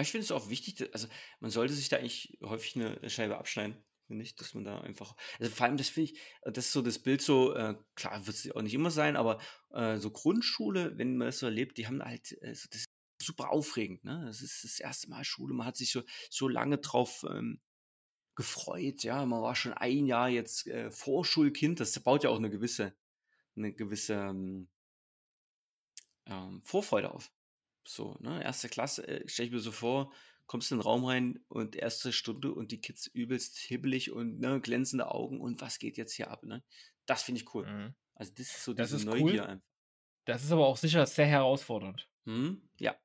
[0.00, 1.08] Ich finde es auch wichtig, also
[1.40, 3.76] man sollte sich da eigentlich häufig eine Scheibe abschneiden.
[4.06, 5.14] Finde ich, dass man da einfach.
[5.38, 8.36] Also vor allem, das finde ich, das ist so das Bild so, äh, klar wird
[8.36, 9.40] es auch nicht immer sein, aber
[9.72, 12.86] äh, so Grundschule, wenn man das so erlebt, die haben halt, äh, das ist
[13.22, 14.24] super aufregend, ne?
[14.26, 17.60] Das ist das erste Mal Schule, man hat sich so, so lange drauf ähm,
[18.34, 22.50] gefreut, ja, man war schon ein Jahr jetzt äh, Vorschulkind, das baut ja auch eine
[22.50, 22.96] gewisse,
[23.54, 24.68] eine gewisse ähm,
[26.26, 27.30] ähm, Vorfreude auf.
[27.94, 30.12] So, ne, erste Klasse, äh, stelle ich mir so vor,
[30.46, 34.60] kommst in den Raum rein und erste Stunde und die Kids übelst hibbelig und ne,
[34.60, 36.62] glänzende Augen und was geht jetzt hier ab, ne?
[37.06, 37.66] Das finde ich cool.
[37.66, 37.94] Mhm.
[38.14, 39.48] Also das ist so Das diese ist Neugier cool.
[39.48, 39.66] einfach.
[40.26, 42.08] Das ist aber auch sicher sehr herausfordernd.
[42.26, 42.96] Mhm, ja.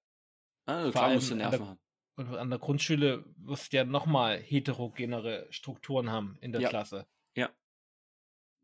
[0.65, 1.79] Also klar musst du Nerven der haben.
[2.17, 6.69] und an der Grundschule wirst du ja noch mal heterogenere Strukturen haben in der Ja.
[6.69, 7.07] Klasse.
[7.35, 7.55] Ja.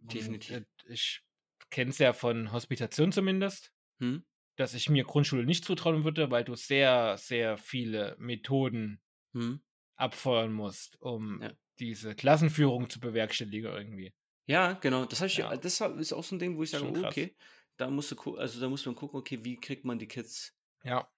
[0.01, 0.51] Und, Definitiv.
[0.51, 1.23] äh, ich
[1.69, 4.25] kenne es ja von Hospitation zumindest, Mhm.
[4.57, 9.01] Dass ich mir Grundschule nicht zutrauen würde, weil du sehr, sehr viele Methoden
[9.33, 9.61] Mhm.
[9.97, 11.51] abfeuern musst, um Ja.
[11.79, 14.13] diese Klassenführung zu bewerkstelligen irgendwie.
[14.47, 15.05] Ja, genau.
[15.05, 15.55] Das ich Ja.
[15.61, 17.35] das ist auch so 'n Ding, wo ich sage: „Oh, okay,
[17.77, 21.11] da musst du also, da muss man gucken, okay, wie kriegt man die Kids Ja.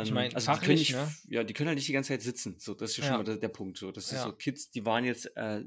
[0.00, 1.16] Ich ähm, meine, also, die können nicht ne?
[1.24, 2.58] ja, die können halt nicht die ganze Zeit sitzen.
[2.58, 3.92] So, das ist ja schon mal der der Punkt so.
[3.92, 4.32] Das ist so.
[4.32, 5.64] Kids, die waren jetzt, äh,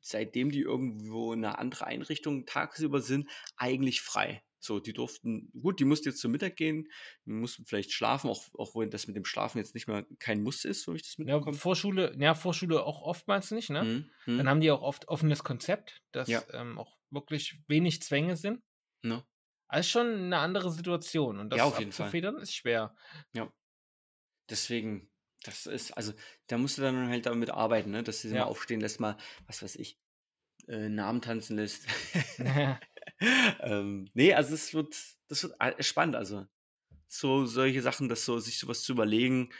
[0.00, 4.42] seitdem die irgendwo in 'ner andere Einrichtung tagsüber sind, eigentlich frei.
[4.60, 6.88] So, die durften gut, die mussten jetzt zum Mittag gehen,
[7.24, 10.64] mussten vielleicht schlafen, auch auch wenn das mit dem Schlafen jetzt nicht mehr kein Muss
[10.64, 11.52] ist, so wie ich das Ja, mitbekomme.
[11.52, 13.86] Vorschule ja, Vorschule auch oftmals nicht, ne?
[13.86, 14.48] Mhm, Dann mhm.
[14.48, 16.48] haben die auch oft offenes Konzept, dass, Ja.
[16.52, 18.62] ähm, auch wirklich wenig Zwänge sind.
[19.04, 19.22] Ne?
[19.70, 22.14] Ist schon 'ne andere Situation und Ja, das auf jeden Fall.
[22.14, 22.94] abzufedern ist schwer.
[23.34, 23.52] Ja.
[24.50, 25.10] Deswegen,
[25.44, 26.12] das ist also,
[26.48, 28.46] da musst du dann halt damit arbeiten, ne, dass du sie mal Ja.
[28.46, 30.00] aufstehen lässt, mal, was weiß ich,
[30.68, 31.86] äh, Namen tanzen lässt.
[33.60, 34.96] Ähm, ne, also es wird
[35.28, 36.46] das wird a spannend, also,
[37.08, 39.50] so solche Sachen, das so sich so was zu überlegen,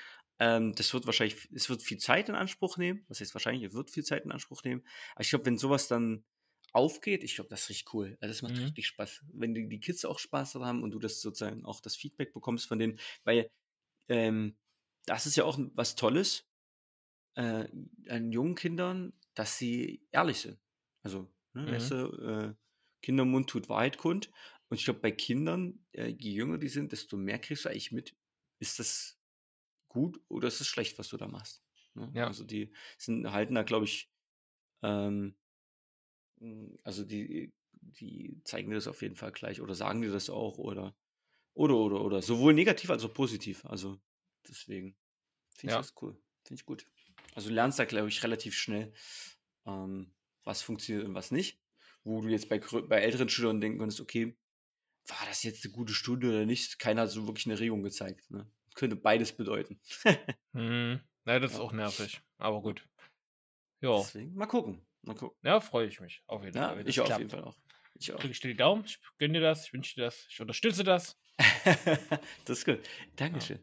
[0.41, 3.05] ähm, das wird wahrscheinlich es wird viel Zeit in Anspruch nehmen.
[3.09, 4.85] Was heißt wahrscheinlich, es wird viel Zeit in Anspruch nehmen.
[5.15, 6.25] Aber ich glaube, wenn so was dann
[6.73, 8.19] aufgeht, ich glaube, das ist richtig cool.
[8.21, 8.79] Also, das macht Mhm.
[8.79, 9.25] richtig Spaß.
[9.33, 12.35] Wenn die die Kids auch Spaß daran haben und du das sozusagen auch das Feedback
[12.35, 13.51] bekommst von denen, weil,
[14.09, 14.59] ähm,
[15.07, 16.47] das ist ja auch was Tolles,
[17.37, 17.69] äh,
[18.09, 20.61] an jungen Kindern, dass sie ehrlich sind.
[21.03, 21.33] Also,
[21.65, 21.93] ne, weißt Mhm.
[21.93, 22.55] du, äh,
[23.03, 24.31] Kindermund tut Wahrheit kund.
[24.69, 27.93] Und ich glaube, bei Kindern, äh, je jünger die sind, desto mehr kriegst du eigentlich
[27.93, 28.17] mit,
[28.61, 29.21] ist das
[29.89, 32.15] gut oder ist es schlecht, was du da machst, ne?
[32.15, 32.27] Ja.
[32.27, 34.13] Also, die sind halten da, glaube ich,
[34.83, 35.37] ähm
[36.41, 40.31] hm, also, die die zeigen dir das auf jeden Fall gleich oder sagen dir das
[40.31, 40.97] auch oder
[41.55, 42.23] oder, oder, oder.
[42.23, 43.65] Sowohl negativ als auch positiv.
[43.67, 44.01] Also,
[44.49, 44.99] deswegen
[45.51, 45.79] finde ich Ja.
[45.79, 46.23] das cool.
[46.45, 46.87] Finde ich gut.
[47.35, 48.95] Also, du lernst da, glaube ich, relativ schnell,
[49.67, 51.63] ähm, was funktioniert und was nicht.
[52.07, 54.37] Wo du jetzt bei bei älteren Schülern denken könntest: „Okay,
[55.09, 58.31] war das jetzt 'ne gute Stunde oder nicht?“ Keiner hat so wirklich 'ne Regung gezeigt,
[58.31, 58.51] ne?
[58.75, 59.81] Könnte beides bedeuten.
[60.55, 61.01] Mhm.
[61.27, 61.61] Ja, das ist Ja.
[61.61, 62.63] auch nervig, aber Ja.
[62.63, 62.89] gut.
[63.83, 64.11] Ja.
[64.13, 65.39] Deswegen mal gucken, mal gucken.
[65.45, 67.19] Ja, freue ich mich auf jeden Ja, Fall, das ich auf klappt.
[67.19, 67.59] jeden Fall auch.
[67.95, 68.21] Ich auch.
[68.21, 68.85] Drücke ich dir die Daumen.
[68.87, 69.67] Ich gönne dir das.
[69.67, 70.27] Ich wünsche dir das.
[70.31, 71.17] Ich unterstütze das.
[72.45, 72.81] Das ist gut.
[73.33, 73.51] Ja.
[73.51, 73.61] Dankeschön.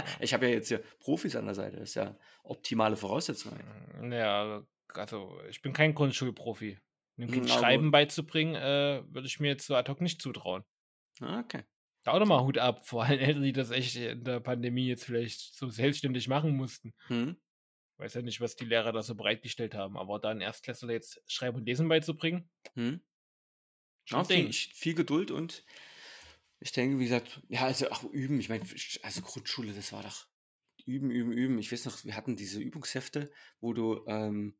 [0.00, 0.14] Ja.
[0.20, 1.78] Ich habe ja jetzt hier Profis an der Seite.
[1.78, 3.52] Das ist ja optimale Voraussetzung.
[3.52, 4.62] Hm, ja,
[4.94, 6.78] also, ich bin kein Grundschulprofi.
[7.18, 10.20] 'Nem Kind Hm, aber Schreiben beizubringen, äh, würde ich mir jetzt so ad hoc nicht
[10.20, 10.64] zutrauen.
[11.20, 11.64] Ah, okay.
[12.06, 14.86] Da auch noch mal Hut ab vor allen Eltern, die das echt in der Pandemie
[14.88, 16.92] jetzt vielleicht so selbstständig machen mussten.
[17.10, 17.36] Mhm.
[18.00, 21.22] Weiß ja nicht, was die Lehrer da so bereitgestellt haben, aber da 'n Erstklässler jetzt
[21.28, 22.48] Schreiben und Lesen beizubringen
[24.10, 25.64] Ja, 'n viel viel Geduld und
[26.60, 28.40] ich denke, wie gesagt ja, also auch üben.
[28.40, 28.64] Ich meine,
[29.02, 30.26] also Grundschule, das war doch
[30.86, 31.58] üben, üben, üben.
[31.58, 34.56] Ich weiß noch, wir hatten diese Übungshefte, wo du, ähm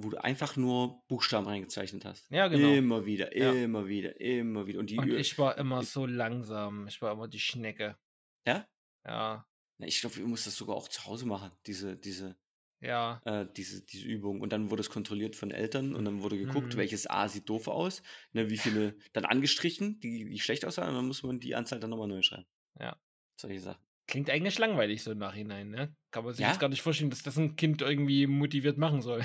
[0.00, 2.30] wo du einfach nur Buchstaben reingezeichnet hast.
[2.30, 2.78] Ja, genau.
[2.78, 3.62] Immer wieder, Ja.
[3.64, 4.78] immer wieder, immer wieder.
[4.80, 6.86] Und die Und ich war immer so langsam.
[6.88, 7.98] Ich war immer die Schnecke.
[8.46, 8.68] Ja?
[9.04, 9.46] Ja.
[9.80, 12.36] Na, ich glaube, wir mussten das sogar auch zu Hause machen, diese diese
[12.80, 13.22] Ja.
[13.24, 14.40] äh, diese diese Übung.
[14.42, 16.78] Und dann wurde es kontrolliert von Eltern und dann wurde geguckt, Mhm.
[16.78, 20.96] welches A sieht doof aus, ne, wie viele dann angestrichen, die die schlecht aussahen und
[20.96, 22.46] dann muss man die Anzahl dann noch mal neu schreiben.
[22.80, 22.98] Ja.
[23.40, 23.84] Solche Sachen.
[24.06, 25.94] Klingt eigentlich langweilig so im Nachhinein, ne?
[26.10, 26.58] Kann man sich jetzt Ja?
[26.58, 29.24] gar nicht vorstellen, dass das 'n Kind irgendwie motiviert machen soll.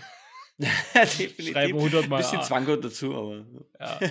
[1.20, 1.76] Definitiv.
[1.76, 2.52] Schreibe 100 Mal Bisschen A.
[2.86, 3.46] Dazu, aber
[3.80, 4.04] Ja.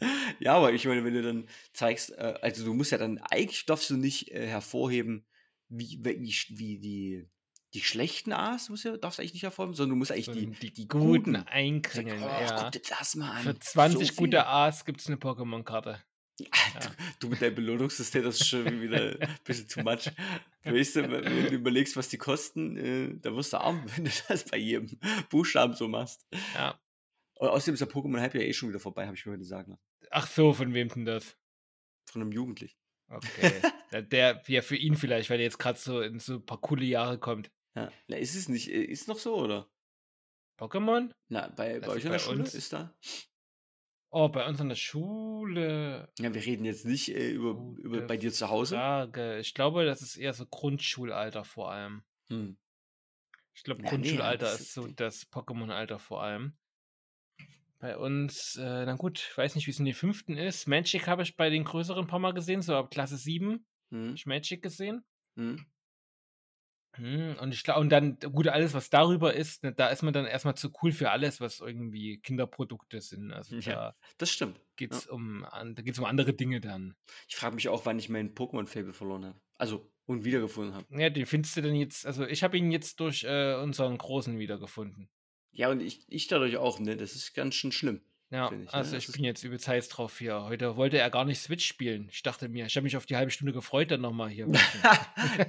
[0.40, 3.66] Ja, aber ich meine, wenn du dann zeigst äh, also du musst ja dann eigentlich
[3.66, 5.26] darfst du nicht, äh, hervorheben,
[5.68, 6.18] wie wie
[6.58, 7.28] wie die
[7.74, 10.50] die schlechten A's musst du darfst du eigentlich nicht hervorheben, sondern du musst eigentlich die
[10.60, 12.54] die die guten guten einkringeln, „Oh, ja.
[12.54, 16.04] guck dir das mal Für an, so 20 gute viele.“ A's gibt's 'ne Pokémon-Karte.
[16.80, 16.96] Du Ja.
[17.20, 20.10] du mit deinem Belohnungssystem, das ist schon wieder bisschen too much.
[20.64, 24.10] Weißt du, wenn du überlegst, was die kosten, äh, da wirst du arm, wenn du
[24.28, 24.98] das bei jedem
[25.30, 26.26] Buchstaben so machst.
[26.54, 26.80] Ja.
[27.38, 29.72] Und außerdem ist der Pokémon-Hype ja eh schon wieder vorbei, habe ich mir heute sagen
[29.72, 29.82] lassen.
[30.10, 31.36] Ach so, von wem denn das?
[32.10, 32.76] Von 'nem Jugendlichen.
[33.08, 33.60] Okay.
[33.92, 36.60] Ja, der ja, für ihn vielleicht, weil er jetzt grad so in so 'n paar
[36.60, 37.52] coole Jahre kommt.
[37.76, 37.92] Ja.
[38.08, 39.68] Na, ist es nicht äh, ist noch so, oder?
[40.58, 41.12] Pokémon?
[41.30, 42.94] Na, bei bei Also, euch an bei der Schule uns ist da
[44.16, 48.06] Oh, bei uns an der Schule Ja, wir reden jetzt nicht, äh, über über Gute
[48.06, 48.76] bei dir zu Hause.
[48.76, 49.40] Frage.
[49.40, 52.04] Ich glaube, das ist eher so Grundschulalter vor allem.
[52.28, 52.56] Hm.
[53.56, 56.56] Ich glaube, Ja, Grundschulalter das ist so das Pokémon-Alter vor allem.
[57.80, 60.38] Bei uns, äh, na gut, ich weiß nicht, wie's in den 5.
[60.38, 60.68] ist.
[60.68, 64.14] Magic habe ich bei den Größeren paar Mal gesehen, so ab Klasse 7 habe Mhm.
[64.14, 65.04] ich Magic gesehen.
[65.34, 65.66] Mhm.
[66.96, 70.12] Mhm, und ich glaube und dann gut, alles, was darüber ist, ne, da ist man
[70.14, 73.32] dann erstmal zu cool für alles, was irgendwie Kinderprodukte sind.
[73.32, 74.60] Also, Ja, da das stimmt.
[74.90, 75.02] Ja.
[75.02, 76.96] geht's um an da geht's um andere Dinge dann.
[77.28, 79.40] Ich frage mich auch, wann ich mein Pokémon-Fable verloren habe.
[79.56, 80.86] Also und wiedergefunden habe.
[80.90, 84.38] Ja, den findest du denn jetzt also, ich habe ihn jetzt durch, äh, unseren Großen
[84.38, 85.10] wiedergefunden.
[85.52, 86.96] Ja, und ich ich dadurch auch, ne?
[86.96, 88.02] Das ist ganz schön schlimm,
[88.34, 88.74] Ja, ich, ne?
[88.74, 90.42] also, ich bin jetzt übelst heiß drauf hier.
[90.42, 92.08] Heute wollte er gar nicht Switch spielen.
[92.10, 94.48] Ich dachte mir ich habe mich auf die halbe Stunde gefreut, dann noch mal hier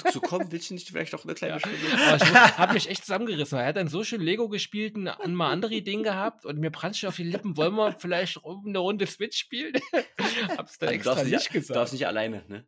[0.07, 1.88] So komm, willst du nicht vielleicht noch 'ne kleine Ja, Stunde?
[2.03, 5.51] aber ich habe mich echt zusammengerissen, er hat dann so schön Lego gespielt und mal
[5.51, 8.79] andere Ideen gehabt und mir brannte schon auf die Lippen: „Wollen wir vielleicht rum 'ne
[8.79, 9.73] Runde Switch spielen?“
[10.57, 11.93] Habe es dann du extra darfst nicht nicht a darfst gesagt.
[11.93, 12.67] nicht alleine, ne?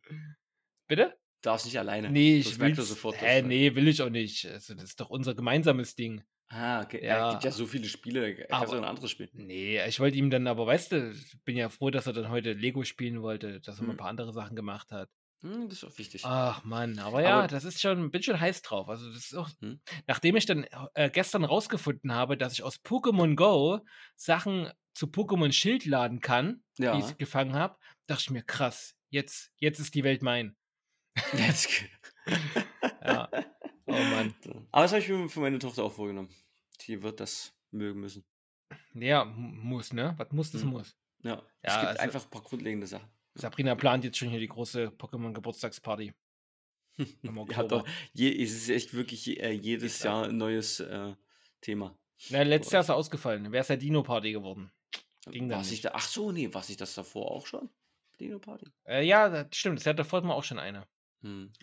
[0.88, 1.18] Bitte?
[1.42, 3.88] Darfst nicht alleine, Ne, sonst ich merkt er will's sofort, dass hä, du ne, will
[3.88, 4.46] ich auch nicht.
[4.46, 6.24] Also, das ist doch unser gemeinsames Ding.
[6.50, 7.02] Ah, okay.
[7.06, 9.32] Ja, gibt ja so viele Spiele, da kannst du auch 'n Aber anderes spielen.
[9.34, 12.30] ne, ich wollte ihm dann aber weißt du, ich bin ja froh, dass er dann
[12.30, 13.98] heute Lego spielen wollte, dass er mal 'n Mhm.
[13.98, 15.10] paar andere Sachen gemacht hat.
[15.44, 16.24] Mhm, das ist auch wichtig.
[16.24, 18.90] Ach Mann, aber ja, Aber das ist schon bin schon heiß drauf.
[18.90, 19.80] Also, das ist auch Mhm.
[20.08, 23.80] nachdem ich dann, äh, gestern rausgefunden habe, dass ich aus Pokémon Go
[24.16, 27.14] Sachen zu Pokémon Schild laden kann, die Ja.
[27.14, 27.78] ich gefangen habe,
[28.08, 30.56] dachte ich mir: „Krass, jetzt jetzt ist die Welt mein.“
[31.34, 31.70] Jetzt
[33.02, 33.32] Ja.
[33.90, 34.36] Oh Mann.
[34.72, 36.30] Aber das habe ich mir für meine Tochter auch vorgenommen.
[36.86, 38.24] Die wird das mögen müssen.
[38.94, 40.14] Ja, muss, ne?
[40.18, 40.72] Was muss, das Mhm.
[40.72, 40.98] muss.
[41.24, 43.10] Ja, es Ja, gibt also einfach 'n paar grundlegende Sachen.
[43.36, 46.14] Sabrina plant jetzt schon hier die große Pokémon-Geburtstagsparty
[47.50, 47.86] Ja, doch.
[48.14, 51.16] Je es ist echt wirklich äh, jedes Ist auch Jahr 'n neues, äh,
[51.62, 51.98] Thema.
[52.30, 53.52] Na, letztes Jahr ist er ausgefallen.
[53.54, 54.72] Wäre es ja Dino-Party geworden.
[55.32, 57.70] Ging War's nicht da ach so, ne, war's nicht das davor auch schon?
[58.20, 58.72] Dino-Party?
[58.88, 59.80] Äh, ja, das stimmt.
[59.80, 60.88] Das hatte davor wir auch schon eine.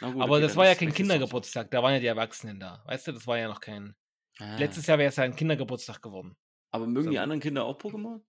[0.00, 0.92] Na gut, Aber okay, das war ja kein.
[0.92, 2.82] Kindergeburtstag, da waren ja die Erwachsenen da.
[2.86, 3.94] Weißt du, das war ja noch kein
[4.40, 4.76] Ah.
[4.76, 6.36] letztes Jahr wäre es ja 'n Kindergeburtstag geworden.
[6.72, 7.20] Aber mögen die So.
[7.20, 8.20] anderen Kinder auch Pokémon?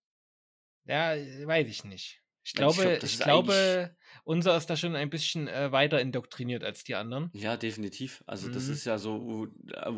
[0.87, 2.21] Ja, weiß ich nicht.
[2.43, 5.71] Ich ich glaube das ich ist eigentlich glaube, unser ist da schon ein bisschen, äh,
[5.71, 7.35] weiter indoktriniert als die anderen.
[7.37, 8.23] Ja, definitiv.
[8.27, 8.69] Also, das Mhm.
[8.69, 9.47] ist ja so, wo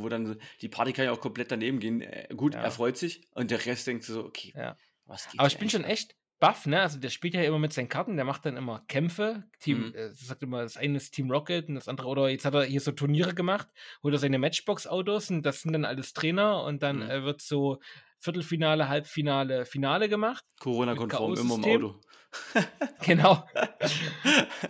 [0.01, 2.01] wo dann die Party kann ja auch komplett daneben gehen.
[2.01, 2.71] Äh, gut, er Ja.
[2.71, 4.77] freut sich und der Rest denkt so: „Okay, Ja.
[5.05, 6.81] was geht Aber ich bin schon ab?“ echt baff, ne?
[6.81, 9.43] Also, der spielt ja immer mit seinen Karten, der macht dann immer Kämpfe.
[9.59, 9.95] Team Mhm.
[9.95, 12.63] äh, sagt immer, das eine ist Team Rocket und das andere oder jetzt hat er
[12.63, 13.67] hier so Turniere gemacht,
[14.03, 17.09] holt er seine Matchbox-Autos und das sind dann alles Trainer und dann, Mhm.
[17.09, 17.79] äh, wird so
[18.19, 21.63] Viertelfinale, Halbfinale, Finale gemacht Corona-konform immer im.
[21.85, 22.01] Auto.
[23.01, 23.47] Genau.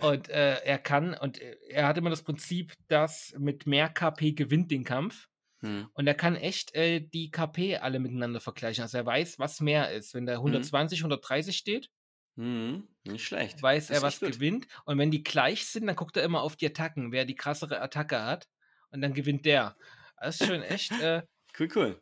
[0.02, 4.34] Und, äh, er kann und, äh, er hat immer das Prinzip, dass mit mehr KP
[4.34, 5.28] gewinnt den Kampf.
[5.64, 5.90] Mhm.
[5.94, 8.84] Und er kann echt, äh, die KP alle miteinander vergleichen.
[8.84, 10.14] Also, er weiß, was mehr ist.
[10.14, 10.72] Wenn da Mhm.
[10.74, 11.90] 120, 130 steht
[12.38, 12.88] Mhm.
[13.04, 13.64] Nicht schlecht.
[13.64, 14.68] weiß Das er, was gewinnt.
[14.86, 17.82] Und wenn die gleich sind, dann guckt er immer auf die Attacken, wer die krassere
[17.82, 18.48] Attacke hat
[18.92, 19.78] und dann gewinnt der.
[20.20, 21.24] Das ist schon echt, äh
[21.56, 22.02] Cool, cool.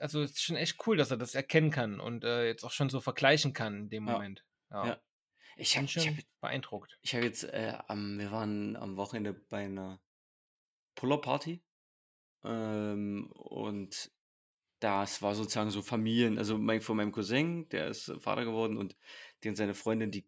[0.00, 2.90] also, ist schon echt cool, dass er das erkennen kann und, äh, jetzt auch schon
[2.90, 4.24] so vergleichen kann in dem Ja.
[4.24, 4.44] Moment.
[4.70, 4.94] Ja.
[4.94, 5.00] Ja.
[5.56, 6.98] Ich Bin habe schon beeindruckt.
[7.02, 10.00] ich habe jetzt, äh, am wir waren am Wochenende bei 'ner
[10.96, 11.62] Puller-Party,
[12.44, 14.10] ähm, und
[14.80, 18.96] das war sozusagen so Familien also, mein von meinem Cousin, der ist Vater geworden und
[19.44, 20.26] der und seine Freundin, die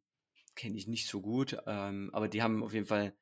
[0.57, 3.15] kenne ich nicht so gut, ähm, aber die haben auf jeden Fall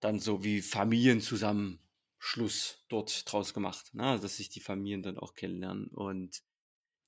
[0.00, 4.04] dann so wie Familienzusammenschluss dort draus gemacht, ne?
[4.04, 5.88] Also, dass sich die Familien dann auch kennenlernen.
[5.88, 6.42] Und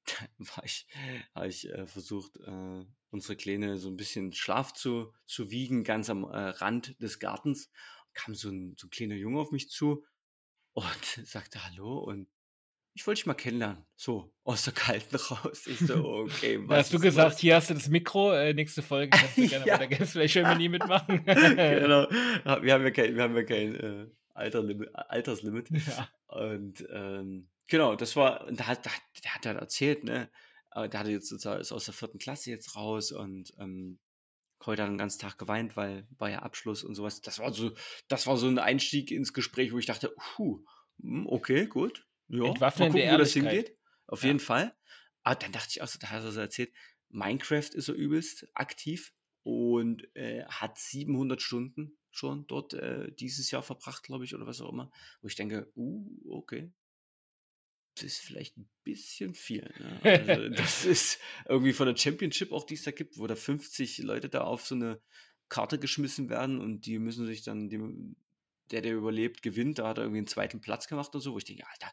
[0.38, 0.86] war ich
[1.34, 6.10] habe ich, äh, versucht, äh, unsere Kleine so 'n bisschen Schlaf zu zu wiegen, ganz
[6.10, 7.70] am, äh, Rand des Gartens.
[8.14, 10.04] Kam so 'n so 'n kleiner Junge auf mich zu
[10.84, 12.28] und sagte: „Hallo“ und:
[12.94, 15.66] „Ich wollte dich mal kennenlernen“, so aus der Kalten raus.
[15.66, 18.54] Ich so: „Okay, Da was hast du gesagt: los?“ „Hier hast du das Mikro, äh,
[18.54, 19.78] nächste Folge kannst du gerne bei Ja.
[19.78, 22.08] der Games Flash Family mitmachen.“ Genau.
[22.62, 25.70] Wir haben ja kein wir haben ja kein, äh, Alterlimi Alterslimit.
[25.86, 26.08] Ja.
[26.28, 30.30] Und, ähm, genau, das war und da hat da hat der hat dann erzählt, ne,
[30.72, 32.18] äh, der hatte jetzt sozusagen ist aus der 4.
[32.18, 33.98] Klasse jetzt raus und, ähm,
[34.66, 37.20] heute hat er 'n ganzen Tag geweint, weil war ja Abschluss und so was.
[37.22, 37.72] Das war so
[38.08, 40.64] das war so 'n Einstieg ins Gespräch, wo ich dachte: „Puh,
[41.00, 42.06] hm, okay, gut.
[42.30, 44.34] Ja, mal Entwaffnende gucken, wo das hingeht.“ Auf Ja.
[44.34, 44.76] jeden Fall.
[45.22, 46.72] Aber dann dachte ich auch so da hat er so erzählt,
[47.08, 53.62] Minecraft ist er übelst aktiv und, äh, hat 700 Stunden schon dort, äh, dieses Jahr
[53.62, 54.90] verbracht, glaube ich, oder was auch immer.
[55.22, 56.72] Wo ich denke: „Uh, okay.“
[57.98, 60.00] Das ist vielleicht 'n bisschen viel, ne?
[60.14, 61.18] Also, das ist
[61.48, 64.64] irgendwie von der Championship auch, die es da gibt, wo da 50 Leute da auf
[64.66, 65.02] so 'ne
[65.48, 68.16] Karte geschmissen werden und die müssen sich dann dem
[68.70, 69.78] der, der überlebt, gewinnt.
[69.80, 70.60] Da hat er irgendwie 'n 2.
[70.60, 71.92] Platz gemacht oder so, wo ich denke: „Alter,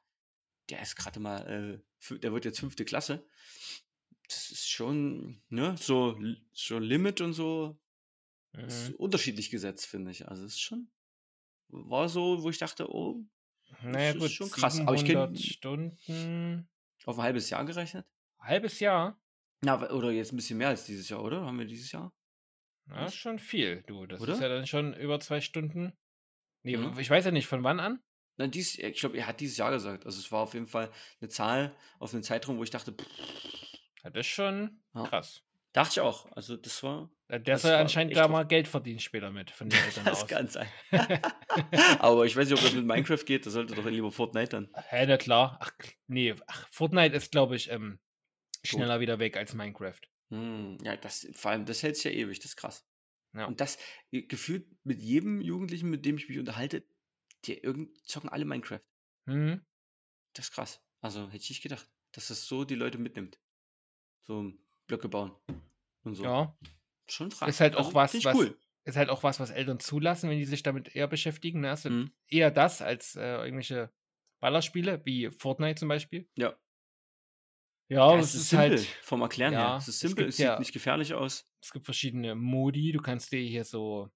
[0.70, 2.86] der ist grade mal, äh, der wird jetzt 5.
[2.86, 3.28] Klasse.“
[4.30, 6.18] Das ist schon, ne, so
[6.54, 7.80] so Limit und so
[8.68, 8.96] ist Mhm.
[8.96, 10.28] unterschiedlich gesetzt, finde ich.
[10.30, 10.92] Also, ist schon
[11.70, 13.26] war so, wo ich dachte: „Oh,
[13.82, 16.70] Na ja, das ist gut, schon krass.“ Aber ich kenne 700 Stunden
[17.08, 18.06] Auf 'n halbes Jahr gerechnet?
[18.40, 19.18] Halbes Jahr?
[19.64, 21.46] Na, oder jetzt 'n bisschen mehr als dieses Jahr, oder?
[21.46, 22.14] Haben wir dieses Jahr?
[22.88, 24.06] Ja, ist schon viel, du.
[24.08, 24.40] Das ist Oder?
[24.40, 25.94] ja dann schon über 2 Stunden.
[26.64, 26.96] Ne, Mhm.
[27.00, 28.02] ich weiß ja nicht, von wann an?
[28.38, 30.06] Na, dies, ich glaube, er hat dieses Jahr gesagt.
[30.06, 30.92] Also es war auf jeden Fall
[31.22, 33.08] eine Zahl auf einen Zeitraum, wo ich dachte, pff,
[34.04, 35.12] Ja, das ist schon Ja.
[35.12, 35.42] krass.
[35.74, 36.32] dachte ich auch.
[36.34, 39.80] Also das war, Der Das soll anscheinend da mal Geld verdienen später mit von den
[39.86, 40.28] Eltern das aus.
[40.28, 40.68] kann sein.
[42.00, 43.46] Aber ich weiß nicht, ob das mit Minecraft geht.
[43.46, 44.70] Das sollte doch lieber Fortnite dann.
[44.90, 45.58] Hä, na klar.
[45.60, 45.72] Ach,
[46.08, 48.00] nee, ach, Fortnite ist, glaube ich, ähm,
[48.64, 50.02] schneller wieder weg als Minecraft.
[50.30, 52.38] Hm, ja, das, vor allem, das hält sich ja ewig.
[52.40, 52.88] Das ist krass.
[53.34, 53.46] Ja.
[53.46, 53.78] Und das
[54.12, 56.84] äh, gefühlt mit jedem Jugendlichen, mit dem ich mich unterhalte,
[57.46, 58.82] die irgend, zocken alle Minecraft.
[59.26, 59.66] Hm?
[60.34, 60.82] Das ist krass.
[61.02, 63.40] Also hätte ich nicht gedacht, dass das so die Leute mitnimmt.
[64.22, 64.54] So
[64.88, 65.34] Blöcke bauen
[66.04, 66.24] und so.
[66.24, 66.58] Ja.
[67.08, 67.50] Schon krass.
[67.50, 68.58] Ist halt auch Also, was, was cool.
[68.84, 71.62] ist halt auch was, was Eltern zulassen, wenn die sich damit eher beschäftigen.
[71.62, 71.70] Ne?
[71.72, 72.12] Also Mhm.
[72.28, 73.92] eher das als äh, irgendwelche
[74.40, 76.28] Ballerspiele, wie Fortnite zum Beispiel.
[76.38, 76.56] Ja.
[77.88, 79.78] Ja, Ja, es ist ist simpel halt, vom Erklären ja, her.
[79.78, 81.48] Es ist simpel, es sieht ja- nicht gefährlich aus.
[81.62, 82.92] es gibt verschiedene Modi.
[82.92, 84.10] Du kannst dir hier so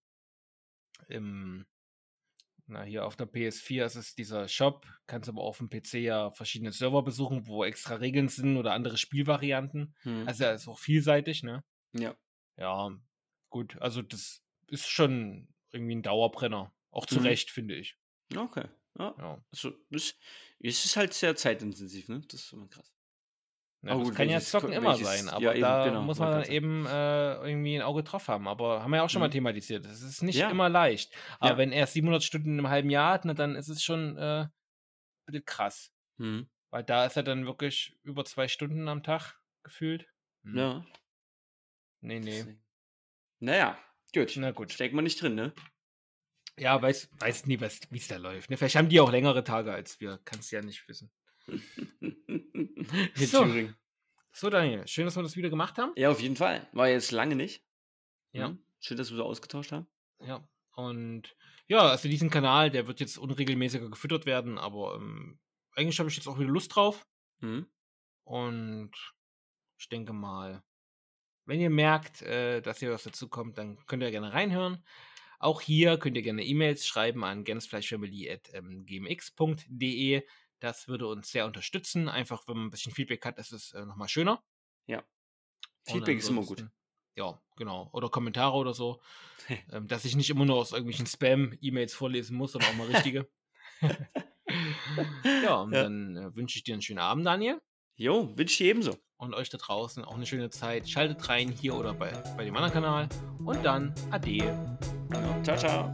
[1.08, 1.66] im,
[2.68, 6.32] na, hier auf der PS4 ist es dieser Shop, kannst aber auf dem PC ja
[6.32, 9.96] verschiedene Server besuchen, wo extra Regeln sind oder andere Spielvarianten.
[10.02, 10.28] Hm.
[10.28, 11.64] Also er ist auch vielseitig, ne?
[11.94, 12.16] ja.
[12.60, 12.91] Ja,
[13.49, 13.78] gut.
[13.82, 16.74] Also das ist schon irgendwie ein Dauerbrenner.
[16.91, 17.26] Auch zu Mhm.
[17.26, 17.97] Recht, finde ich.
[18.36, 18.66] Okay.
[18.97, 19.16] Ja.
[19.18, 19.43] Ja.
[19.51, 20.16] Also, das,
[20.60, 22.22] es ist halt sehr zeitintensiv, ne?
[22.28, 22.91] Das ist immer krass.
[23.84, 26.20] Ja, Aber das kann ja Zocken immer welches- sein, aber ja, eben, da genau, muss
[26.20, 28.47] man dann eben äh, irgendwie ein Auge drauf haben.
[28.47, 29.34] Aber haben wir ja auch schon mal Mhm.
[29.34, 29.86] thematisiert.
[29.86, 30.49] Es ist nicht Ja.
[30.49, 31.14] immer leicht.
[31.39, 34.41] Aber wenn er 700 Stunden im halben Jahr hat, na, dann ist es schon äh,
[34.41, 34.51] ein
[35.28, 35.93] bisschen krass.
[36.18, 36.49] Hm.
[36.72, 40.07] Weil da ist er dann wirklich über zwei Stunden am Tag gefühlt.
[40.43, 40.57] Hm.
[40.57, 40.86] Ja.
[42.02, 42.45] Nee, nee.
[43.39, 43.78] Naja,
[44.14, 44.34] gut.
[44.38, 44.72] Na gut.
[44.72, 45.54] Steckt man nicht drin, ne?
[46.58, 48.50] Ja, weiß, weiß nie, wie es da läuft.
[48.50, 48.58] Ne?
[48.58, 50.20] Vielleicht haben die auch längere Tage als wir.
[50.26, 51.12] Kannst du ja nicht wissen.
[53.16, 53.43] So.
[53.43, 53.76] Thüringen.
[54.32, 55.91] So, Daniel, schön, dass wir das wieder gemacht haben.
[55.95, 56.68] Ja, auf jeden Fall.
[56.72, 57.64] War jetzt lange nicht.
[58.32, 58.47] Ja.
[58.47, 58.64] Hm.
[58.80, 59.88] Schön, dass wir so ausgetauscht haben.
[60.20, 61.36] Ja, und
[61.68, 65.39] ja, also diesen Kanal, der wird jetzt unregelmäßiger gefüttert werden, aber ähm,
[65.74, 67.06] eigentlich habe ich jetzt auch wieder Lust drauf.
[67.41, 67.68] Hm.
[68.24, 68.91] Und
[69.78, 70.64] ich denke mal,
[71.50, 74.84] wenn ihr merkt, äh, dass hier was dazu kommt, dann könnt ihr gerne reinhören.
[75.39, 80.24] Auch hier könnt ihr gerne E-Mails schreiben an gensfleischfamily.gmx.de.
[80.60, 82.10] Das würde uns sehr unterstützen.
[82.10, 84.43] Einfach, wenn man ein bisschen Feedback hat, ist es äh, nochmal schöner.
[84.86, 85.00] Ja.
[85.00, 86.68] Und Feedback ist immer gut.
[87.16, 87.89] Ja, genau.
[87.93, 89.02] Oder Kommentare oder so.
[89.72, 93.28] ähm, dass ich nicht immer nur aus irgendwelchen Spam-E-Mails vorlesen muss, sondern auch mal richtige.
[95.43, 95.84] ja, und Ja.
[95.84, 97.60] dann äh, wünsche ich dir einen schönen Abend, Daniel.
[98.00, 98.95] Jo, wünsche ich ebenso.
[99.18, 100.89] Und euch da draußen auch eine schöne Zeit.
[100.89, 103.10] Schaltet rein hier oder bei, bei dem anderen Kanal.
[103.43, 104.38] Und dann Ade.
[104.38, 105.91] Ja, ciao, ciao.